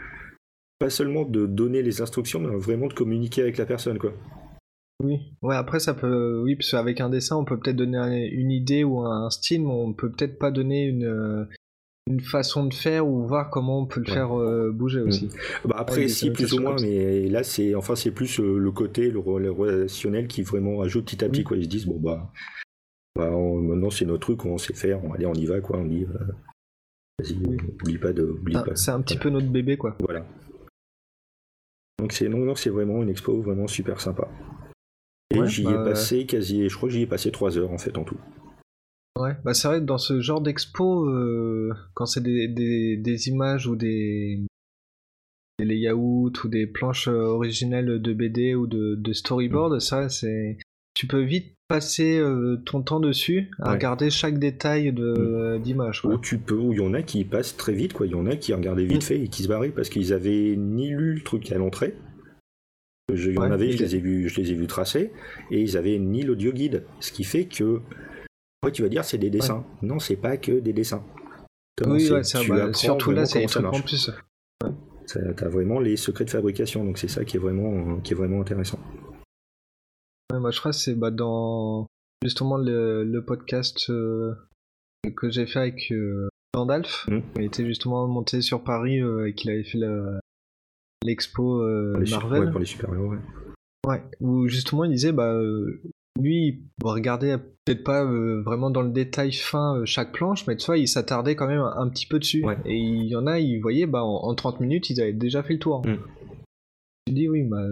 pas 0.78 0.92
seulement 0.92 1.24
de 1.24 1.48
donner 1.48 1.82
les 1.82 2.02
instructions, 2.02 2.40
mais 2.40 2.56
vraiment 2.56 2.88
de 2.88 2.94
communiquer 2.94 3.42
avec 3.42 3.58
la 3.58 3.66
personne. 3.66 3.98
Quoi. 3.98 4.14
Oui. 5.04 5.20
Ouais, 5.44 5.56
après 5.56 5.80
ça 5.80 5.94
peut. 5.94 6.42
Oui, 6.44 6.56
parce 6.56 6.72
qu'avec 6.72 7.02
un 7.02 7.10
dessin, 7.10 7.36
on 7.38 7.46
peut 7.46 7.60
peut-être 7.60 7.76
donner 7.76 7.98
un- 7.98 8.12
une 8.12 8.52
idée 8.52 8.84
ou 8.84 9.02
un 9.02 9.30
style, 9.30 9.62
mais 9.62 9.72
on 9.72 9.94
peut 9.94 10.10
peut-être 10.12 10.40
pas 10.40 10.50
donner 10.50 10.86
une, 10.86 11.06
euh, 11.06 11.46
une 12.10 12.20
façon 12.20 12.66
de 12.66 12.74
faire 12.74 13.08
ou 13.08 13.28
voir 13.28 13.50
comment 13.52 13.80
on 13.82 13.86
peut 13.86 14.00
le 14.00 14.08
Ouais. 14.08 14.14
faire 14.16 14.40
euh, 14.40 14.72
bouger 14.72 15.02
aussi. 15.02 15.30
Bah 15.66 15.76
après, 15.78 16.02
des 16.02 16.08
si, 16.08 16.32
plus 16.32 16.52
ou 16.54 16.62
moins, 16.62 16.76
mais 16.82 17.28
là, 17.30 17.44
c'est 17.44 17.76
enfin, 17.76 17.96
c'est 17.96 18.10
plus 18.12 18.40
euh, 18.40 18.58
le 18.58 18.72
côté, 18.72 19.12
le, 19.12 19.20
re- 19.20 19.40
le 19.40 19.52
relationnel 19.52 20.28
qui 20.28 20.42
vraiment 20.42 20.82
ajoute 20.82 21.06
petit 21.06 21.24
à 21.24 21.30
petit. 21.30 21.44
Quoi. 21.44 21.58
Ils 21.58 21.66
se 21.66 21.70
disent, 21.70 21.86
bon, 21.86 22.00
bah, 22.00 22.32
bah 23.16 23.30
on- 23.32 23.62
maintenant 23.62 23.92
c'est 23.92 24.06
notre 24.06 24.22
truc, 24.22 24.46
on 24.46 24.58
sait 24.58 24.74
faire, 24.74 25.04
on, 25.06 25.14
allez, 25.14 25.26
on 25.28 25.34
y 25.34 25.46
va, 25.46 25.62
quoi. 25.62 25.78
On 25.78 25.86
dit, 25.86 26.06
euh, 26.06 26.34
vas-y, 27.20 27.36
Oui. 27.46 27.58
oublie 27.84 27.98
pas 28.00 28.14
de. 28.14 28.24
Oublie 28.24 28.56
Ah, 28.58 28.64
pas. 28.64 28.76
C'est 28.76 28.90
un 28.92 29.02
petit 29.02 29.14
Voilà. 29.16 29.24
peu 29.24 29.30
notre 29.30 29.52
bébé, 29.52 29.78
quoi. 29.78 29.96
Voilà. 30.00 30.26
Donc 32.00 32.14
c'est 32.14 32.30
non, 32.30 32.40
non, 32.40 32.56
c'est 32.56 32.70
vraiment 32.72 33.04
une 33.04 33.10
expo 33.10 33.40
vraiment 33.44 33.68
super 33.68 34.00
sympa. 34.02 34.28
Et 35.32 35.40
Ouais, 35.40 35.48
j'y 35.48 35.64
bah, 35.64 35.72
ai 35.72 35.90
passé 35.90 36.26
quasi, 36.26 36.70
je 36.70 36.76
crois 36.76 36.88
que 36.90 36.96
j'y 36.96 37.02
ai 37.02 37.08
passé 37.08 37.32
3 37.32 37.58
heures 37.58 37.72
en 37.72 37.78
fait 37.78 37.98
en 37.98 38.04
tout. 38.04 38.18
Ouais, 39.20 39.36
bah 39.44 39.54
c'est 39.54 39.68
vrai 39.68 39.80
que 39.80 39.86
dans 39.86 39.98
ce 39.98 40.22
genre 40.22 40.42
d'expo, 40.42 41.06
euh, 41.10 41.74
quand 41.96 42.06
c'est 42.06 42.22
des, 42.22 42.48
des, 42.48 42.98
des 42.98 43.28
images 43.30 43.66
ou 43.68 43.76
des, 43.76 44.40
des 45.60 45.66
layouts 45.66 46.32
ou 46.44 46.48
des 46.48 46.68
planches 46.68 47.08
euh, 47.08 47.24
originelles 47.24 48.00
de 48.02 48.14
BD 48.14 48.54
ou 48.56 48.68
de, 48.68 48.96
de 48.96 49.14
storyboard, 49.14 49.80
ça 49.82 50.08
c'est. 50.10 50.58
Tu 50.94 51.08
peux 51.08 51.22
vite 51.22 51.54
passer 51.68 52.18
euh, 52.18 52.58
ton 52.66 52.82
temps 52.82 53.00
dessus 53.00 53.52
à 53.60 53.70
Ouais. 53.70 53.76
regarder 53.76 54.10
chaque 54.10 54.40
détail 54.40 54.94
de 54.94 55.60
d'image. 55.64 56.06
Ou 56.06 56.18
tu 56.18 56.38
peux, 56.40 56.56
ou 56.56 56.74
il 56.74 56.78
y 56.80 56.82
en 56.82 56.94
a 56.94 57.02
qui 57.04 57.24
passent 57.26 57.58
très 57.58 57.74
vite, 57.74 57.94
quoi. 57.94 58.06
Il 58.08 58.12
y 58.14 58.16
en 58.16 58.26
a 58.28 58.36
qui 58.36 58.54
regardaient 58.54 58.86
vite 58.86 58.98
Mm. 59.04 59.06
fait 59.06 59.20
et 59.20 59.28
qui 59.28 59.44
se 59.44 59.48
barraient 59.48 59.70
parce 59.70 59.90
qu'ils 59.90 60.14
avaient 60.14 60.56
ni 60.58 60.90
lu 60.90 61.16
le 61.16 61.22
truc 61.22 61.52
à 61.52 61.58
l'entrée. 61.58 61.96
Je, 63.14 63.30
il 63.30 63.36
y 63.36 63.38
en 63.38 63.42
Ouais, 63.44 63.52
avait, 63.52 63.72
je 63.72 63.84
les 63.84 63.96
ai 63.96 64.00
vus, 64.00 64.28
je 64.30 64.42
les 64.42 64.52
ai 64.52 64.54
vus 64.54 64.68
tracer, 64.68 65.12
et 65.50 65.62
ils 65.62 65.78
avaient 65.78 65.98
ni 65.98 66.24
l'audio 66.24 66.52
guide, 66.52 66.84
ce 67.00 67.12
qui 67.12 67.24
fait 67.24 67.46
que 67.46 67.82
après 68.62 68.72
tu 68.74 68.82
vas 68.82 68.90
dire 68.90 69.06
c'est 69.06 69.18
des 69.18 69.30
dessins. 69.30 69.66
Non, 69.82 70.00
c'est 70.00 70.18
pas 70.18 70.36
que 70.38 70.60
des 70.60 70.74
dessins. 70.74 71.04
Oui, 71.86 72.10
ouais, 72.12 72.24
ça, 72.24 72.40
tu 72.42 72.50
bah, 72.50 72.74
surtout 72.74 73.12
là, 73.12 73.26
c'est 73.26 73.40
comment 73.40 73.48
ça 73.48 73.62
marche. 73.62 73.84
plus. 73.86 74.12
T'as 75.38 75.48
vraiment 75.48 75.80
les 75.80 75.96
secrets 75.96 76.26
de 76.26 76.30
fabrication, 76.30 76.84
donc 76.84 76.98
c'est 76.98 77.08
ça 77.08 77.24
qui 77.24 77.38
est 77.38 77.40
vraiment, 77.40 78.00
qui 78.02 78.12
est 78.14 78.16
vraiment 78.16 78.42
intéressant. 78.42 78.80
Ouais, 80.34 80.40
moi, 80.40 80.52
je 80.52 80.60
crois 80.60 80.72
que 80.72 80.78
c'est 80.78 80.96
bah, 80.96 81.12
dans 81.12 81.88
justement 82.24 82.58
le, 82.58 83.06
le 83.06 83.24
podcast 83.24 83.90
euh, 83.90 84.34
que 85.16 85.30
j'ai 85.30 85.46
fait 85.48 85.60
avec 85.60 85.92
euh, 85.92 86.28
Gandalf. 86.54 87.06
Mm. 87.08 87.20
Il 87.38 87.44
était 87.44 87.66
justement 87.66 88.06
monté 88.08 88.42
sur 88.42 88.64
Paris 88.64 89.00
euh, 89.02 89.28
et 89.30 89.34
qu'il 89.34 89.50
avait 89.52 89.64
fait 89.64 89.78
la- 89.78 90.20
l'expo 91.04 91.62
euh, 91.62 92.04
Marvel. 92.10 92.46
ouais, 92.46 92.52
pour 92.52 92.60
les 92.60 92.66
super-héros, 92.66 93.12
ouais. 93.12 93.20
Ouais, 93.88 94.04
où 94.20 94.48
justement 94.48 94.84
il 94.84 94.92
disait, 94.92 95.14
bah, 95.14 95.32
euh, 95.32 95.82
lui, 96.20 96.48
il 96.48 96.62
regardait 96.84 97.38
peut-être 97.38 97.84
pas 97.84 98.04
euh, 98.04 98.42
vraiment 98.42 98.70
dans 98.70 98.82
le 98.82 98.92
détail 98.92 99.32
fin 99.32 99.78
euh, 99.78 99.86
chaque 99.86 100.12
planche, 100.12 100.46
mais 100.48 100.58
tu 100.58 100.66
vois, 100.66 100.78
il 100.78 100.88
s'attardait 100.88 101.36
quand 101.36 101.48
même 101.48 101.62
un, 101.62 101.74
un 101.78 101.90
petit 101.90 102.06
peu 102.06 102.20
dessus. 102.20 102.44
Ouais. 102.44 102.58
Et 102.66 102.76
il 102.76 103.06
y 103.06 103.16
en 103.16 103.28
a, 103.28 103.40
il 103.40 103.60
voyait, 103.62 103.86
bah, 103.86 104.04
en, 104.04 104.28
en 104.28 104.36
30 104.36 104.60
minutes, 104.60 104.90
ils 104.90 105.02
avaient 105.02 105.14
déjà 105.14 105.44
fait 105.44 105.54
le 105.54 105.60
tour. 105.60 105.86
Mm. 105.88 105.98
Tu 107.06 107.14
dis, 107.14 107.30
oui, 107.30 107.44
bah, 107.44 107.64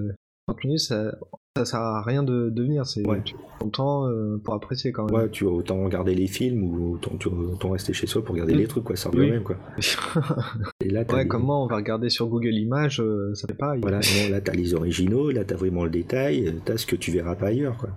30 0.47 0.63
minutes, 0.63 0.79
ça, 0.79 1.15
ça 1.57 1.63
sert 1.63 1.79
à 1.79 2.01
rien 2.01 2.21
de, 2.21 2.49
de 2.49 2.63
venir, 2.63 2.85
c'est 2.85 3.07
Ouais. 3.07 3.21
tu 3.23 3.33
prends 3.35 3.57
ton 3.59 3.69
temps 3.69 4.07
euh, 4.09 4.37
pour 4.43 4.53
apprécier 4.55 4.91
quand 4.91 5.05
même. 5.05 5.15
Ouais, 5.15 5.29
tu 5.29 5.45
vas 5.45 5.51
autant 5.51 5.81
regarder 5.85 6.13
les 6.13 6.27
films 6.27 6.63
ou 6.63 6.95
autant, 6.95 7.11
tu 7.17 7.29
vas 7.29 7.37
autant 7.53 7.69
rester 7.71 7.93
chez 7.93 8.07
soi 8.07 8.21
pour 8.25 8.33
regarder 8.33 8.55
les 8.55 8.67
trucs, 8.67 8.83
quoi. 8.83 8.97
Ça 8.97 9.09
revient 9.09 9.21
Oui. 9.21 9.31
même, 9.31 9.43
quoi. 9.43 9.55
Et 10.81 10.89
là, 10.89 11.03
ouais, 11.09 11.23
les- 11.23 11.27
comme 11.29 11.43
moi, 11.43 11.57
on 11.57 11.67
va 11.67 11.77
regarder 11.77 12.09
sur 12.09 12.27
Google 12.27 12.53
Images, 12.55 12.99
euh, 12.99 13.33
ça 13.35 13.47
fait 13.47 13.53
pareil. 13.53 13.79
Voilà, 13.81 13.99
non, 13.99 14.31
là, 14.31 14.41
t'as 14.41 14.51
les 14.51 14.73
originaux, 14.73 15.31
là, 15.31 15.45
t'as 15.45 15.55
vraiment 15.55 15.85
le 15.85 15.89
détail, 15.91 16.45
euh, 16.47 16.51
t'as 16.65 16.75
ce 16.75 16.85
que 16.85 16.97
tu 16.97 17.11
verras 17.11 17.35
pas 17.35 17.47
ailleurs, 17.47 17.77
quoi. 17.77 17.89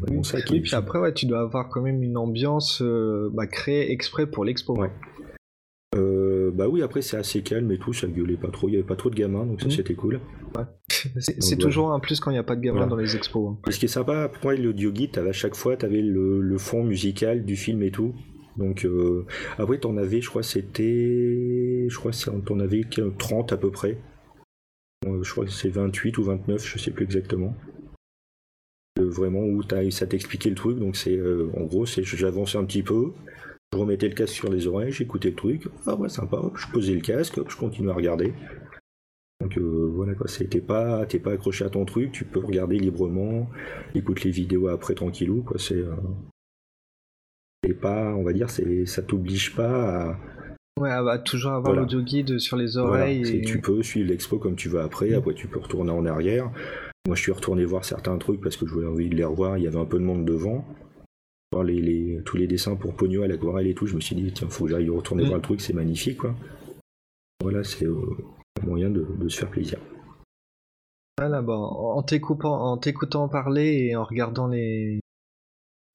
Vraiment 0.00 0.22
ça 0.24 0.40
qui 0.40 0.54
Oui, 0.54 0.60
puis 0.60 0.74
après, 0.74 0.98
ouais, 0.98 1.12
tu 1.12 1.26
dois 1.26 1.40
avoir 1.40 1.68
quand 1.68 1.82
même 1.82 2.02
une 2.02 2.16
ambiance 2.16 2.80
euh, 2.82 3.28
bah, 3.32 3.46
créée 3.46 3.92
exprès 3.92 4.26
pour 4.26 4.44
l'expo. 4.44 4.76
Ouais. 4.76 4.90
Euh, 5.96 6.52
bah 6.52 6.68
oui, 6.68 6.82
après 6.82 7.02
c'est 7.02 7.16
assez 7.16 7.42
calme 7.42 7.70
et 7.72 7.78
tout, 7.78 7.92
ça 7.92 8.06
gueulait 8.06 8.36
pas 8.36 8.48
trop, 8.50 8.68
il 8.68 8.72
y 8.72 8.76
avait 8.76 8.86
pas 8.86 8.94
trop 8.94 9.10
de 9.10 9.16
gamins, 9.16 9.44
donc 9.44 9.60
ça 9.60 9.66
Mhm. 9.66 9.72
c'était 9.72 9.94
cool. 9.94 10.20
C'est 10.88 11.56
toujours 11.58 11.92
un 11.92 11.98
plus 11.98 12.20
quand 12.20 12.30
il 12.30 12.34
n'y 12.34 12.38
a 12.38 12.44
pas 12.44 12.54
de 12.54 12.60
gamin 12.60 12.78
Voilà. 12.78 12.90
dans 12.90 12.96
les 12.96 13.16
expos. 13.16 13.54
hein. 13.66 13.70
Ce 13.70 13.78
qui 13.78 13.86
est 13.86 13.88
sympa, 13.88 14.28
pour 14.28 14.44
moi, 14.44 14.54
l'audio 14.54 14.92
guide, 14.92 15.12
t'avais 15.12 15.30
à 15.30 15.32
chaque 15.32 15.56
fois, 15.56 15.76
t'avais 15.76 16.02
le, 16.02 16.40
le 16.40 16.58
fond 16.58 16.84
musical 16.84 17.44
du 17.44 17.56
film 17.56 17.82
et 17.82 17.90
tout. 17.90 18.14
Donc 18.56 18.84
euh, 18.84 19.26
après, 19.58 19.78
t'en 19.78 19.96
avais, 19.96 20.20
je 20.20 20.28
crois, 20.28 20.42
c'était, 20.42 21.86
je 21.88 21.96
crois, 21.96 22.12
t'en 22.46 22.60
avais 22.60 22.82
que 22.82 23.10
30 23.18 23.52
à 23.52 23.56
peu 23.56 23.70
près. 23.70 23.98
Euh, 25.06 25.22
je 25.24 25.32
crois 25.32 25.44
que 25.46 25.50
c'est 25.50 25.70
28 25.70 26.18
ou 26.18 26.22
29, 26.24 26.64
je 26.66 26.78
sais 26.78 26.90
plus 26.92 27.04
exactement. 27.04 27.56
Vraiment 29.00 29.40
où 29.44 29.64
t'as- 29.64 29.90
ça 29.90 30.06
t'expliquait 30.06 30.50
le 30.50 30.56
truc, 30.56 30.78
donc 30.78 30.94
c'est, 30.96 31.16
euh, 31.16 31.48
en 31.56 31.64
gros, 31.64 31.86
c'est, 31.86 32.02
j'avançais 32.04 32.58
un 32.58 32.64
petit 32.64 32.82
peu, 32.82 33.12
je 33.72 33.78
remettais 33.78 34.08
le 34.08 34.14
casque 34.14 34.34
sur 34.34 34.50
les 34.50 34.66
oreilles, 34.66 34.92
j'écoutais 34.92 35.30
le 35.30 35.36
truc, 35.36 35.68
ah 35.86 35.94
ouais, 35.94 36.08
sympa, 36.08 36.40
je 36.56 36.66
posais 36.72 36.94
le 36.94 37.00
casque, 37.00 37.38
hop, 37.38 37.50
je 37.50 37.56
continuais 37.56 37.92
à 37.92 37.94
regarder. 37.94 38.32
Donc 39.40 39.56
euh, 39.56 39.90
voilà 39.94 40.14
quoi, 40.14 40.26
t'es 40.26 40.60
pas, 40.60 41.06
t'es 41.06 41.18
pas 41.18 41.32
accroché 41.32 41.64
à 41.64 41.70
ton 41.70 41.84
truc, 41.84 42.12
tu 42.12 42.24
peux 42.24 42.40
regarder 42.40 42.78
librement, 42.78 43.48
écoute 43.94 44.22
les 44.24 44.30
vidéos 44.30 44.68
après 44.68 44.94
tranquillou 44.94 45.42
quoi. 45.42 45.58
C'est, 45.58 45.76
euh, 45.76 45.94
pas, 47.80 48.14
on 48.16 48.24
va 48.24 48.32
dire, 48.32 48.50
ça 48.50 49.02
t'oblige 49.02 49.54
pas 49.54 50.10
à, 50.10 50.18
Ouais, 50.80 50.90
ah 50.90 51.02
bah, 51.02 51.18
toujours 51.18 51.52
avoir 51.52 51.74
Voilà. 51.74 51.82
l'audio 51.82 52.00
guide 52.00 52.38
sur 52.38 52.56
les 52.56 52.76
oreilles. 52.78 53.22
et- 53.38 53.42
tu 53.42 53.60
peux 53.60 53.82
suivre 53.82 54.08
l'expo 54.08 54.38
comme 54.38 54.56
tu 54.56 54.68
veux 54.68 54.80
après. 54.80 55.12
Après 55.12 55.34
tu 55.34 55.46
peux 55.46 55.58
retourner 55.60 55.90
en 55.90 56.06
arrière. 56.06 56.50
Moi 57.06 57.14
je 57.16 57.20
suis 57.22 57.32
retourné 57.32 57.64
voir 57.66 57.84
certains 57.84 58.16
trucs 58.18 58.40
parce 58.40 58.56
que 58.56 58.66
j'avais 58.66 58.86
envie 58.86 59.08
de 59.10 59.14
les 59.14 59.24
revoir. 59.24 59.58
Il 59.58 59.64
y 59.64 59.66
avait 59.66 59.78
un 59.78 59.84
peu 59.84 59.98
de 59.98 60.04
monde 60.04 60.24
devant. 60.24 60.64
Voir 61.52 61.64
les, 61.64 61.80
les- 61.80 62.22
tous 62.24 62.36
les 62.36 62.46
dessins 62.46 62.76
pour 62.76 62.94
Pogno 62.94 63.22
à 63.22 63.26
l'aquarelle 63.28 63.66
et 63.66 63.74
tout, 63.74 63.86
je 63.86 63.96
me 63.96 64.00
suis 64.00 64.14
dit 64.14 64.32
tiens 64.32 64.48
faut 64.48 64.64
que 64.66 64.70
j'aille 64.70 64.88
retourner 64.88 65.24
Mm. 65.24 65.26
voir 65.26 65.36
le 65.38 65.42
truc, 65.42 65.60
c'est 65.60 65.72
magnifique 65.72 66.18
quoi. 66.18 66.34
Voilà, 67.42 67.64
c'est 67.64 67.86
euh, 67.86 68.16
un 68.62 68.66
moyen 68.66 68.90
de, 68.90 69.04
de 69.18 69.28
se 69.28 69.38
faire 69.40 69.50
plaisir. 69.50 69.78
Voilà, 71.18 71.42
bah, 71.42 71.54
en 71.56 71.96
en 71.98 72.02
t'écoutant, 72.02 72.54
en 72.54 72.76
t'écoutant 72.78 73.28
parler 73.28 73.88
et 73.90 73.96
en 73.96 74.04
regardant 74.04 74.46
les, 74.46 75.00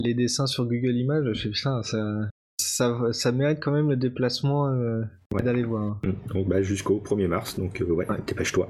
les 0.02 0.14
dessins 0.14 0.46
sur 0.48 0.66
Google 0.66 0.96
Images, 0.98 1.32
je 1.34 1.44
sais 1.44 1.50
putain, 1.52 1.82
ça, 1.84 2.30
ça, 2.60 3.14
ça 3.14 3.32
mérite 3.32 3.60
quand 3.62 3.72
même 3.72 3.90
le 3.90 3.96
déplacement 3.96 4.68
euh, 4.68 5.04
Ouais. 5.34 5.42
d'aller 5.42 5.64
voir. 5.64 6.00
Mm. 6.04 6.34
Donc 6.34 6.48
bah, 6.50 6.62
jusqu'au 6.62 7.00
1er 7.00 7.28
mars, 7.28 7.58
donc 7.58 7.82
euh, 7.82 7.86
ouais, 7.86 8.10
Ouais. 8.10 8.18
dépêche-toi. 8.28 8.70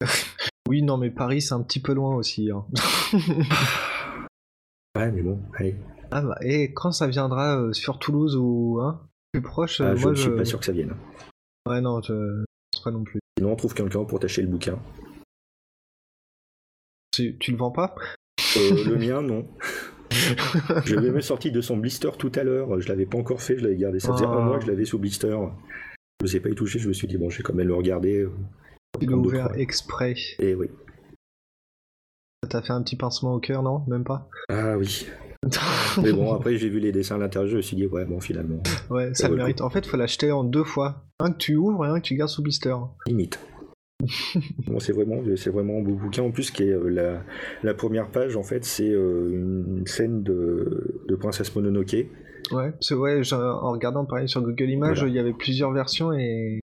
Oui, 0.68 0.82
non, 0.82 0.96
mais 0.96 1.10
Paris, 1.10 1.40
c'est 1.42 1.54
un 1.54 1.62
petit 1.62 1.78
peu 1.80 1.94
loin 1.94 2.16
aussi. 2.16 2.50
hein. 2.50 2.64
Ouais, 4.96 5.12
mais 5.12 5.22
bon, 5.22 5.38
allez. 5.54 5.76
Ah 6.10 6.22
bah, 6.22 6.36
et 6.42 6.72
quand 6.72 6.92
ça 6.92 7.06
viendra 7.06 7.58
euh, 7.60 7.72
sur 7.72 7.98
Toulouse 7.98 8.36
ou 8.36 8.78
hein, 8.82 9.00
plus 9.32 9.42
proche, 9.42 9.80
Ah, 9.80 9.90
euh, 9.90 9.96
je 9.96 10.02
moi 10.02 10.10
ne 10.12 10.16
je. 10.16 10.22
suis 10.22 10.30
pas 10.36 10.44
sûr 10.44 10.58
que 10.60 10.66
ça 10.66 10.72
vienne. 10.72 10.94
Ouais, 11.68 11.80
non, 11.80 12.00
je 12.02 12.12
je 12.12 12.44
pense 12.78 12.84
pas 12.84 12.90
non 12.90 13.04
plus. 13.04 13.20
Sinon, 13.38 13.52
on 13.52 13.56
trouve 13.56 13.74
quelqu'un 13.74 14.04
pour 14.04 14.18
t'acheter 14.20 14.42
le 14.42 14.48
bouquin. 14.48 14.78
Tu, 17.12 17.36
tu 17.38 17.50
le 17.52 17.56
vends 17.56 17.70
pas? 17.70 17.94
Euh, 18.56 18.84
le 18.84 18.96
mien, 19.06 19.22
non. 19.22 19.46
Je 20.84 20.94
l'avais 20.94 21.10
même 21.10 21.20
sorti 21.20 21.50
de 21.50 21.60
son 21.60 21.76
blister 21.76 22.10
tout 22.18 22.32
à 22.34 22.42
l'heure. 22.44 22.80
Je 22.80 22.88
l'avais 22.88 23.06
pas 23.06 23.18
encore 23.18 23.40
fait, 23.42 23.58
je 23.58 23.64
l'avais 23.64 23.76
gardé. 23.76 24.00
Ça 24.00 24.12
faisait 24.12 24.24
Ah. 24.26 24.32
un 24.32 24.44
mois 24.44 24.58
que 24.58 24.64
je 24.64 24.70
l'avais 24.70 24.84
sous 24.84 24.98
blister. 24.98 25.28
Je 26.20 26.24
ne 26.24 26.28
sais 26.28 26.40
pas 26.40 26.48
y 26.48 26.54
toucher. 26.54 26.78
Je 26.78 26.88
me 26.88 26.92
suis 26.92 27.06
dit, 27.08 27.16
bon, 27.18 27.30
je 27.30 27.38
vais 27.38 27.42
quand 27.42 27.54
même 27.54 27.68
le 27.68 27.74
regarder. 27.74 28.26
Tu 29.00 29.06
l'as 29.06 29.12
prendre 29.12 29.22
deux, 29.22 29.28
ouvert 29.28 29.54
exprès. 29.56 30.14
Et 30.38 30.54
oui. 30.54 30.68
Ça 32.42 32.48
t'a 32.50 32.62
fait 32.62 32.72
un 32.72 32.82
petit 32.82 32.96
pincement 32.96 33.34
au 33.34 33.40
cœur, 33.40 33.62
non? 33.62 33.84
Même 33.88 34.04
pas? 34.04 34.28
Ah 34.48 34.76
oui. 34.76 35.06
Mais 36.02 36.12
bon, 36.12 36.32
après, 36.34 36.56
j'ai 36.56 36.68
vu 36.68 36.78
les 36.80 36.92
dessins 36.92 37.16
à 37.16 37.18
l'intérieur. 37.18 37.50
Je 37.50 37.56
me 37.56 37.62
suis 37.62 37.76
dit, 37.76 37.86
ouais, 37.86 38.04
bon, 38.04 38.20
finalement, 38.20 38.62
Ouais, 38.90 39.12
ça 39.14 39.28
le 39.28 39.36
mérite. 39.36 39.60
En 39.60 39.70
fait, 39.70 39.86
faut 39.86 39.96
l'acheter 39.96 40.32
en 40.32 40.44
deux 40.44 40.64
fois. 40.64 41.04
Un 41.20 41.32
que 41.32 41.38
tu 41.38 41.56
ouvres 41.56 41.84
et 41.86 41.88
un 41.88 42.00
que 42.00 42.04
tu 42.06 42.14
gardes 42.16 42.30
sous 42.30 42.42
blister. 42.42 42.74
limite. 43.06 43.38
bon, 44.66 44.78
c'est 44.78 44.92
vraiment, 44.92 45.22
c'est 45.36 45.48
vraiment 45.50 45.78
un 45.78 45.82
beau 45.82 45.94
bouquin. 45.94 46.22
En 46.22 46.30
plus, 46.30 46.50
qui 46.50 46.64
est 46.64 46.72
euh, 46.72 46.88
la, 46.88 47.22
la 47.62 47.74
première 47.74 48.10
page, 48.10 48.36
en 48.36 48.42
fait, 48.42 48.64
c'est 48.64 48.90
euh, 48.90 49.30
une 49.32 49.86
scène 49.86 50.22
de, 50.22 51.00
de 51.08 51.14
Princesse 51.16 51.54
Mononoke. 51.56 51.94
Ouais, 52.52 52.70
parce 52.72 52.90
que 52.90 52.94
ouais, 52.94 53.22
en 53.32 53.72
regardant 53.72 54.04
pareil 54.04 54.28
sur 54.28 54.42
Google 54.42 54.68
Images, 54.70 54.98
Voilà. 54.98 55.10
il 55.12 55.16
y 55.16 55.18
avait 55.18 55.32
plusieurs 55.32 55.72
versions 55.72 56.12
et 56.12 56.60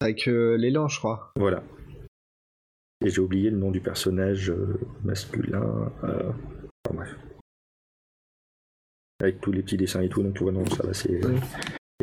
avec 0.00 0.26
euh, 0.28 0.56
l'élan, 0.56 0.88
je 0.88 0.98
crois. 0.98 1.30
Voilà. 1.36 1.62
Et 3.04 3.10
j'ai 3.10 3.20
oublié 3.20 3.50
le 3.50 3.58
nom 3.58 3.70
du 3.70 3.80
personnage 3.80 4.52
masculin. 5.04 5.92
Enfin 6.02 6.94
bref. 6.94 7.08
Avec 9.20 9.40
tous 9.40 9.50
les 9.52 9.62
petits 9.62 9.76
dessins 9.78 10.02
et 10.02 10.08
tout, 10.08 10.22
donc 10.22 10.38
ouais, 10.40 10.52
non, 10.52 10.66
ça 10.66 10.86
va, 10.86 10.92
c'est. 10.92 11.24
Oui. 11.24 11.34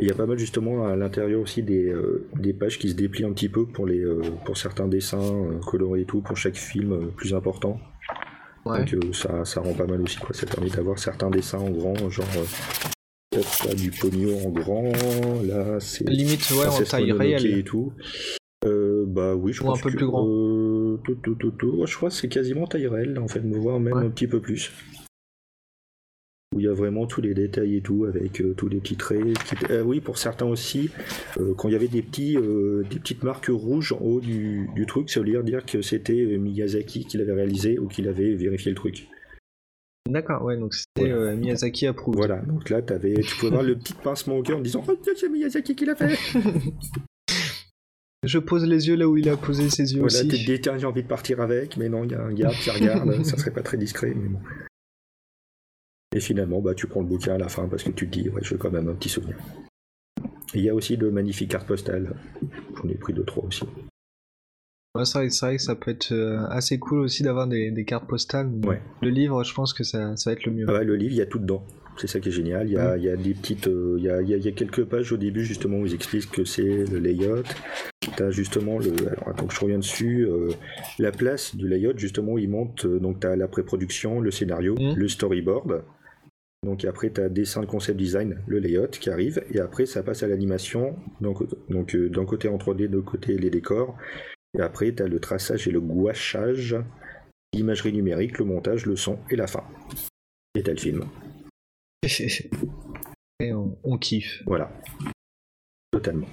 Il 0.00 0.08
y 0.08 0.10
a 0.10 0.14
pas 0.14 0.26
mal 0.26 0.36
justement 0.36 0.86
à 0.86 0.96
l'intérieur 0.96 1.40
aussi 1.40 1.62
des, 1.62 1.84
euh, 1.88 2.26
des 2.34 2.52
pages 2.52 2.78
qui 2.80 2.88
se 2.90 2.94
déplient 2.94 3.24
un 3.26 3.32
petit 3.32 3.48
peu 3.48 3.64
pour, 3.66 3.86
les, 3.86 4.00
euh, 4.00 4.20
pour 4.44 4.56
certains 4.56 4.88
dessins 4.88 5.20
euh, 5.22 5.60
colorés 5.64 6.00
et 6.00 6.04
tout, 6.04 6.20
pour 6.20 6.36
chaque 6.36 6.56
film 6.56 7.12
plus 7.16 7.32
important. 7.32 7.78
Ouais. 8.64 8.84
Donc 8.84 9.14
ça, 9.14 9.44
ça 9.44 9.60
rend 9.60 9.72
pas 9.74 9.86
mal 9.86 10.00
aussi, 10.02 10.16
quoi. 10.18 10.34
Ça 10.34 10.46
permet 10.46 10.68
d'avoir 10.70 10.98
certains 10.98 11.30
dessins 11.30 11.58
en 11.58 11.70
grand, 11.70 11.94
genre 12.10 12.26
hop, 12.36 13.44
là, 13.68 13.74
du 13.74 13.92
pognon 13.92 14.46
en 14.46 14.50
grand, 14.50 14.92
là 15.44 15.78
c'est 15.78 16.08
Limite, 16.08 16.50
ouais, 16.50 16.66
en 16.66 16.82
taille 16.82 17.12
réelle. 17.12 17.46
et 17.46 17.62
tout. 17.62 17.92
Bah 19.06 19.36
oui, 19.36 19.52
je 19.52 19.62
Ou 19.62 19.66
un 19.66 19.68
pense 19.70 19.82
peu 19.82 19.90
que- 19.90 19.96
plus 19.96 20.06
grand. 20.06 20.24
tout, 21.04 21.14
tout, 21.22 21.34
tout, 21.52 21.86
je 21.86 21.96
crois 21.96 22.08
que 22.08 22.14
c'est 22.16 22.28
quasiment 22.28 22.66
taille 22.66 22.88
réelle, 22.88 23.16
en 23.20 23.28
fait, 23.28 23.40
me 23.40 23.56
voir 23.56 23.78
même 23.78 23.94
Ouais. 23.94 24.04
un 24.06 24.10
petit 24.10 24.26
peu 24.26 24.40
plus. 24.40 24.72
Où 26.54 26.60
il 26.60 26.66
y 26.66 26.68
a 26.68 26.72
vraiment 26.72 27.06
tous 27.06 27.20
les 27.20 27.34
détails 27.34 27.76
et 27.76 27.80
tout, 27.80 28.04
avec 28.04 28.40
euh, 28.40 28.54
tous 28.54 28.68
les 28.68 28.78
petits 28.78 28.94
traits. 28.94 29.20
euh, 29.70 29.82
oui, 29.82 30.00
pour 30.00 30.18
certains 30.18 30.46
aussi, 30.46 30.88
euh, 31.40 31.52
quand 31.54 31.68
il 31.68 31.72
y 31.72 31.74
avait 31.74 31.88
des, 31.88 32.00
petits, 32.00 32.36
euh, 32.36 32.84
des 32.88 33.00
petites 33.00 33.24
marques 33.24 33.50
rouges 33.50 33.92
en 33.92 33.98
haut 33.98 34.20
du, 34.20 34.68
du 34.76 34.86
truc, 34.86 35.10
ça 35.10 35.20
veut 35.20 35.42
dire, 35.42 35.66
que 35.66 35.82
c'était 35.82 36.38
Miyazaki 36.38 37.06
qui 37.06 37.18
l'avait 37.18 37.32
réalisé 37.32 37.80
ou 37.80 37.88
qu'il 37.88 38.06
avait 38.06 38.34
vérifié 38.36 38.70
le 38.70 38.76
truc. 38.76 39.08
D'accord, 40.08 40.44
ouais, 40.44 40.56
donc 40.56 40.74
c'était 40.74 41.10
Voilà. 41.10 41.34
Miyazaki 41.34 41.88
approuvé. 41.88 42.18
Voilà, 42.18 42.36
donc 42.42 42.70
là, 42.70 42.80
avais, 42.88 43.14
tu 43.14 43.34
pouvais 43.36 43.50
voir 43.50 43.62
le 43.64 43.74
petit 43.74 43.94
pincement 43.94 44.36
au 44.36 44.42
cœur 44.42 44.58
en 44.58 44.60
disant 44.60 44.84
Oh, 44.86 44.96
c'est 45.16 45.28
Miyazaki 45.28 45.74
qui 45.74 45.86
l'a 45.86 45.96
fait 45.96 46.16
Je 48.22 48.38
pose 48.38 48.64
les 48.64 48.86
yeux 48.88 48.94
là 48.96 49.08
où 49.08 49.16
il 49.16 49.28
a 49.28 49.36
posé 49.36 49.68
ses 49.68 49.92
yeux 49.92 50.00
Voilà, 50.00 50.18
aussi. 50.20 50.28
t'es 50.28 50.38
dit, 50.38 50.60
tiens, 50.60 50.78
j'ai 50.78 50.86
envie 50.86 51.02
de 51.02 51.08
partir 51.08 51.40
avec, 51.40 51.76
mais 51.76 51.88
non, 51.88 52.04
il 52.04 52.12
y 52.12 52.14
a 52.14 52.22
un 52.22 52.32
gars 52.32 52.50
qui 52.50 52.70
regarde, 52.70 53.22
ça 53.24 53.36
serait 53.36 53.50
pas 53.50 53.62
très 53.62 53.76
discret, 53.76 54.14
mais 54.14 54.28
bon. 54.28 54.38
Et 56.14 56.20
finalement, 56.20 56.60
bah, 56.60 56.74
tu 56.74 56.86
prends 56.86 57.00
le 57.00 57.06
bouquin 57.06 57.34
à 57.34 57.38
la 57.38 57.48
fin 57.48 57.68
parce 57.68 57.82
que 57.82 57.90
tu 57.90 58.08
te 58.08 58.18
dis, 58.18 58.28
ouais, 58.30 58.40
je 58.42 58.54
veux 58.54 58.58
quand 58.58 58.70
même 58.70 58.88
un 58.88 58.94
petit 58.94 59.08
souvenir. 59.10 59.36
Il 60.54 60.60
y 60.62 60.70
a 60.70 60.74
aussi 60.74 60.96
de 60.96 61.10
magnifiques 61.10 61.50
cartes 61.50 61.66
postales. 61.66 62.14
J'en 62.76 62.88
ai 62.88 62.94
pris 62.94 63.12
deux, 63.12 63.24
trois 63.24 63.44
aussi. 63.44 63.64
Ouais, 64.96 65.04
c'est 65.04 65.28
vrai, 65.40 65.56
que 65.56 65.62
ça 65.62 65.74
peut 65.74 65.90
être 65.90 66.12
euh, 66.12 66.46
assez 66.50 66.78
cool 66.78 67.00
aussi 67.00 67.24
d'avoir 67.24 67.48
des, 67.48 67.72
des 67.72 67.84
cartes 67.84 68.06
postales. 68.06 68.48
Ouais. 68.64 68.80
Le 69.02 69.10
livre, 69.10 69.42
je 69.42 69.52
pense 69.52 69.74
que 69.74 69.82
ça, 69.82 70.16
ça 70.16 70.30
va 70.30 70.34
être 70.36 70.46
le 70.46 70.52
mieux. 70.52 70.66
Ah 70.68 70.74
ouais, 70.74 70.84
le 70.84 70.94
livre, 70.94 71.12
il 71.12 71.18
y 71.18 71.22
a 71.22 71.26
tout 71.26 71.40
dedans. 71.40 71.64
C'est 71.96 72.06
ça 72.06 72.20
qui 72.20 72.28
est 72.28 72.32
génial. 72.32 72.68
Il 72.68 72.74
y 72.74 72.78
a, 72.78 72.96
il 72.96 73.02
y 73.02 73.08
a 73.08 73.16
des 73.16 73.34
petites, 73.34 73.66
euh, 73.66 73.96
il, 73.98 74.04
y 74.04 74.10
a, 74.10 74.20
il 74.22 74.28
y 74.28 74.34
il 74.34 74.54
quelques 74.54 74.84
pages 74.84 75.12
au 75.12 75.16
début 75.16 75.44
justement 75.44 75.78
où 75.78 75.86
ils 75.86 75.94
expliquent 75.94 76.30
que 76.30 76.44
c'est 76.44 76.84
le 76.84 76.98
layout. 76.98 77.42
T'as 78.16 78.30
justement 78.30 78.78
le, 78.78 78.92
alors 79.08 79.28
attends 79.28 79.46
que 79.46 79.54
je 79.54 79.60
reviens 79.60 79.78
dessus, 79.78 80.26
euh, 80.28 80.50
la 81.00 81.10
place 81.10 81.54
du 81.56 81.68
layout 81.68 81.96
justement 81.96 82.36
montent. 82.48 82.84
euh, 82.84 82.98
donc 83.00 83.20
t'as 83.20 83.34
la 83.36 83.48
pré-production, 83.48 84.20
le 84.20 84.30
scénario, 84.30 84.74
Mhm. 84.78 84.94
le 84.96 85.08
storyboard. 85.08 85.82
Donc 86.64 86.84
après 86.84 87.10
t'as 87.10 87.28
dessin, 87.28 87.60
le 87.60 87.66
concept 87.66 87.98
design, 87.98 88.38
le 88.46 88.58
layout 88.58 88.88
qui 88.88 89.10
arrive 89.10 89.44
et 89.52 89.60
après 89.60 89.86
ça 89.86 90.02
passe 90.02 90.22
à 90.22 90.28
l'animation. 90.28 90.96
Donc 91.20 91.42
donc 91.68 91.94
euh, 91.94 92.08
d'un 92.08 92.24
côté 92.24 92.48
en 92.48 92.56
3D, 92.56 92.88
de 92.88 92.96
l'autre 92.96 93.10
côté 93.10 93.36
les 93.36 93.50
décors. 93.50 93.96
Et 94.56 94.60
après 94.62 94.92
t'as 94.92 95.06
le 95.06 95.20
traçage 95.20 95.68
et 95.68 95.70
le 95.70 95.80
gouachage 95.80 96.76
l'imagerie 97.52 97.92
numérique, 97.92 98.38
le 98.38 98.44
montage, 98.46 98.86
le 98.86 98.96
son 98.96 99.18
et 99.30 99.36
la 99.36 99.46
fin. 99.46 99.64
Et 100.56 100.62
tel 100.62 100.78
film. 100.78 101.04
Et 103.40 103.52
on, 103.52 103.76
on 103.82 103.98
kiffe. 103.98 104.42
Voilà. 104.46 104.70
Totalement. 105.90 106.28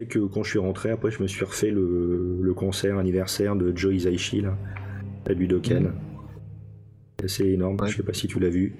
Et 0.00 0.06
que 0.06 0.18
quand 0.18 0.42
je 0.42 0.50
suis 0.50 0.58
rentré, 0.58 0.90
après, 0.90 1.10
je 1.10 1.22
me 1.22 1.28
suis 1.28 1.44
refait 1.44 1.70
le, 1.70 2.38
le 2.40 2.54
concert 2.54 2.98
anniversaire 2.98 3.54
de 3.54 3.76
Joe 3.76 3.94
Hisaishi, 3.94 4.40
là, 4.40 4.56
à 5.26 5.34
Budokan. 5.34 5.92
C'est 7.18 7.24
assez 7.26 7.44
énorme, 7.50 7.76
Ouais. 7.80 7.88
je 7.88 7.96
sais 7.98 8.02
pas 8.02 8.14
si 8.14 8.26
tu 8.26 8.40
l'as 8.40 8.48
vu. 8.48 8.74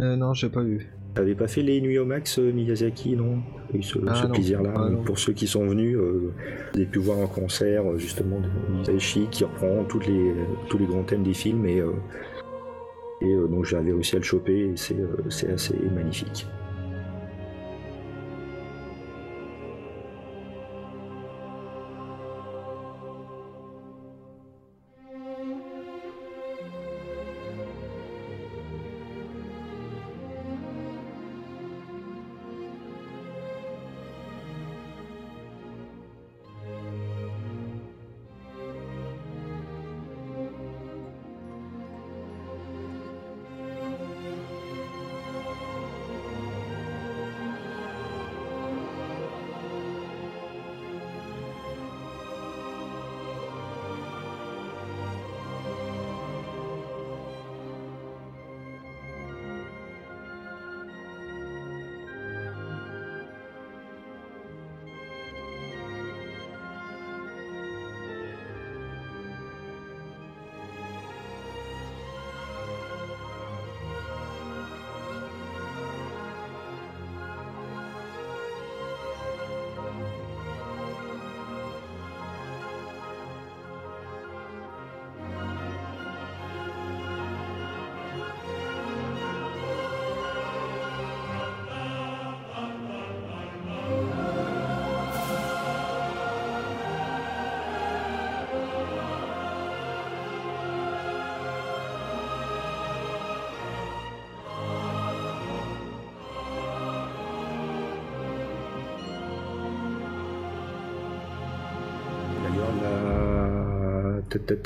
Euh, 0.00 0.16
non, 0.16 0.34
j'ai 0.34 0.48
pas 0.48 0.62
vu. 0.62 0.88
T'avais 1.14 1.34
pas 1.34 1.48
fait 1.48 1.62
les 1.62 1.80
nuits 1.80 1.98
au 1.98 2.04
max, 2.04 2.38
euh, 2.38 2.52
Miyazaki, 2.52 3.16
non? 3.16 3.38
Eu 3.74 3.82
ce, 3.82 3.98
Ah, 4.06 4.14
ce 4.14 4.26
plaisir-là. 4.28 4.72
Ah. 4.76 4.88
Pour 5.04 5.18
ceux 5.18 5.32
qui 5.32 5.46
sont 5.46 5.66
venus, 5.66 5.96
euh, 5.96 6.32
vous 6.72 6.78
avez 6.78 6.86
pu 6.86 6.98
voir 7.00 7.18
un 7.18 7.26
concert 7.26 7.88
euh, 7.90 7.98
justement 7.98 8.38
de 8.40 8.48
Miyazaki 8.72 9.26
qui 9.30 9.44
reprend 9.44 9.84
toutes 9.84 10.06
les, 10.06 10.32
tous 10.68 10.78
les 10.78 10.86
grands 10.86 11.02
thèmes 11.02 11.24
des 11.24 11.34
films 11.34 11.66
et, 11.66 11.80
euh, 11.80 11.90
et 13.20 13.34
donc 13.50 13.64
j'avais 13.64 13.92
réussi 13.92 14.14
à 14.16 14.18
le 14.20 14.24
choper 14.24 14.70
et 14.70 14.72
c'est 14.76 14.96
c'est 15.28 15.50
assez 15.52 15.74
magnifique. 15.94 16.46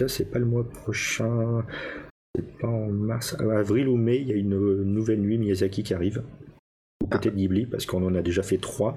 C'est 0.09 0.31
pas 0.31 0.39
le 0.39 0.45
mois 0.45 0.69
prochain, 0.69 1.65
c'est 2.35 2.59
pas 2.59 2.69
en 2.69 2.87
mars, 2.89 3.37
Ah, 3.39 3.59
avril 3.59 3.89
ou 3.89 3.97
mai, 3.97 4.19
il 4.19 4.29
y 4.29 4.33
a 4.33 4.37
une 4.37 4.83
nouvelle 4.85 5.21
nuit 5.21 5.39
Miyazaki 5.39 5.83
qui 5.83 5.95
arrive. 5.95 6.23
Ou 7.03 7.07
Peut-être 7.09 7.35
Ghibli, 7.37 7.67
parce 7.67 7.87
qu'on 7.87 8.05
en 8.05 8.15
a 8.15 8.23
déjà 8.23 8.43
fait 8.43 8.59
trois. 8.59 8.97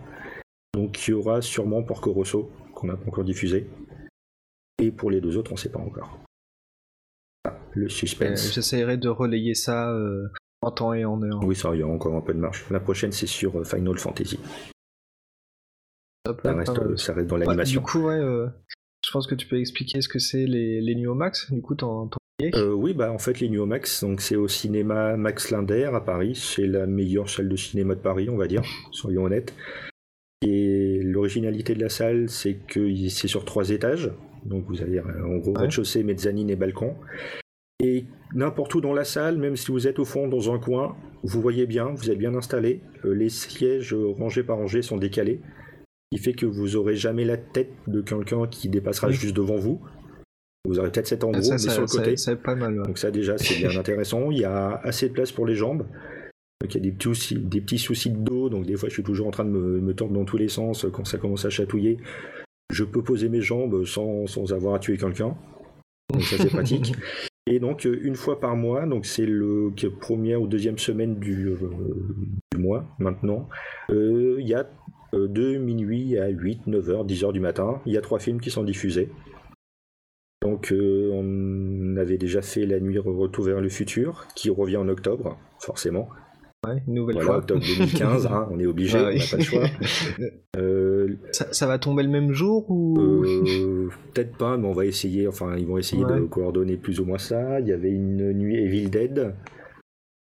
Donc 0.74 1.08
il 1.08 1.12
y 1.12 1.14
aura 1.14 1.42
sûrement 1.42 1.84
Porco 1.84 2.12
Rosso, 2.14 2.52
qu'on 2.74 2.88
n'a 2.88 2.96
pas 2.98 3.08
encore 3.08 3.24
diffusé. 3.24 3.68
Et 4.80 4.92
pour 4.92 5.10
les 5.10 5.22
deux 5.22 5.38
autres, 5.38 5.52
on 5.54 5.58
sait 5.58 5.72
pas 5.72 5.80
encore. 5.80 6.20
Ah, 7.46 7.58
le 7.74 7.86
Euh, 7.86 7.90
suspense. 7.90 8.54
J'essaierai 8.54 8.98
de 8.98 9.10
relayer 9.10 9.56
ça 9.56 9.92
euh, 9.92 10.28
en 10.62 10.72
temps 10.72 10.94
et 10.94 11.04
en 11.06 11.22
heure. 11.24 11.40
Oui, 11.44 11.56
ça, 11.56 11.72
il 11.74 11.80
y 11.80 11.84
a 11.84 11.88
encore 11.88 12.16
un 12.16 12.22
peu 12.22 12.34
de 12.34 12.40
marche. 12.40 12.70
La 12.70 12.80
prochaine, 12.80 13.12
c'est 13.12 13.26
sur 13.28 13.60
euh, 13.60 13.64
Final 13.64 13.98
Fantasy. 13.98 14.40
Ça 16.44 16.54
reste, 16.54 16.78
euh, 16.80 16.98
ça 16.98 17.14
dans 17.24 17.38
l'animation. 17.38 17.80
du 17.80 17.86
coup, 17.86 18.00
ouais, 18.04 18.20
euh, 18.20 18.48
je 19.08 19.12
pense 19.14 19.26
que 19.26 19.36
tu 19.36 19.48
peux 19.48 19.58
expliquer 19.58 20.02
ce 20.02 20.10
que 20.10 20.20
c'est 20.20 20.46
les, 20.46 20.82
les 20.82 20.96
Max. 20.96 21.50
Du 21.52 21.62
coup, 21.62 21.76
y 22.42 22.46
es 22.46 22.56
Euh, 22.56 22.74
oui, 22.74 22.94
bah 22.94 23.10
en 23.12 23.18
fait 23.18 23.40
les 23.40 23.48
Nuo 23.48 23.66
Max, 23.66 24.04
donc 24.04 24.20
c'est 24.20 24.36
au 24.36 24.50
cinéma 24.50 25.16
Max 25.16 25.50
Linder 25.50 25.90
à 25.94 26.02
Paris, 26.02 26.34
c'est 26.36 26.68
la 26.68 26.86
meilleure 26.86 27.30
salle 27.30 27.48
de 27.48 27.56
cinéma 27.56 27.96
de 27.96 28.02
Paris, 28.02 28.30
on 28.30 28.36
va 28.36 28.48
dire, 28.48 28.64
soyons 28.92 29.24
honnêtes. 29.24 29.54
Et 30.46 31.00
l'originalité 31.04 31.74
de 31.74 31.80
la 31.80 31.90
salle, 31.90 32.30
c'est 32.30 32.56
que 32.68 32.94
c'est 33.08 33.30
sur 33.30 33.46
trois 33.46 33.70
étages, 33.70 34.12
donc 34.46 34.66
vous 34.68 34.82
avez 34.82 35.00
en 35.00 35.38
gros 35.38 35.52
Ouais. 35.54 35.62
rez-de-chaussée, 35.62 36.04
mezzanine 36.04 36.50
et 36.50 36.58
balcon. 36.58 36.96
Et 37.82 38.06
n'importe 38.36 38.76
où 38.76 38.82
dans 38.82 38.94
la 38.94 39.06
salle, 39.06 39.38
même 39.38 39.56
si 39.56 39.72
vous 39.72 39.88
êtes 39.88 40.00
au 40.00 40.06
fond 40.06 40.28
dans 40.28 40.54
un 40.54 40.60
coin, 40.60 40.98
vous 41.24 41.42
voyez 41.42 41.66
bien, 41.66 41.86
vous 41.86 42.12
êtes 42.12 42.18
bien 42.18 42.36
installé. 42.36 42.82
euh, 43.06 43.14
les 43.14 43.30
sièges 43.30 43.94
euh, 43.94 44.12
rangés 44.12 44.44
par 44.44 44.58
rangée 44.58 44.82
sont 44.82 44.98
décalés, 44.98 45.40
qui 46.12 46.18
fait 46.20 46.34
que 46.34 46.46
vous 46.46 46.76
aurez 46.76 46.96
jamais 46.96 47.26
la 47.26 47.38
tête 47.38 47.72
de 47.88 48.02
quelqu'un 48.02 48.48
qui 48.48 48.70
dépassera 48.70 49.08
Oui. 49.08 49.14
juste 49.14 49.36
devant 49.36 49.58
vous. 49.58 49.82
Vous 50.66 50.80
aurez 50.80 50.92
peut-être 50.92 51.08
cette 51.08 51.24
en 51.24 51.32
gros, 51.32 51.42
ça, 51.42 51.54
mais 51.54 51.58
ça, 51.60 51.72
sur 51.72 51.82
le 51.82 51.88
côté. 51.88 52.18
ça 52.18 52.34
est 52.34 52.36
pas 52.36 52.56
mal. 52.56 52.80
ouais. 52.80 52.86
Donc 52.86 52.98
ça 52.98 53.12
déjà 53.12 53.38
c'est 53.38 53.56
bien 53.58 53.70
intéressant. 53.80 54.32
Il 54.32 54.40
y 54.40 54.46
a 54.46 54.76
assez 54.84 55.10
de 55.10 55.14
place 55.14 55.32
pour 55.32 55.46
les 55.46 55.56
jambes. 55.56 55.86
Donc 56.62 56.74
il 56.74 56.78
y 56.78 56.78
a 56.78 56.84
des 56.84 56.92
petits, 56.92 57.04
soucis, 57.10 57.36
des 57.36 57.62
petits 57.62 57.78
soucis 57.78 58.10
de 58.10 58.18
dos, 58.18 58.50
donc 58.50 58.66
des 58.66 58.76
fois 58.76 58.90
je 58.90 58.94
suis 58.96 59.04
toujours 59.04 59.28
en 59.28 59.32
train 59.32 59.46
de 59.46 59.50
me, 59.52 59.80
me 59.80 59.94
tordre 59.94 60.14
dans 60.16 60.26
tous 60.26 60.38
les 60.38 60.48
sens 60.50 60.86
quand 60.92 61.06
ça 61.06 61.18
commence 61.18 61.46
à 61.46 61.50
chatouiller. 61.50 61.98
Je 62.74 62.84
peux 62.84 63.04
poser 63.04 63.30
mes 63.30 63.42
jambes 63.42 63.86
sans, 63.86 64.26
sans 64.28 64.52
avoir 64.54 64.74
à 64.76 64.80
tuer 64.80 64.98
quelqu'un. 64.98 65.36
Donc 66.12 66.24
ça 66.24 66.38
c'est 66.38 66.50
pratique. 66.50 66.94
Et 67.50 67.60
donc 67.60 67.86
euh, 67.86 67.98
une 68.02 68.16
fois 68.16 68.42
par 68.42 68.58
mois, 68.58 68.86
donc 68.86 69.06
c'est 69.06 69.26
le 69.26 69.72
première 70.02 70.42
ou 70.42 70.48
deuxième 70.48 70.78
semaine 70.78 71.16
du, 71.16 71.48
euh, 71.48 71.58
du 72.54 72.58
mois 72.62 72.84
maintenant, 73.00 73.48
euh, 73.90 74.36
il 74.40 74.48
y 74.48 74.54
a 74.54 74.60
euh, 74.60 74.64
de 75.26 75.58
minuit 75.58 76.18
à 76.20 76.28
8, 76.28 76.68
9 76.68 76.90
heures, 76.92 77.06
10 77.06 77.24
heures 77.24 77.34
du 77.34 77.40
matin, 77.40 77.82
il 77.88 77.94
y 77.94 77.98
a 77.98 78.02
trois 78.02 78.20
films 78.20 78.40
qui 78.40 78.52
sont 78.52 78.64
diffusés. 78.64 79.10
Donc 80.44 80.72
euh, 80.72 81.10
on 81.14 81.98
avait 81.98 82.18
déjà 82.20 82.42
fait 82.44 82.66
La 82.68 82.80
nuit 82.80 83.00
retour 83.00 83.46
vers 83.46 83.60
le 83.62 83.70
futur, 83.70 84.28
qui 84.36 84.50
revient 84.52 84.78
en 84.78 84.88
octobre, 84.88 85.38
forcément. 85.60 86.10
Ouais, 86.66 86.82
nouvelle 86.88 87.16
Voilà, 87.16 87.28
fois. 87.30 87.38
octobre 87.38 87.62
2015, 87.62 88.26
hein, 88.28 88.48
on 88.52 88.60
est 88.60 88.66
obligé, 88.66 88.98
Ah 88.98 89.10
on 89.14 89.18
n'a 89.18 89.24
pas 89.32 89.38
le 89.38 89.44
choix. 89.44 89.64
Euh, 90.58 91.14
ça, 91.32 91.54
ça 91.54 91.68
va 91.68 91.78
tomber 91.78 92.02
le 92.02 92.10
même 92.10 92.32
jour 92.32 92.66
ou? 92.72 92.98
Euh, 93.00 93.90
Peut-être 94.14 94.36
pas, 94.38 94.58
mais 94.58 94.68
on 94.68 94.72
va 94.74 94.86
essayer, 94.86 95.28
enfin 95.28 95.56
ils 95.56 95.68
vont 95.68 95.78
essayer 95.78 96.04
de 96.04 96.22
coordonner 96.22 96.78
plus 96.78 97.00
ou 97.00 97.06
moins 97.06 97.20
ça. 97.20 97.60
Il 97.60 97.68
y 97.68 97.72
avait 97.74 97.92
une 97.92 98.34
nuit 98.34 98.58
Evil 98.58 98.90
Dead, 98.90 99.36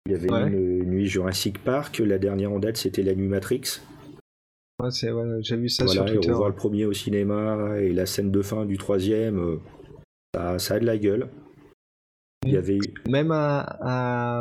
il 0.05 0.11
y 0.11 0.15
avait 0.15 0.31
Ouais. 0.31 0.47
une 0.47 0.83
nuit 0.83 1.07
Jurassic 1.07 1.57
Park, 1.63 1.97
la 2.05 2.19
dernière 2.19 2.51
en 2.51 2.59
date 2.59 2.77
c'était 2.77 3.01
la 3.01 3.15
nuit 3.15 3.27
Matrix. 3.27 3.81
Ouais, 4.79 5.11
ouais, 5.11 5.37
J'ai 5.41 5.55
vu 5.57 5.69
ça 5.69 5.85
voilà, 5.85 6.01
sur 6.01 6.07
et 6.07 6.13
Twitter. 6.13 6.29
revoir 6.31 6.49
le 6.49 6.55
premier 6.55 6.85
au 6.85 6.93
cinéma 6.93 7.79
et 7.79 7.91
la 7.93 8.05
scène 8.05 8.29
de 8.29 8.41
fin 8.43 8.65
du 8.65 8.77
troisième, 8.77 9.39
euh, 9.39 9.57
ça, 10.35 10.59
ça 10.59 10.73
a 10.75 10.79
de 10.79 10.85
la 10.85 10.97
gueule. 10.99 11.29
Il 12.47 12.53
y 12.53 12.55
Mm. 12.55 12.59
avait 12.59 12.77
Même 13.09 13.31
à, 13.31 13.59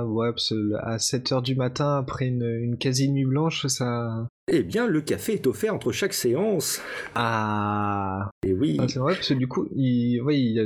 à, 0.01 0.05
ouais, 0.05 0.31
parce 0.31 0.51
que 0.51 0.75
à 0.77 0.97
7h 0.99 1.43
du 1.43 1.55
matin, 1.57 1.97
après 1.99 2.27
une, 2.27 2.43
une 2.45 2.77
quasi 2.79 3.11
nuit 3.11 3.25
blanche, 3.27 3.67
ça. 3.67 4.29
Eh 4.49 4.63
bien, 4.63 4.87
le 4.87 5.01
café 5.01 5.33
est 5.35 5.47
offert 5.49 5.75
entre 5.75 5.91
chaque 5.91 6.13
séance. 6.13 6.81
Ah, 7.17 8.31
Et 8.47 8.53
oui, 8.53 8.77
Ah, 8.81 8.87
c'est 8.89 9.01
vrai, 9.01 9.15
parce 9.15 9.29
que 9.29 9.35
du 9.35 9.49
coup, 9.49 9.67
il, 9.75 10.23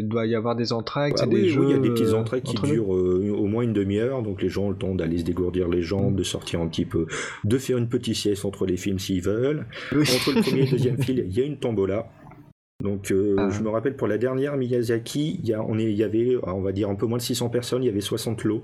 doit 0.07 0.27
y 0.27 0.35
avoir 0.35 0.55
des 0.55 0.73
entractes, 0.75 1.19
Ah 1.23 1.25
et 1.25 1.29
des 1.29 1.35
oui, 1.43 1.49
jeux. 1.49 1.61
oui, 1.61 1.67
il 1.69 1.73
y 1.73 1.75
a 1.75 1.79
des 1.79 1.89
petites 1.91 2.09
euh, 2.09 2.19
entrées 2.21 2.43
qui 2.43 2.57
durent 2.57 2.95
euh, 2.95 3.33
au 3.35 3.47
moins 3.47 3.63
une 3.63 3.73
demi-heure, 3.73 4.23
donc 4.23 4.43
les 4.43 4.51
gens 4.51 4.65
ont 4.67 4.71
le 4.71 4.77
temps 4.77 4.95
d'aller 4.95 5.17
se 5.19 5.25
dégourdir 5.25 5.69
les 5.69 5.81
jambes, 5.83 6.15
de 6.15 6.23
sortir 6.23 6.61
un 6.61 6.69
petit 6.69 6.85
peu, 6.85 7.07
de 7.45 7.57
faire 7.59 7.79
une 7.79 7.89
petite 7.89 8.17
sieste 8.17 8.45
entre 8.45 8.67
les 8.67 8.77
films 8.77 8.99
s'ils 8.99 9.23
veulent. 9.23 9.65
Oui. 9.93 10.03
Entre 10.03 10.33
le 10.35 10.43
premier 10.43 10.61
et 10.61 10.65
le 10.67 10.71
deuxième 10.73 10.99
film, 11.03 11.25
il 11.27 11.33
y 11.39 11.41
a 11.41 11.45
une 11.47 11.57
tombola. 11.59 12.07
Donc 12.81 13.11
euh, 13.13 13.37
Ah. 13.39 13.51
je 13.51 13.63
me 13.63 13.69
rappelle 13.69 13.97
pour 13.97 14.09
la 14.09 14.19
dernière 14.19 14.57
Miyazaki, 14.57 15.39
il 15.43 15.49
y, 15.49 15.53
a- 15.55 15.63
on 15.63 15.79
est, 15.79 15.85
il 15.85 15.97
y 15.97 16.03
avait, 16.05 16.37
ah, 16.45 16.55
on 16.55 16.63
va 16.63 16.73
dire, 16.73 16.89
un 16.89 16.95
peu 16.95 17.07
moins 17.07 17.19
de 17.19 17.23
600 17.23 17.51
personnes, 17.51 17.83
il 17.83 17.87
y 17.87 17.91
avait 17.91 18.01
60 18.01 18.45
lots. 18.45 18.63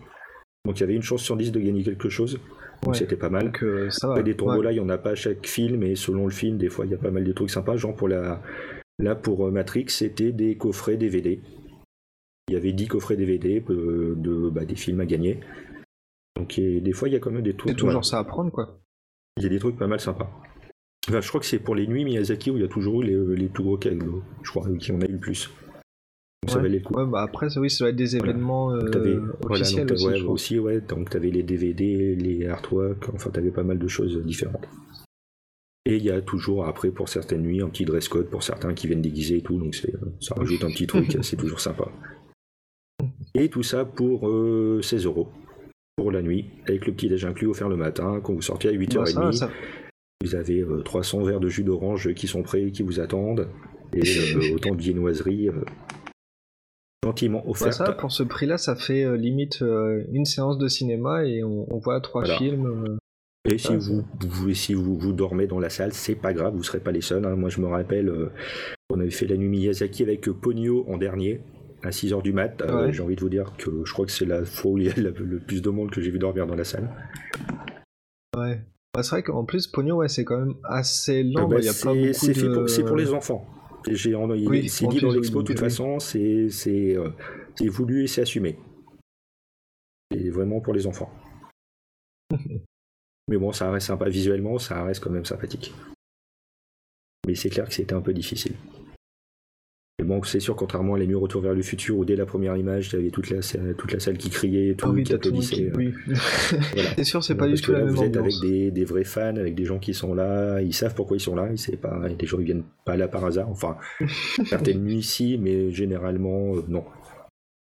Donc 0.64 0.78
il 0.78 0.80
y 0.80 0.84
avait 0.84 0.94
une 0.94 1.02
chance 1.02 1.22
sur 1.22 1.36
10 1.36 1.52
de 1.52 1.60
gagner 1.60 1.82
quelque 1.82 2.08
chose. 2.08 2.40
Donc 2.82 2.92
Ouais. 2.92 2.98
c'était 2.98 3.16
pas 3.16 3.28
mal. 3.30 3.44
Donc 3.46 3.62
euh, 3.62 3.88
ça 3.90 4.06
va. 4.08 4.14
Après, 4.14 4.22
des 4.24 4.30
Ouais. 4.32 4.36
tombolas, 4.36 4.72
il 4.72 4.76
y 4.76 4.80
en 4.80 4.88
a 4.88 4.98
pas 4.98 5.10
à 5.10 5.14
chaque 5.14 5.46
film, 5.46 5.82
et 5.82 5.96
selon 5.96 6.24
le 6.26 6.32
film, 6.32 6.56
des 6.58 6.68
fois, 6.68 6.86
il 6.86 6.90
y 6.92 6.94
a 6.94 6.98
pas 6.98 7.10
mal 7.10 7.24
de 7.24 7.32
trucs 7.32 7.50
sympas. 7.50 7.76
Genre 7.76 7.94
pour 7.94 8.08
la, 8.08 8.42
là 8.98 9.14
pour 9.14 9.46
euh, 9.46 9.50
Matrix, 9.50 9.86
c'était 9.88 10.32
des 10.32 10.56
coffrets 10.56 10.96
DVD. 10.96 11.40
Il 12.48 12.54
y 12.54 12.56
avait 12.56 12.72
10 12.72 12.88
coffrets 12.88 13.16
DVD 13.16 13.60
de, 13.60 14.50
bah, 14.50 14.64
des 14.64 14.76
films 14.76 15.00
à 15.00 15.06
gagner. 15.06 15.40
Donc 16.36 16.58
et 16.58 16.80
des 16.80 16.92
fois, 16.92 17.08
il 17.08 17.12
y 17.12 17.16
a 17.16 17.18
quand 17.20 17.30
même 17.30 17.42
des 17.42 17.54
trucs. 17.54 17.70
C'est 17.70 17.74
toujours 17.76 17.90
voilà. 17.90 18.02
ça 18.02 18.18
à 18.18 18.24
prendre, 18.24 18.50
quoi. 18.50 18.78
Il 19.36 19.42
y 19.42 19.46
a 19.46 19.50
des 19.50 19.58
trucs 19.58 19.76
pas 19.76 19.86
mal 19.86 20.00
sympas. 20.00 20.30
Enfin, 21.08 21.20
je 21.20 21.28
crois 21.28 21.40
que 21.40 21.46
c'est 21.46 21.58
pour 21.60 21.74
les 21.74 21.86
nuits 21.86 22.04
Miyazaki 22.04 22.50
où 22.50 22.56
il 22.56 22.62
y 22.62 22.64
a 22.64 22.68
toujours 22.68 23.02
eu 23.02 23.06
les, 23.06 23.36
les 23.36 23.46
plus 23.48 23.62
gros 23.62 23.76
cadeaux. 23.76 24.22
Je 24.42 24.50
crois 24.50 24.66
qui 24.78 24.92
en 24.92 25.00
a 25.00 25.04
eu 25.06 25.12
le 25.12 25.18
plus. 25.18 25.50
Donc 26.42 26.50
ça 26.50 26.58
valait 26.60 26.78
le 26.78 26.84
coup. 26.84 26.94
Ouais, 26.94 27.06
bah 27.06 27.22
après, 27.22 27.48
ça, 27.50 27.60
oui, 27.60 27.70
ça 27.70 27.84
doit 27.84 27.90
être 27.90 27.96
des 27.96 28.16
Voilà. 28.16 28.30
événements 28.32 28.72
euh, 28.72 28.78
voilà, 29.42 29.64
donc, 29.70 29.90
aussi. 30.30 30.58
ouais, 30.58 30.72
aussi. 30.72 30.80
Donc 30.88 31.10
t'avais 31.10 31.30
les 31.30 31.42
DVD, 31.42 32.14
les 32.16 32.46
artworks, 32.46 33.08
enfin 33.14 33.30
t'avais 33.30 33.50
pas 33.50 33.62
mal 33.64 33.78
de 33.78 33.88
choses 33.88 34.16
différentes. 34.24 34.66
Et 35.88 35.96
il 35.96 36.02
y 36.04 36.10
a 36.10 36.20
toujours 36.20 36.66
après 36.66 36.90
pour 36.90 37.08
certaines 37.08 37.42
nuits 37.42 37.62
un 37.62 37.68
petit 37.68 37.84
dress 37.84 38.08
code 38.08 38.28
pour 38.28 38.42
certains 38.42 38.74
qui 38.74 38.88
viennent 38.88 39.02
déguiser 39.02 39.38
et 39.38 39.42
tout, 39.42 39.56
donc 39.58 39.80
euh, 39.88 39.98
ça 40.20 40.34
rajoute 40.34 40.62
un 40.64 40.68
petit 40.70 40.86
truc, 40.88 41.16
c'est 41.22 41.36
toujours 41.36 41.60
sympa. 41.60 41.88
Et 43.34 43.48
tout 43.48 43.62
ça 43.62 43.84
pour 43.84 44.28
euh, 44.28 44.80
16 44.82 45.04
euros 45.06 45.28
pour 45.96 46.10
la 46.12 46.22
nuit, 46.22 46.46
avec 46.66 46.86
le 46.86 46.92
petit 46.92 47.08
déj 47.08 47.24
inclus 47.24 47.46
offert 47.46 47.68
le 47.68 47.76
matin, 47.76 48.20
quand 48.22 48.34
vous 48.34 48.42
sortiez 48.42 48.70
à 48.70 48.72
8h30. 48.72 49.14
Bah, 49.14 49.32
ça, 49.32 49.32
ça- 49.32 49.50
Vous 50.24 50.34
avez 50.34 50.60
euh, 50.60 50.82
300 50.82 51.22
verres 51.24 51.40
de 51.40 51.48
jus 51.48 51.62
d'orange 51.64 52.12
qui 52.14 52.26
sont 52.26 52.42
prêts, 52.42 52.70
qui 52.70 52.82
vous 52.82 53.00
attendent, 53.00 53.48
et 53.92 54.00
euh, 54.36 54.54
autant 54.54 54.74
de 54.74 54.80
viennoiseries 54.82 55.48
euh, 55.48 55.64
gentiment 57.04 57.48
offertes. 57.48 57.72
ça, 57.74 57.92
pour 57.92 58.10
ce 58.12 58.22
prix-là, 58.22 58.58
ça 58.58 58.74
fait 58.76 59.04
euh, 59.04 59.16
limite 59.16 59.62
euh, 59.62 60.02
une 60.12 60.24
séance 60.24 60.58
de 60.58 60.68
cinéma 60.68 61.24
et 61.24 61.44
on, 61.44 61.72
on 61.72 61.78
voit 61.78 62.00
trois 62.00 62.22
Voilà. 62.22 62.38
films. 62.38 62.66
euh, 62.66 62.96
Et 63.48 63.58
si, 63.58 63.68
Ouais, 63.72 63.76
vous, 63.76 64.04
vous- 64.28 64.54
si 64.54 64.74
vous, 64.74 64.96
vous 64.98 65.12
dormez 65.12 65.46
dans 65.46 65.60
la 65.60 65.70
salle, 65.70 65.92
c'est 65.92 66.16
pas 66.16 66.32
grave, 66.32 66.54
vous 66.54 66.64
serez 66.64 66.80
pas 66.80 66.90
les 66.92 67.02
seuls. 67.02 67.24
hein. 67.24 67.36
Moi, 67.36 67.48
je 67.50 67.60
me 67.60 67.66
rappelle, 67.66 68.08
euh, 68.08 68.32
on 68.90 68.98
avait 68.98 69.10
fait 69.10 69.26
la 69.26 69.36
nuit 69.36 69.48
Miyazaki 69.48 70.02
avec 70.02 70.26
euh, 70.28 70.32
Ponyo 70.32 70.84
en 70.88 70.96
dernier, 70.96 71.40
à 71.84 71.90
6h 71.90 72.22
du 72.22 72.32
mat. 72.32 72.60
Euh, 72.62 72.86
Ouais. 72.86 72.92
J'ai 72.92 73.02
envie 73.02 73.14
de 73.16 73.20
vous 73.20 73.28
dire 73.28 73.52
que 73.56 73.70
je 73.84 73.92
crois 73.92 74.06
que 74.06 74.12
c'est 74.12 74.24
la 74.26 74.44
fois 74.44 74.72
où 74.72 74.78
il 74.78 74.86
y 74.86 74.88
a 74.90 74.94
le 74.96 75.12
plus 75.38 75.62
de 75.62 75.70
monde 75.70 75.90
que 75.92 76.00
j'ai 76.00 76.10
vu 76.10 76.18
dormir 76.18 76.46
dans 76.48 76.56
la 76.56 76.64
salle. 76.64 76.88
Ouais. 78.36 78.60
Bah, 78.96 79.02
c'est 79.02 79.10
vrai 79.10 79.22
qu'en 79.22 79.44
plus, 79.44 79.66
Pogno, 79.66 79.96
ouais, 79.96 80.08
c'est 80.08 80.24
quand 80.24 80.38
même 80.38 80.54
assez 80.64 81.22
lent. 81.22 81.44
Euh, 81.44 81.48
bah, 81.48 81.56
bah, 81.56 82.12
c'est 82.14 82.32
fait 82.32 82.48
pour, 82.48 82.66
c'est 82.66 82.82
pour 82.82 82.96
les 82.96 83.12
enfants. 83.12 83.46
J'ai 83.86 84.14
Oui, 84.14 84.70
c'est 84.70 84.86
dit 84.86 85.00
dans 85.00 85.12
l'expo, 85.12 85.42
de 85.42 85.48
toute 85.48 85.56
oui. 85.56 85.62
façon, 85.62 86.00
c'est 86.00 86.48
c'est, 86.48 86.96
euh, 86.96 87.10
c'est 87.56 87.68
voulu 87.68 88.04
et 88.04 88.06
c'est 88.06 88.22
assumé. 88.22 88.58
C'est 90.10 90.30
vraiment 90.30 90.60
pour 90.60 90.72
les 90.72 90.86
enfants. 90.86 91.10
Mais 93.28 93.36
bon, 93.36 93.52
ça 93.52 93.70
reste 93.70 93.88
sympa 93.88 94.08
visuellement, 94.08 94.58
ça 94.58 94.82
reste 94.82 95.04
quand 95.04 95.10
même 95.10 95.26
sympathique. 95.26 95.74
Mais 97.26 97.34
c'est 97.34 97.50
clair 97.50 97.68
que 97.68 97.74
c'était 97.74 97.94
un 97.94 98.00
peu 98.00 98.14
difficile. 98.14 98.54
Bon, 100.06 100.22
c'est 100.22 100.40
sûr, 100.40 100.54
contrairement 100.56 100.94
à 100.94 100.98
les 100.98 101.06
murs 101.06 101.20
Retour 101.20 101.42
vers 101.42 101.52
le 101.54 101.62
futur, 101.62 101.98
où 101.98 102.04
dès 102.04 102.14
la 102.16 102.26
première 102.26 102.56
image, 102.56 102.90
tu 102.90 102.96
avais 102.96 103.10
toute 103.10 103.28
la, 103.30 103.42
salle- 103.42 103.74
toute 103.76 103.92
la 103.92 103.98
salle 103.98 104.16
qui 104.16 104.30
criait, 104.30 104.74
tout, 104.74 104.86
Ah 104.88 104.92
oui, 104.92 105.02
qui 105.02 105.12
applaudissait. 105.12 105.56
qui- 105.56 105.70
oui. 105.76 105.92
Voilà. 106.74 106.90
C'est 106.96 107.04
sûr, 107.04 107.24
c'est 107.24 107.34
pas 107.34 107.46
du 107.46 107.52
Parce 107.54 107.62
tout 107.62 107.72
la 107.72 107.78
même 107.84 107.88
vous 107.88 108.02
êtes 108.02 108.16
avec 108.16 108.32
des, 108.40 108.70
des 108.70 108.84
vrais 108.84 109.04
fans, 109.04 109.36
avec 109.36 109.54
des 109.56 109.64
gens 109.64 109.78
qui 109.78 109.92
sont 109.94 110.14
là, 110.14 110.60
ils 110.62 110.72
savent 110.72 110.94
pourquoi 110.94 111.16
ils 111.16 111.20
sont 111.20 111.34
là, 111.34 111.48
ils 111.50 111.58
savent 111.58 111.76
pas, 111.76 112.08
des 112.08 112.26
gens 112.26 112.38
ils 112.38 112.44
viennent 112.44 112.64
pas 112.84 112.96
là 112.96 113.08
par 113.08 113.24
hasard, 113.24 113.48
enfin, 113.48 113.76
certaines 114.46 114.82
nuits 114.84 115.02
si, 115.02 115.38
mais 115.38 115.70
généralement 115.72 116.54
euh, 116.56 116.62
non. 116.68 116.84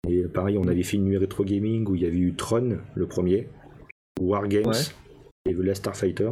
Et 0.10 0.24
pareil, 0.24 0.58
on 0.58 0.68
avait 0.68 0.84
fait 0.84 0.98
une 0.98 1.06
nuit 1.06 1.18
rétro 1.18 1.46
gaming 1.46 1.88
où 1.88 1.96
il 1.96 2.02
y 2.02 2.06
avait 2.06 2.18
eu 2.18 2.34
Tron, 2.34 2.78
le 2.96 3.06
premier, 3.08 3.48
War 4.20 4.48
Games 4.48 4.66
Ouais. 4.66 5.52
et 5.52 5.54
The 5.56 5.60
Last 5.60 5.80
Starfighter. 5.82 6.32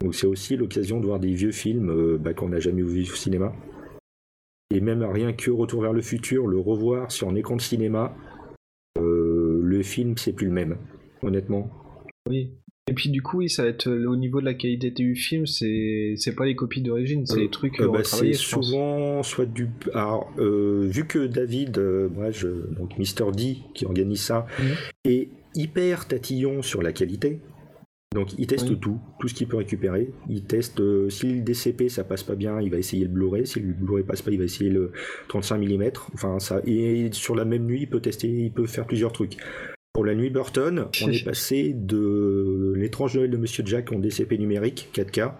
Donc 0.00 0.14
c'est 0.14 0.26
aussi 0.26 0.56
l'occasion 0.56 1.00
de 1.00 1.06
voir 1.06 1.18
des 1.20 1.32
vieux 1.32 1.52
films 1.52 1.90
euh, 1.90 2.18
bah, 2.18 2.32
qu'on 2.34 2.48
n'a 2.48 2.60
jamais 2.60 2.82
vus 2.82 3.02
au 3.12 3.16
cinéma. 3.16 3.52
Et 4.72 4.80
même 4.80 5.02
rien 5.02 5.32
que 5.32 5.50
Retour 5.50 5.82
vers 5.82 5.92
le 5.92 6.00
futur, 6.02 6.46
le 6.46 6.58
revoir 6.58 7.10
sur 7.10 7.28
un 7.28 7.34
écran 7.34 7.56
de 7.56 7.60
cinéma, 7.60 8.14
euh, 8.98 9.60
le 9.62 9.82
film 9.82 10.16
c'est 10.16 10.32
plus 10.32 10.46
le 10.46 10.52
même, 10.52 10.76
honnêtement. 11.22 11.70
Oui. 12.28 12.52
Et 12.88 12.92
puis 12.92 13.10
du 13.10 13.22
coup, 13.22 13.38
oui, 13.38 13.48
ça 13.48 13.62
va 13.62 13.68
être 13.68 13.88
euh, 13.88 14.06
au 14.06 14.16
niveau 14.16 14.40
de 14.40 14.44
la 14.46 14.54
qualité 14.54 14.90
du 14.90 15.14
film, 15.14 15.46
c'est 15.46 16.14
c'est 16.16 16.34
pas 16.34 16.44
les 16.44 16.56
copies 16.56 16.82
d'origine, 16.82 17.24
c'est 17.24 17.36
Euh, 17.36 17.40
les 17.42 17.50
trucs 17.50 17.80
Euh, 17.80 17.84
euh, 17.84 17.88
bah, 17.92 18.04
c'est 18.04 18.30
pense. 18.30 18.36
souvent 18.36 19.22
soit 19.22 19.46
du. 19.46 19.68
Alors, 19.94 20.32
euh, 20.38 20.86
vu 20.90 21.04
que 21.06 21.26
David, 21.26 21.78
moi, 22.14 22.30
je, 22.32 22.48
donc 22.48 22.98
Mister 22.98 23.24
D, 23.36 23.58
qui 23.74 23.84
organise 23.86 24.22
ça, 24.22 24.46
Mhm. 24.58 24.74
est 25.04 25.28
hyper 25.54 26.08
tatillon 26.08 26.62
sur 26.62 26.82
la 26.82 26.92
qualité. 26.92 27.38
Donc, 28.12 28.32
il 28.38 28.46
teste 28.48 28.68
Oui. 28.68 28.78
tout, 28.80 29.00
tout 29.20 29.28
ce 29.28 29.34
qu'il 29.34 29.46
peut 29.46 29.56
récupérer. 29.56 30.12
Il 30.28 30.44
teste 30.44 30.80
euh, 30.80 31.08
si 31.10 31.32
le 31.32 31.42
DCP 31.42 31.88
ça 31.88 32.02
passe 32.02 32.24
pas 32.24 32.34
bien, 32.34 32.60
il 32.60 32.70
va 32.70 32.78
essayer 32.78 33.04
le 33.04 33.10
Blu-ray. 33.10 33.46
Si 33.46 33.60
le 33.60 33.72
Blu-ray 33.72 34.04
passe 34.04 34.20
pas, 34.22 34.32
il 34.32 34.38
va 34.38 34.44
essayer 34.44 34.68
le 34.68 34.92
35 35.28 35.58
mm. 35.58 35.90
Enfin, 36.14 36.40
ça. 36.40 36.60
Et 36.66 37.10
sur 37.12 37.36
la 37.36 37.44
même 37.44 37.66
nuit, 37.66 37.82
il 37.82 37.88
peut 37.88 38.00
tester, 38.00 38.28
il 38.28 38.52
peut 38.52 38.66
faire 38.66 38.86
plusieurs 38.86 39.12
trucs. 39.12 39.36
Pour 39.92 40.04
la 40.04 40.14
nuit 40.14 40.30
Burton, 40.30 40.88
on 41.02 41.10
est 41.10 41.24
passé 41.24 41.72
de 41.72 42.72
l'étrange 42.76 43.16
Noël 43.16 43.30
de 43.30 43.36
Monsieur 43.36 43.64
Jack 43.64 43.92
en 43.92 43.98
DCP 43.98 44.38
numérique 44.38 44.88
4K 44.94 45.32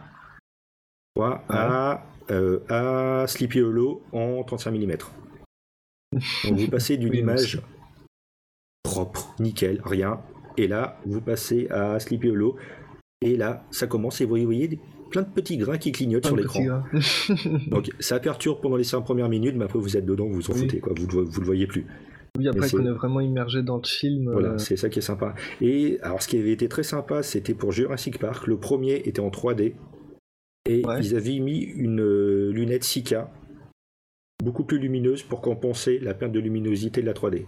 quoi, 1.15 1.45
à, 1.49 2.07
euh, 2.31 2.61
à 2.69 3.27
Sleepy 3.27 3.61
Hollow 3.61 4.03
en 4.13 4.43
35 4.45 4.71
mm. 4.73 4.97
Donc 6.49 6.59
vous 6.59 6.69
passez 6.69 6.97
d'une 6.97 7.11
Oui, 7.11 7.19
image 7.19 7.61
propre, 8.83 9.35
nickel, 9.39 9.81
rien, 9.85 10.21
et 10.57 10.67
là 10.69 10.99
vous 11.07 11.21
passez 11.21 11.69
à 11.71 11.99
Sleepy 12.01 12.31
Hollow, 12.31 12.57
et 13.23 13.37
là 13.37 13.65
ça 13.71 13.87
commence 13.87 14.21
et 14.21 14.25
vous 14.25 14.37
voyez 14.45 14.79
plein 15.11 15.23
de 15.23 15.29
petits 15.29 15.57
grains 15.57 15.79
qui 15.79 15.91
clignotent 15.93 16.27
sur 16.27 16.37
l'écran. 16.37 16.61
Donc 17.69 17.91
ça 17.99 18.21
perturbe 18.21 18.61
pendant 18.61 18.77
les 18.77 18.85
5 18.85 19.01
premières 19.03 19.29
minutes, 19.29 19.57
mais 19.57 19.65
après 19.65 19.79
vous 19.79 19.97
êtes 19.97 20.07
dedans, 20.07 20.27
vous 20.27 20.35
vous 20.35 20.51
en 20.51 20.55
Oui. 20.55 20.61
foutez, 20.61 20.81
quoi, 20.81 20.93
vous, 20.97 21.07
le- 21.07 21.25
vous 21.25 21.41
le 21.41 21.47
voyez 21.47 21.67
plus. 21.67 21.87
oui, 22.39 22.47
après 22.49 22.71
qu'on 22.71 22.87
est 22.87 22.93
vraiment 22.93 23.21
immergé 23.21 23.63
dans 23.63 23.79
le 23.79 23.83
film. 23.87 24.31
Voilà, 24.31 24.51
euh, 24.51 24.59
c'est 24.59 24.77
ça 24.77 24.89
qui 24.89 25.01
est 25.01 25.03
sympa. 25.03 25.35
Et 25.61 25.99
alors, 26.03 26.23
ce 26.23 26.29
qui 26.29 26.39
avait 26.39 26.53
été 26.53 26.69
très 26.69 26.85
sympa, 26.85 27.23
c'était 27.25 27.55
pour 27.55 27.73
Jurassic 27.73 28.19
Park. 28.19 28.47
Le 28.47 28.57
premier 28.57 28.97
était 29.09 29.21
en 29.21 29.31
3D. 29.31 29.75
Et 30.69 30.85
Ouais. 30.87 31.01
ils 31.01 31.17
avaient 31.17 31.39
mis 31.41 31.59
une 31.61 32.01
euh, 32.03 32.53
lunette 32.53 32.85
6K, 32.85 33.27
beaucoup 34.45 34.63
plus 34.65 34.79
lumineuse 34.79 35.23
pour 35.25 35.41
compenser 35.41 35.99
la 35.99 36.15
perte 36.15 36.33
de 36.33 36.39
luminosité 36.41 37.01
de 37.01 37.07
la 37.07 37.15
3D. 37.15 37.47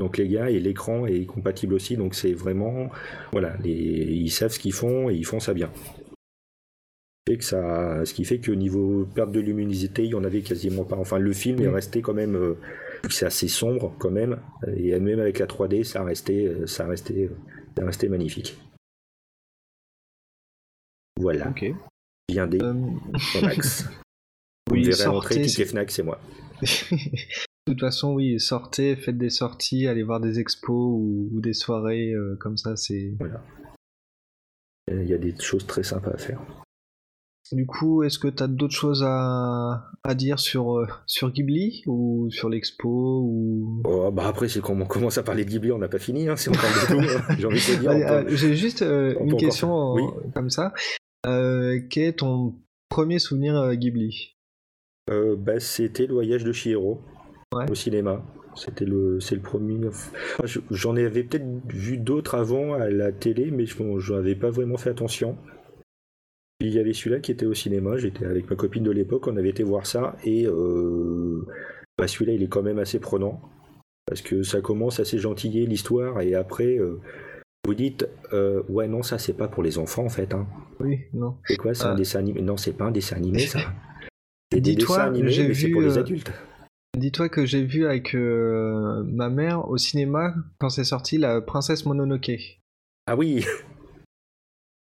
Donc 0.00 0.16
les 0.16 0.26
gars, 0.28 0.50
et 0.50 0.58
l'écran 0.58 1.06
est 1.06 1.26
compatible 1.26 1.74
aussi, 1.74 1.96
donc 1.96 2.14
c'est 2.16 2.32
vraiment... 2.32 2.88
Voilà, 3.32 3.56
les- 3.58 3.70
ils 3.70 4.30
savent 4.30 4.50
ce 4.52 4.58
qu'ils 4.58 4.72
font 4.72 5.08
et 5.10 5.14
ils 5.14 5.26
font 5.26 5.38
ça 5.40 5.54
bien. 5.54 5.70
Et 7.30 7.36
que 7.38 7.44
ça, 7.44 8.04
ce 8.04 8.12
qui 8.14 8.24
fait 8.24 8.38
que 8.40 8.50
niveau 8.50 9.06
perte 9.14 9.30
de 9.30 9.40
luminosité, 9.40 10.02
il 10.04 10.10
y 10.10 10.14
en 10.14 10.24
avait 10.24 10.40
quasiment 10.40 10.84
pas. 10.84 10.96
Enfin, 10.96 11.18
le 11.18 11.32
film 11.32 11.60
est 11.60 11.68
resté 11.68 12.00
quand 12.02 12.14
même... 12.14 12.34
euh, 12.34 12.54
c'est 13.10 13.26
assez 13.26 13.46
sombre 13.46 13.94
quand 13.98 14.10
même, 14.10 14.40
et 14.76 14.98
même 14.98 15.20
avec 15.20 15.38
la 15.38 15.46
3D, 15.46 15.84
ça 15.84 16.02
restait, 16.02 16.46
euh, 16.46 16.66
ça 16.66 16.86
restait, 16.86 17.28
ça 17.78 17.84
restait 17.84 18.08
magnifique. 18.08 18.58
Voilà, 21.18 21.48
Ok. 21.50 21.64
bien 22.28 22.46
des 22.46 22.60
Euh, 22.62 22.72
Max. 23.42 23.84
Vous 24.68 24.74
oui, 24.76 24.80
me 24.86 24.92
verrez 24.92 25.06
rentrer, 25.06 25.34
sortez, 25.34 25.46
ticket 25.48 25.64
c'est- 25.64 25.70
Fnac, 25.70 25.90
c'est 25.90 26.02
moi. 26.02 26.20
De 27.66 27.72
toute 27.72 27.80
façon, 27.80 28.14
oui, 28.14 28.40
sortez, 28.40 28.96
faites 28.96 29.18
des 29.18 29.30
sorties, 29.30 29.86
allez 29.86 30.02
voir 30.02 30.18
des 30.20 30.38
expos 30.40 30.72
ou, 30.74 31.28
ou 31.32 31.40
des 31.40 31.52
soirées 31.52 32.12
euh, 32.12 32.36
comme 32.40 32.56
ça, 32.56 32.76
c'est... 32.76 33.16
Il 34.90 35.06
y 35.06 35.14
a 35.14 35.18
des 35.18 35.34
choses 35.38 35.66
très 35.66 35.82
sympas 35.84 36.10
à 36.12 36.16
faire. 36.16 36.40
Du 37.52 37.66
coup, 37.66 38.02
est-ce 38.02 38.18
que 38.18 38.28
tu 38.28 38.42
as 38.42 38.48
d'autres 38.48 38.74
choses 38.74 39.04
à, 39.06 39.84
à 40.04 40.14
dire 40.14 40.38
sur, 40.38 40.78
euh, 40.78 40.86
sur 41.06 41.30
Ghibli 41.32 41.82
ou 41.86 42.28
sur 42.30 42.48
l'expo 42.48 43.22
ou... 43.24 43.82
Oh, 43.84 44.10
bah 44.10 44.26
après, 44.26 44.48
c'est 44.48 44.60
quand 44.60 44.74
on 44.80 44.86
commence 44.86 45.18
à 45.18 45.22
parler 45.22 45.44
de 45.44 45.50
Ghibli, 45.50 45.70
on 45.72 45.78
n'a 45.78 45.88
pas 45.88 45.98
fini, 45.98 46.28
hein, 46.28 46.36
si 46.36 46.48
on 46.48 46.52
parle 46.52 46.72
de 46.74 46.86
tout. 47.08 47.34
J'ai 47.38 47.46
envie 47.46 47.56
de 47.56 47.74
te 47.74 47.80
dire. 47.80 47.90
Euh, 47.90 48.24
J'ai 48.28 48.54
juste 48.56 48.82
euh, 48.82 49.14
une 49.20 49.36
question 49.36 49.66
faire- 49.68 49.74
en- 49.76 49.94
oui. 49.96 50.32
comme 50.34 50.50
ça. 50.50 50.72
Quel 51.24 52.04
est 52.04 52.18
ton 52.20 52.54
premier 52.88 53.18
souvenir 53.18 53.56
euh, 53.56 53.74
Ghibli? 53.74 54.36
Bah, 55.08 55.58
c'était 55.60 56.06
le 56.06 56.14
voyage 56.14 56.44
de 56.44 56.52
Chihiro 56.52 57.00
Ouais. 57.52 57.68
au 57.68 57.74
cinéma. 57.74 58.22
C'était 58.54 58.84
le, 58.84 59.18
c'est 59.20 59.34
le 59.34 59.40
premier. 59.40 59.86
Enfin, 59.86 60.60
J'en 60.70 60.96
avais 60.96 61.24
peut-être 61.24 61.46
vu 61.66 61.96
d'autres 61.96 62.36
avant 62.36 62.74
à 62.74 62.88
la 62.88 63.10
télé, 63.10 63.50
mais 63.50 63.66
je 63.66 64.12
n'avais 64.12 64.34
pas 64.34 64.50
vraiment 64.50 64.76
fait 64.76 64.90
attention. 64.90 65.36
Il 66.60 66.68
y 66.68 66.78
avait 66.78 66.92
celui-là 66.92 67.20
qui 67.20 67.32
était 67.32 67.46
au 67.46 67.54
cinéma. 67.54 67.96
J'étais 67.96 68.24
avec 68.24 68.48
ma 68.50 68.56
copine 68.56 68.84
de 68.84 68.90
l'époque, 68.90 69.26
on 69.26 69.36
avait 69.36 69.48
été 69.48 69.62
voir 69.62 69.86
ça 69.86 70.16
et 70.24 70.46
euh, 70.46 71.46
bah, 71.96 72.06
celui-là 72.06 72.34
il 72.34 72.42
est 72.42 72.48
quand 72.48 72.62
même 72.62 72.78
assez 72.78 73.00
prenant 73.00 73.40
parce 74.04 74.20
que 74.20 74.42
ça 74.42 74.60
commence 74.60 75.00
assez 75.00 75.18
gentillé 75.18 75.64
l'histoire 75.66 76.20
et 76.20 76.34
après 76.34 76.76
euh, 76.76 77.00
vous 77.64 77.74
dites 77.74 78.08
euh, 78.32 78.62
ouais 78.68 78.88
non 78.88 79.02
ça 79.02 79.18
c'est 79.18 79.32
pas 79.32 79.48
pour 79.48 79.62
les 79.62 79.78
enfants 79.78 80.04
en 80.04 80.10
fait. 80.10 80.34
Hein. 80.34 80.46
Oui, 80.80 81.00
non. 81.14 81.36
C'est 81.46 81.56
quoi 81.56 81.74
C'est 81.74 81.84
un 81.84 81.94
dessin 81.94 82.18
animé 82.18 82.42
Non, 82.42 82.56
c'est 82.56 82.76
pas 82.76 82.86
un 82.86 82.90
dessin 82.90 83.16
animé, 83.16 83.40
ça. 83.40 83.60
C'est 84.52 84.60
des 84.60 84.74
dessins 84.74 85.02
animés, 85.02 85.46
mais 85.46 85.54
c'est 85.54 85.68
pour 85.68 85.80
les 85.80 85.96
adultes. 85.96 86.32
Dis-toi 86.96 87.28
que 87.28 87.46
j'ai 87.46 87.64
vu 87.64 87.86
avec 87.86 88.14
euh, 88.14 89.04
ma 89.06 89.28
mère 89.28 89.68
au 89.68 89.78
cinéma 89.78 90.34
quand 90.58 90.70
c'est 90.70 90.84
sorti 90.84 91.18
la 91.18 91.40
Princesse 91.40 91.86
Mononoke. 91.86 92.60
Ah 93.06 93.16
oui 93.16 93.44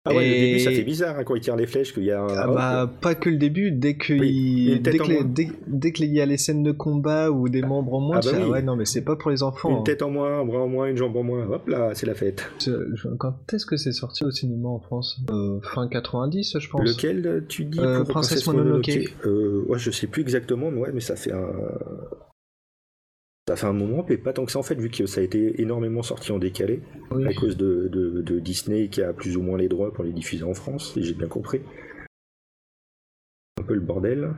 Ah 0.05 0.15
ouais, 0.15 0.27
Et- 0.27 0.31
le 0.31 0.47
début, 0.47 0.59
ça 0.61 0.71
fait 0.71 0.85
bizarre 0.85 1.19
hein, 1.19 1.25
quand 1.25 1.35
il 1.35 1.41
tire 1.43 1.57
les 1.57 1.67
flèches, 1.67 1.93
qu'il 1.93 2.05
y 2.05 2.11
a 2.13 2.23
un. 2.23 2.29
Ah 2.29 2.49
hop, 2.49 2.55
bah, 2.55 2.91
pas 3.03 3.15
que 3.15 3.29
le 3.29 3.37
début, 3.37 3.73
dès 3.73 3.95
que, 3.97 4.15
Oui, 4.15 4.31
il- 4.77 4.83
dès, 4.83 4.97
que 4.97 5.07
les- 5.07 5.25
dès, 5.25 5.49
dès 5.67 5.93
qu'il 5.93 6.07
y 6.15 6.21
a 6.21 6.25
les 6.27 6.39
scènes 6.39 6.63
de 6.63 6.73
combat 6.73 7.31
ou 7.31 7.49
des 7.51 7.61
membres 7.63 7.93
en 7.95 8.01
moins, 8.01 8.17
Ah 8.17 8.21
bah 8.25 8.39
oui. 8.43 8.49
ouais, 8.49 8.63
non, 8.63 8.75
mais 8.77 8.87
c'est 8.87 9.03
pas 9.05 9.17
pour 9.17 9.31
les 9.31 9.43
enfants. 9.43 9.71
une 9.71 9.77
hein. 9.79 9.83
tête 9.85 10.01
en 10.03 10.11
moins, 10.11 10.41
un 10.41 10.45
bras 10.47 10.61
en 10.61 10.69
moins, 10.69 10.87
une 10.87 10.97
jambe 10.97 11.17
en 11.17 11.25
moins. 11.25 11.47
Hop 11.51 11.69
là, 11.69 11.91
c'est 11.95 12.07
la 12.07 12.15
fête. 12.15 12.49
Quand 13.19 13.35
est-ce 13.53 13.67
que 13.67 13.77
c'est 13.77 13.93
sorti 13.93 14.25
au 14.25 14.31
cinéma 14.31 14.69
en 14.69 14.81
France? 14.81 15.21
Euh, 15.31 15.59
Fin 15.63 15.89
90, 15.89 16.57
je 16.59 16.69
pense. 16.71 16.81
Lequel 16.89 17.45
tu 17.49 17.65
dis 17.67 17.79
Euh, 17.81 17.99
pour 18.05 18.09
Princesse 18.15 18.43
Princesse 18.45 18.47
Mononoke. 18.47 19.15
euh, 19.27 19.65
Ouais, 19.69 19.79
je 19.79 19.91
sais 19.91 20.07
plus 20.07 20.23
exactement, 20.23 20.71
mais 20.71 20.81
ouais, 20.81 20.91
mais 20.95 21.01
ça 21.01 21.17
fait 21.17 21.33
un. 21.33 21.51
Ça 23.49 23.57
fait 23.57 23.67
un 23.67 23.73
moment, 23.73 24.05
mais 24.07 24.19
pas 24.19 24.35
tant 24.35 24.45
que 24.45 24.53
ça 24.53 24.59
en 24.59 24.63
fait, 24.63 24.75
vu 24.75 24.91
que 24.91 25.07
ça 25.07 25.23
a 25.23 25.25
été 25.25 25.59
énormément 25.63 26.03
sorti 26.03 26.33
en 26.33 26.39
décalé, 26.39 26.83
Oui. 27.13 27.27
à 27.27 27.33
cause 27.33 27.57
de, 27.57 27.89
de- 27.89 28.21
de 28.21 28.39
Disney 28.41 28.89
qui 28.89 29.01
a 29.01 29.15
plus 29.15 29.39
ou 29.39 29.43
moins 29.43 29.57
les 29.57 29.69
droits 29.69 29.91
pour 29.91 30.05
les 30.05 30.13
diffuser 30.13 30.45
en 30.45 30.53
France, 30.53 30.93
si 30.93 31.03
j'ai 31.03 31.15
bien 31.15 31.29
compris. 31.29 31.63
Un 33.59 33.63
peu 33.63 33.73
le 33.73 33.81
bordel. 33.81 34.35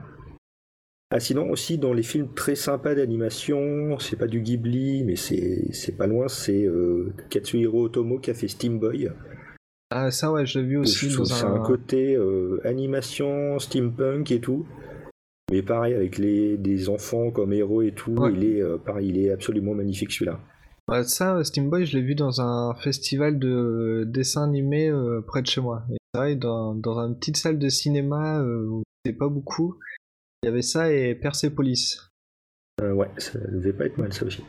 Ah, 1.10 1.18
sinon, 1.18 1.50
aussi, 1.50 1.76
dans 1.76 1.92
les 1.92 2.04
films 2.04 2.32
très 2.34 2.54
sympas 2.54 2.94
d'animation, 2.94 3.98
c'est 3.98 4.14
pas 4.14 4.28
du 4.28 4.42
Ghibli, 4.42 5.02
mais 5.02 5.16
c'est 5.16 5.96
pas 5.98 6.06
loin, 6.06 6.28
c'est 6.28 6.64
euh, 6.64 7.12
Katsuhiro 7.30 7.86
Otomo 7.86 8.20
qui 8.20 8.30
a 8.30 8.34
fait 8.34 8.46
Steam 8.46 8.78
Boy. 8.78 9.10
Ah, 9.90 10.12
ça, 10.12 10.30
ouais, 10.30 10.46
je 10.46 10.60
l'ai 10.60 10.66
vu 10.66 10.76
aussi 10.76 11.10
Je 11.10 11.18
dans 11.18 11.44
un. 11.44 11.54
un 11.56 11.66
côté 11.66 12.14
euh, 12.14 12.60
animation, 12.64 13.58
steampunk 13.58 14.30
et 14.30 14.38
tout. 14.40 14.68
Mais 15.50 15.62
pareil, 15.62 15.94
avec 15.94 16.16
les, 16.18 16.56
des 16.56 16.88
enfants 16.88 17.30
comme 17.30 17.52
héros 17.52 17.82
et 17.82 17.92
tout, 17.92 18.12
Ouais. 18.12 18.32
il 18.32 18.44
est 18.44 18.62
euh, 18.62 18.78
pareil, 18.78 19.08
il 19.08 19.18
est 19.18 19.30
absolument 19.30 19.74
magnifique 19.74 20.12
celui-là. 20.12 20.38
Ouais, 20.88 21.04
ça, 21.04 21.42
Steam 21.44 21.68
Boy, 21.70 21.84
je 21.86 21.96
l'ai 21.98 22.02
vu 22.04 22.14
dans 22.14 22.40
un 22.40 22.74
festival 22.74 23.38
de 23.38 24.04
dessins 24.08 24.44
animés 24.44 24.88
euh, 24.88 25.20
près 25.20 25.42
de 25.42 25.46
chez 25.46 25.60
moi. 25.60 25.82
Et 25.92 25.96
vrai, 26.14 26.36
dans, 26.36 26.74
dans 26.74 26.98
une 26.98 27.16
petite 27.16 27.36
salle 27.36 27.58
de 27.58 27.68
cinéma, 27.68 28.40
euh, 28.40 28.66
où 28.66 28.82
c'était 29.04 29.16
pas 29.16 29.28
beaucoup, 29.28 29.76
il 30.42 30.46
y 30.46 30.48
avait 30.48 30.62
ça 30.62 30.92
et 30.92 31.14
Persepolis. 31.14 31.98
Euh, 32.82 32.92
ouais, 32.92 33.08
ça 33.18 33.38
devait 33.38 33.72
pas 33.72 33.86
être 33.86 33.98
mal 33.98 34.12
ça 34.12 34.24
aussi. 34.26 34.42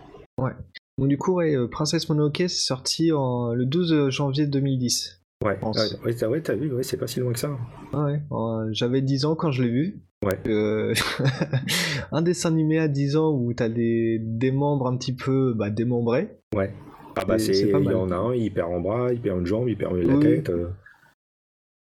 Donc 0.98 1.08
du 1.10 1.18
coup, 1.18 1.34
ouais, 1.34 1.56
euh, 1.56 1.68
Princesse 1.68 2.10
Mononoke, 2.10 2.38
c'est 2.38 2.48
sorti 2.50 3.12
en, 3.12 3.54
le 3.54 3.66
12 3.66 4.10
janvier 4.10 4.46
2010. 4.48 5.21
Ouais, 5.44 5.58
ouais, 5.64 6.14
t'as 6.14 6.28
ouais, 6.28 6.56
vu, 6.56 6.72
ouais, 6.74 6.84
c'est 6.84 6.98
pas 6.98 7.08
si 7.08 7.20
loin 7.20 7.34
que 7.34 7.40
ça. 7.40 7.58
Ah 7.94 8.06
ouais, 8.06 8.22
euh, 8.32 8.70
j'avais 8.72 9.02
10 9.02 9.26
ans 9.26 9.36
quand 9.36 9.52
je 9.52 9.64
l'ai 9.64 9.70
vu. 9.70 10.00
Ouais. 10.24 10.38
Euh, 10.48 10.94
un 12.12 12.22
dessin 12.22 12.50
animé 12.50 12.78
à 12.78 12.88
10 12.88 13.16
ans 13.18 13.32
où 13.34 13.52
t'as 13.54 13.70
des, 13.70 14.20
des 14.22 14.52
membres 14.52 14.88
un 14.88 14.96
petit 14.98 15.16
peu 15.16 15.54
bah, 15.56 15.70
démembrés. 15.72 16.30
Ouais. 16.56 16.72
Ah 17.16 17.26
bah 17.26 17.40
C'est- 17.40 17.60
il 17.60 17.70
y 17.70 17.74
en 17.94 18.12
a 18.12 18.16
un, 18.16 18.36
il 18.36 18.54
perd 18.54 18.72
un 18.72 18.80
bras, 18.80 19.12
il 19.12 19.20
perd 19.20 19.40
une 19.40 19.46
jambe, 19.48 19.68
il 19.68 19.78
perd 19.78 19.96
la 19.96 20.14
Oui. 20.16 20.20
tête. 20.22 20.50
euh. 20.50 20.68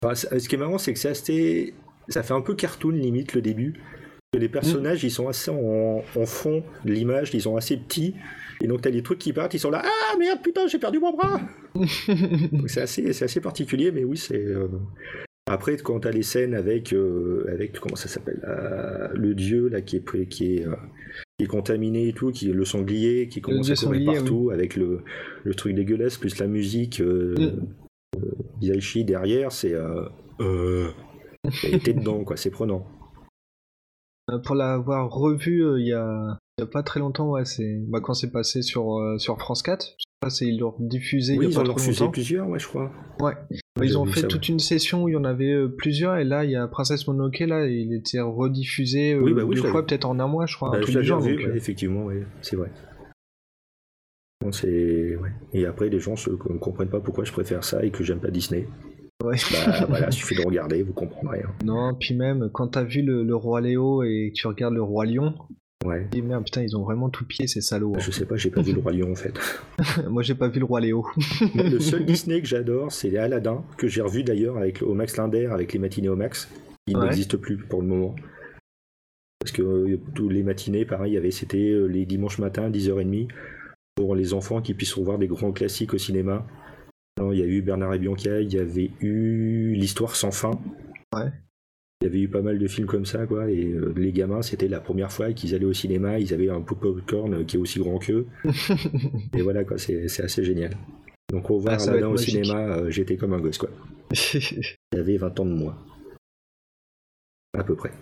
Enfin, 0.05 0.15
c'est- 0.15 0.39
ce 0.39 0.49
qui 0.49 0.57
est 0.57 0.59
marrant, 0.59 0.79
c'est 0.79 0.93
que 0.93 0.99
c'est 0.99 1.09
assez, 1.11 1.75
ça 2.09 2.23
fait 2.23 2.35
un 2.35 2.41
peu 2.41 2.55
cartoon 2.55 2.91
limite 2.91 3.35
le 3.35 3.41
début. 3.41 3.81
Les 4.37 4.49
personnages, 4.49 5.05
ils 5.05 5.13
sont 5.13 5.29
assez 5.29 5.53
en, 5.53 6.03
en 6.21 6.27
fond 6.27 6.65
de 6.85 6.93
l'image, 6.93 7.33
ils 7.35 7.41
sont 7.43 7.57
assez 7.57 7.77
petits. 7.77 8.17
Et 8.63 8.67
donc 8.67 8.81
t'as 8.83 8.91
des 8.91 9.03
trucs 9.03 9.19
qui 9.19 9.33
partent, 9.33 9.55
ils 9.55 9.59
sont 9.59 9.71
là, 9.71 9.83
ah 9.85 10.17
merde, 10.19 10.41
putain, 10.43 10.67
j'ai 10.67 10.79
perdu 10.79 10.99
mon 11.01 11.13
bras. 11.13 11.41
C'est 12.67 12.81
assez, 12.83 13.23
assez 13.23 13.41
particulier, 13.41 13.91
mais 13.93 14.05
oui, 14.05 14.17
c'est. 14.17 14.45
euh, 14.45 14.69
Après, 15.51 15.77
quand 15.77 16.01
t'as 16.01 16.11
les 16.11 16.23
scènes 16.23 16.55
avec, 16.55 16.93
euh, 16.93 17.45
avec 17.53 17.79
comment 17.81 17.97
ça 17.97 18.09
s'appelle, 18.09 18.41
euh, 18.47 19.09
le 19.15 19.35
dieu 19.35 19.69
là 19.69 19.81
qui 19.83 19.97
est 19.97 20.29
qui 20.29 20.57
est, 20.57 20.67
euh, 20.67 20.75
qui 21.39 21.45
est 21.45 21.49
contaminé 21.49 22.09
et 22.09 22.13
tout, 22.13 22.31
qui 22.31 22.49
est 22.51 22.53
le 22.55 22.65
sanglier, 22.65 23.29
qui 23.29 23.41
commence 23.41 23.71
à 23.71 23.75
courir 23.75 24.13
partout 24.15 24.51
avec 24.53 24.77
le, 24.77 25.01
le 25.43 25.55
truc 25.55 25.75
dégueulasse 25.75 26.17
plus 26.17 26.39
la 26.39 26.47
musique 26.47 27.01
Mm. 27.03 27.67
d'Isaichi 28.61 29.05
derrière, 29.05 29.51
c'est 29.51 29.75
euh, 29.75 30.89
t'es 31.83 31.93
dedans 31.93 32.23
quoi, 32.25 32.37
c'est 32.37 32.51
prenant. 32.51 32.87
Pour 34.45 34.55
l'avoir 34.55 35.11
revu 35.11 35.65
il 35.81 35.89
y, 35.89 35.93
a, 35.93 36.39
il 36.59 36.63
y 36.63 36.65
a 36.65 36.67
pas 36.67 36.83
très 36.85 37.01
longtemps, 37.01 37.31
ouais, 37.31 37.45
c'est 37.45 37.79
bah, 37.89 38.01
quand 38.01 38.15
c'est 38.15 38.31
passé 38.31 38.63
sur, 38.63 38.99
euh, 39.01 39.19
sur 39.19 39.39
France 39.39 39.63
4. 39.63 39.85
Je 39.85 39.91
sais 40.03 40.05
pas 40.21 40.31
si 40.31 40.49
ils 40.49 40.59
l'ont 40.59 40.75
diffusé 40.79 41.37
Oui, 41.37 41.47
il 41.47 41.49
y 41.49 41.53
ils 41.53 41.59
en 41.59 41.63
ont 41.63 41.75
longtemps. 41.77 42.11
plusieurs, 42.11 42.49
ouais, 42.49 42.59
je 42.61 42.69
crois. 42.69 42.93
Ouais. 43.21 43.35
Ouais, 43.77 43.87
Ils 43.89 43.99
ont 43.99 44.05
vu 44.05 44.13
fait 44.13 44.21
ça, 44.21 44.29
toute 44.29 44.49
une 44.49 44.61
session 44.61 45.03
où 45.03 45.09
il 45.09 45.13
y 45.15 45.17
en 45.17 45.25
avait 45.25 45.51
euh, 45.53 45.69
plusieurs, 45.69 46.17
et 46.17 46.23
là 46.25 46.45
il 46.45 46.53
y 46.53 46.57
a 46.57 46.69
Princesse 46.69 47.09
Mononoke, 47.09 47.41
là 47.41 47.67
il 47.67 47.93
était 47.93 48.21
rediffusé 48.21 49.15
euh, 49.15 49.21
Oui, 49.21 49.33
bah 49.35 49.43
oui, 49.45 49.57
deux 49.57 49.63
fois, 49.63 49.85
peut-être 49.85 50.05
en 50.05 50.21
un 50.21 50.29
mois, 50.29 50.47
je 50.47 50.55
crois, 50.55 50.71
Bah, 50.71 50.81
je 50.81 51.03
genre. 51.03 51.21
donc, 51.21 51.29
ouais, 51.39 51.47
euh, 51.47 51.57
effectivement, 51.57 52.05
ouais, 52.05 52.23
c'est 52.41 52.55
vrai. 52.55 52.71
Bon, 54.41 54.53
c'est- 54.53 55.17
ouais. 55.17 55.31
Et 55.55 55.67
après, 55.67 55.89
les 55.89 55.99
gens 55.99 56.15
ne 56.29 56.59
comprennent 56.59 56.89
pas 56.91 57.01
pourquoi 57.01 57.25
je 57.25 57.33
préfère 57.33 57.65
ça 57.65 57.85
et 57.85 57.91
que 57.91 58.05
j'aime 58.05 58.21
pas 58.21 58.31
Disney. 58.31 58.69
ouais. 59.25 59.37
Bah 59.51 59.87
voilà, 59.89 60.11
suffit 60.13 60.37
de 60.37 60.47
regarder, 60.47 60.83
vous 60.85 60.93
comprendrez. 60.93 61.43
hein. 61.43 61.51
Non, 61.65 61.95
puis 61.99 62.15
même 62.15 62.51
quand 62.53 62.69
t'as 62.69 62.85
vu 62.85 63.03
le, 63.03 63.25
le 63.25 63.35
roi 63.35 63.61
Léo 63.61 64.05
et 64.05 64.31
que 64.33 64.35
tu 64.39 64.47
regardes 64.47 64.75
le 64.75 64.83
roi 64.83 65.05
Lion, 65.07 65.35
Ouais. 65.85 66.09
merde, 66.23 66.45
putain, 66.45 66.63
ils 66.63 66.77
ont 66.77 66.83
vraiment 66.83 67.11
tout 67.11 67.25
pied 67.27 67.47
ces 67.47 67.61
salauds. 67.61 67.95
Je 67.99 68.11
sais 68.11 68.25
pas, 68.27 68.37
j'ai 68.37 68.51
pas 68.51 68.63
vu 68.63 68.73
le 68.73 68.81
roi 68.83 68.93
lion 68.93 69.13
en 69.13 69.15
fait. 69.15 69.35
hein. 69.79 70.03
Moi 70.11 70.23
j'ai 70.23 70.35
pas 70.35 70.49
vu 70.49 70.59
le 70.61 70.65
roi 70.65 70.81
Léo. 70.81 71.07
Moi, 71.55 71.65
le 71.69 71.79
seul 71.81 72.05
Disney 72.07 72.41
que 72.41 72.47
j'adore, 72.49 72.91
c'est 72.91 73.17
Aladdin, 73.19 73.63
que 73.77 73.87
j'ai 73.87 74.01
revu 74.01 74.25
d'ailleurs 74.25 74.57
avec 74.57 74.83
au 74.83 74.95
Max 74.95 75.17
Linder, 75.17 75.47
avec 75.53 75.73
les 75.73 75.79
matinées 75.79 76.09
au 76.09 76.17
Max. 76.17 76.49
Il 76.87 76.97
Ouais. 76.97 77.05
n'existe 77.05 77.37
plus 77.37 77.57
pour 77.59 77.81
le 77.83 77.87
moment. 77.89 78.15
Parce 79.41 79.53
que 79.53 79.63
euh, 79.63 80.01
tous 80.15 80.29
les 80.29 80.43
matinées, 80.43 80.85
pareil, 80.87 81.13
il 81.13 81.15
y 81.15 81.19
avait- 81.19 81.31
c'était 81.31 81.71
euh, 81.71 81.87
les 81.87 82.07
dimanches 82.07 82.39
matins, 82.39 82.71
10h30, 82.71 83.29
pour 83.95 84.15
les 84.15 84.33
enfants 84.33 84.63
qui 84.63 84.73
puissent 84.75 84.95
revoir 84.95 85.19
des 85.19 85.27
grands 85.29 85.53
classiques 85.53 85.93
au 85.95 85.99
cinéma. 85.99 86.47
Alors, 87.19 87.33
il 87.35 87.41
y 87.41 87.43
a 87.43 87.47
eu 87.47 87.61
Bernard 87.63 87.95
et 87.95 87.99
Bianca, 87.99 88.41
il 88.41 88.53
y 88.53 88.59
avait 88.59 88.91
eu 89.01 89.75
L'Histoire 89.75 90.17
sans 90.17 90.31
fin. 90.31 90.51
Ouais. 91.15 91.31
Il 92.05 92.09
y 92.09 92.11
avait 92.11 92.21
eu 92.21 92.29
pas 92.29 92.43
mal 92.43 92.59
de 92.59 92.69
films 92.69 92.87
comme 92.87 93.07
ça, 93.07 93.25
quoi. 93.27 93.51
Et 93.51 93.65
euh, 93.73 93.95
les 93.97 94.13
gamins, 94.13 94.43
c'était 94.43 94.69
la 94.69 94.79
première 94.79 95.11
fois 95.11 95.33
qu'ils 95.33 95.55
allaient 95.55 95.65
au 95.65 95.73
cinéma, 95.73 96.19
ils 96.19 96.35
avaient 96.35 96.51
un 96.51 96.61
pot 96.61 96.75
popcorn 96.75 97.47
qui 97.47 97.57
est 97.57 97.59
aussi 97.59 97.79
grand 97.79 97.99
qu'eux. 97.99 98.27
Et 99.35 99.41
voilà, 99.41 99.65
quoi, 99.65 99.79
c'est 99.79 100.05
assez 100.23 100.45
génial. 100.45 100.77
Donc, 101.33 101.49
au 101.51 101.59
voir 101.59 101.79
Ah, 101.81 101.83
Aladdin 101.89 102.09
au 102.09 102.11
magique. 102.11 102.29
cinéma, 102.29 102.59
euh, 102.77 102.91
j'étais 102.91 103.17
comme 103.17 103.33
un 103.33 103.41
gosse, 103.41 103.57
quoi. 103.57 103.71
J'avais 104.93 105.17
20 105.17 105.41
ans 105.41 105.47
de 105.47 105.55
moins. 105.55 105.79
À 107.57 107.65
peu 107.65 107.75
près. 107.75 107.93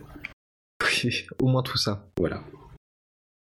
Au 1.40 1.46
moins 1.46 1.62
tout 1.62 1.78
ça. 1.78 2.08
Voilà. 2.18 2.42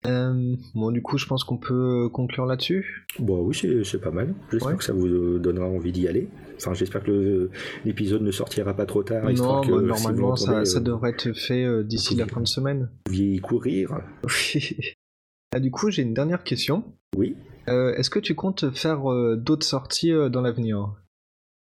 Euh, 0.09 0.57
bon, 0.75 0.91
du 0.91 1.03
coup, 1.03 1.19
je 1.19 1.27
pense 1.27 1.45
qu'on 1.45 1.59
peut 1.59 2.07
euh, 2.07 2.09
conclure 2.09 2.47
là-dessus. 2.47 3.07
Bon, 3.19 3.41
oui, 3.43 3.55
c'est 3.85 4.01
pas 4.01 4.11
mal. 4.11 4.35
J'espère 4.51 4.71
Ouais. 4.73 4.77
que 4.77 4.85
ça 4.85 4.93
vous 4.93 5.07
euh, 5.07 5.39
donnera 5.39 5.67
envie 5.67 5.93
d'y 5.93 6.09
aller. 6.09 6.29
Enfin, 6.57 6.75
j'espère 6.75 7.05
que 7.05 7.51
l'épisode 7.85 8.23
ne 8.23 8.31
sortira 8.31 8.75
pas 8.75 8.87
trop 8.87 9.03
tard, 9.03 9.25
non, 9.25 9.61
que 9.61 9.87
bah, 9.87 9.95
si 9.97 10.05
normalement, 10.07 10.37
ça, 10.37 10.61
euh, 10.61 10.81
devrait 10.81 11.11
être 11.11 11.33
fait 11.33 11.65
euh, 11.65 11.85
d'ici 11.85 12.17
la 12.17 12.27
fin 12.27 12.41
de 12.41 12.49
semaine. 12.49 12.89
vous 12.91 13.03
pouviez 13.05 13.35
y 13.35 13.39
courir. 13.41 14.01
ah, 15.55 15.61
du 15.61 15.71
coup, 15.71 15.91
j'ai 15.91 16.03
une 16.03 16.15
dernière 16.15 16.43
question. 16.43 16.85
Oui. 17.17 17.37
Euh, 17.69 17.95
Est-ce 17.95 18.11
que 18.11 18.19
tu 18.19 18.35
comptes 18.35 18.71
faire 18.71 19.03
d'autres 19.37 19.67
sorties 19.67 20.13
dans 20.31 20.41
l'avenir? 20.41 20.95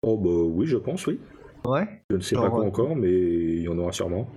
Oh, 0.02 0.18
bah 0.18 0.30
oui, 0.30 0.66
je 0.66 0.76
pense, 0.76 1.06
oui. 1.06 1.18
Ouais 1.66 1.88
Je 2.10 2.16
ne 2.16 2.20
sais 2.20 2.36
pas 2.36 2.50
quoi 2.50 2.64
encore, 2.64 2.94
mais 2.94 3.10
il 3.10 3.62
y 3.62 3.68
en 3.68 3.78
aura 3.78 3.92
sûrement. 3.92 4.28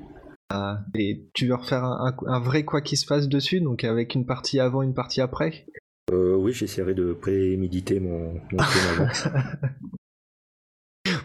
Et 0.96 1.26
tu 1.34 1.48
veux 1.48 1.56
refaire 1.56 1.84
un, 1.84 2.08
un- 2.14 2.28
un 2.34 2.40
vrai 2.40 2.64
quoi 2.64 2.82
qu'il 2.82 2.98
se 2.98 3.06
passe 3.06 3.28
dessus, 3.28 3.60
donc 3.62 3.84
avec 3.84 4.16
une 4.16 4.26
partie 4.26 4.60
avant, 4.60 4.82
une 4.82 4.94
partie 4.94 5.22
après? 5.22 5.66
Euh, 6.12 6.36
oui, 6.36 6.54
j'essaierai 6.54 6.94
de 6.94 7.14
préméditer 7.14 8.00
mon, 8.00 8.34
mon 8.52 8.64
film 8.64 8.86
avant. 9.02 9.08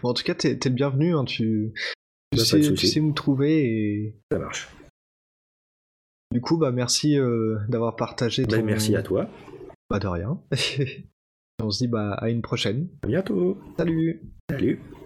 Bon, 0.01 0.09
En 0.09 0.13
tout 0.13 0.23
cas, 0.23 0.35
t'es 0.35 0.57
t'es 0.57 0.69
le 0.69 0.75
bienvenu, 0.75 1.15
hein, 1.15 1.23
tu, 1.25 1.73
tu, 2.31 2.39
sais, 2.39 2.59
tu 2.59 2.87
sais 2.87 2.99
où 2.99 3.07
me 3.09 3.13
trouver 3.13 3.63
et 3.65 4.15
Ça 4.31 4.39
marche. 4.39 4.69
du 6.31 6.41
coup, 6.41 6.57
bah 6.57 6.71
merci 6.71 7.17
euh, 7.17 7.57
d'avoir 7.69 7.95
partagé 7.95 8.45
Bah, 8.45 8.57
ton... 8.59 8.63
merci 8.65 8.95
à 8.95 9.03
toi. 9.03 9.29
Bah 9.89 9.99
de 9.99 10.07
rien. 10.07 10.39
On 11.61 11.69
se 11.69 11.79
dit 11.83 11.87
bah 11.87 12.13
à 12.13 12.29
une 12.29 12.41
prochaine. 12.41 12.89
À 13.03 13.07
bientôt. 13.07 13.57
Salut 13.77 14.21
Salut.「 14.49 15.02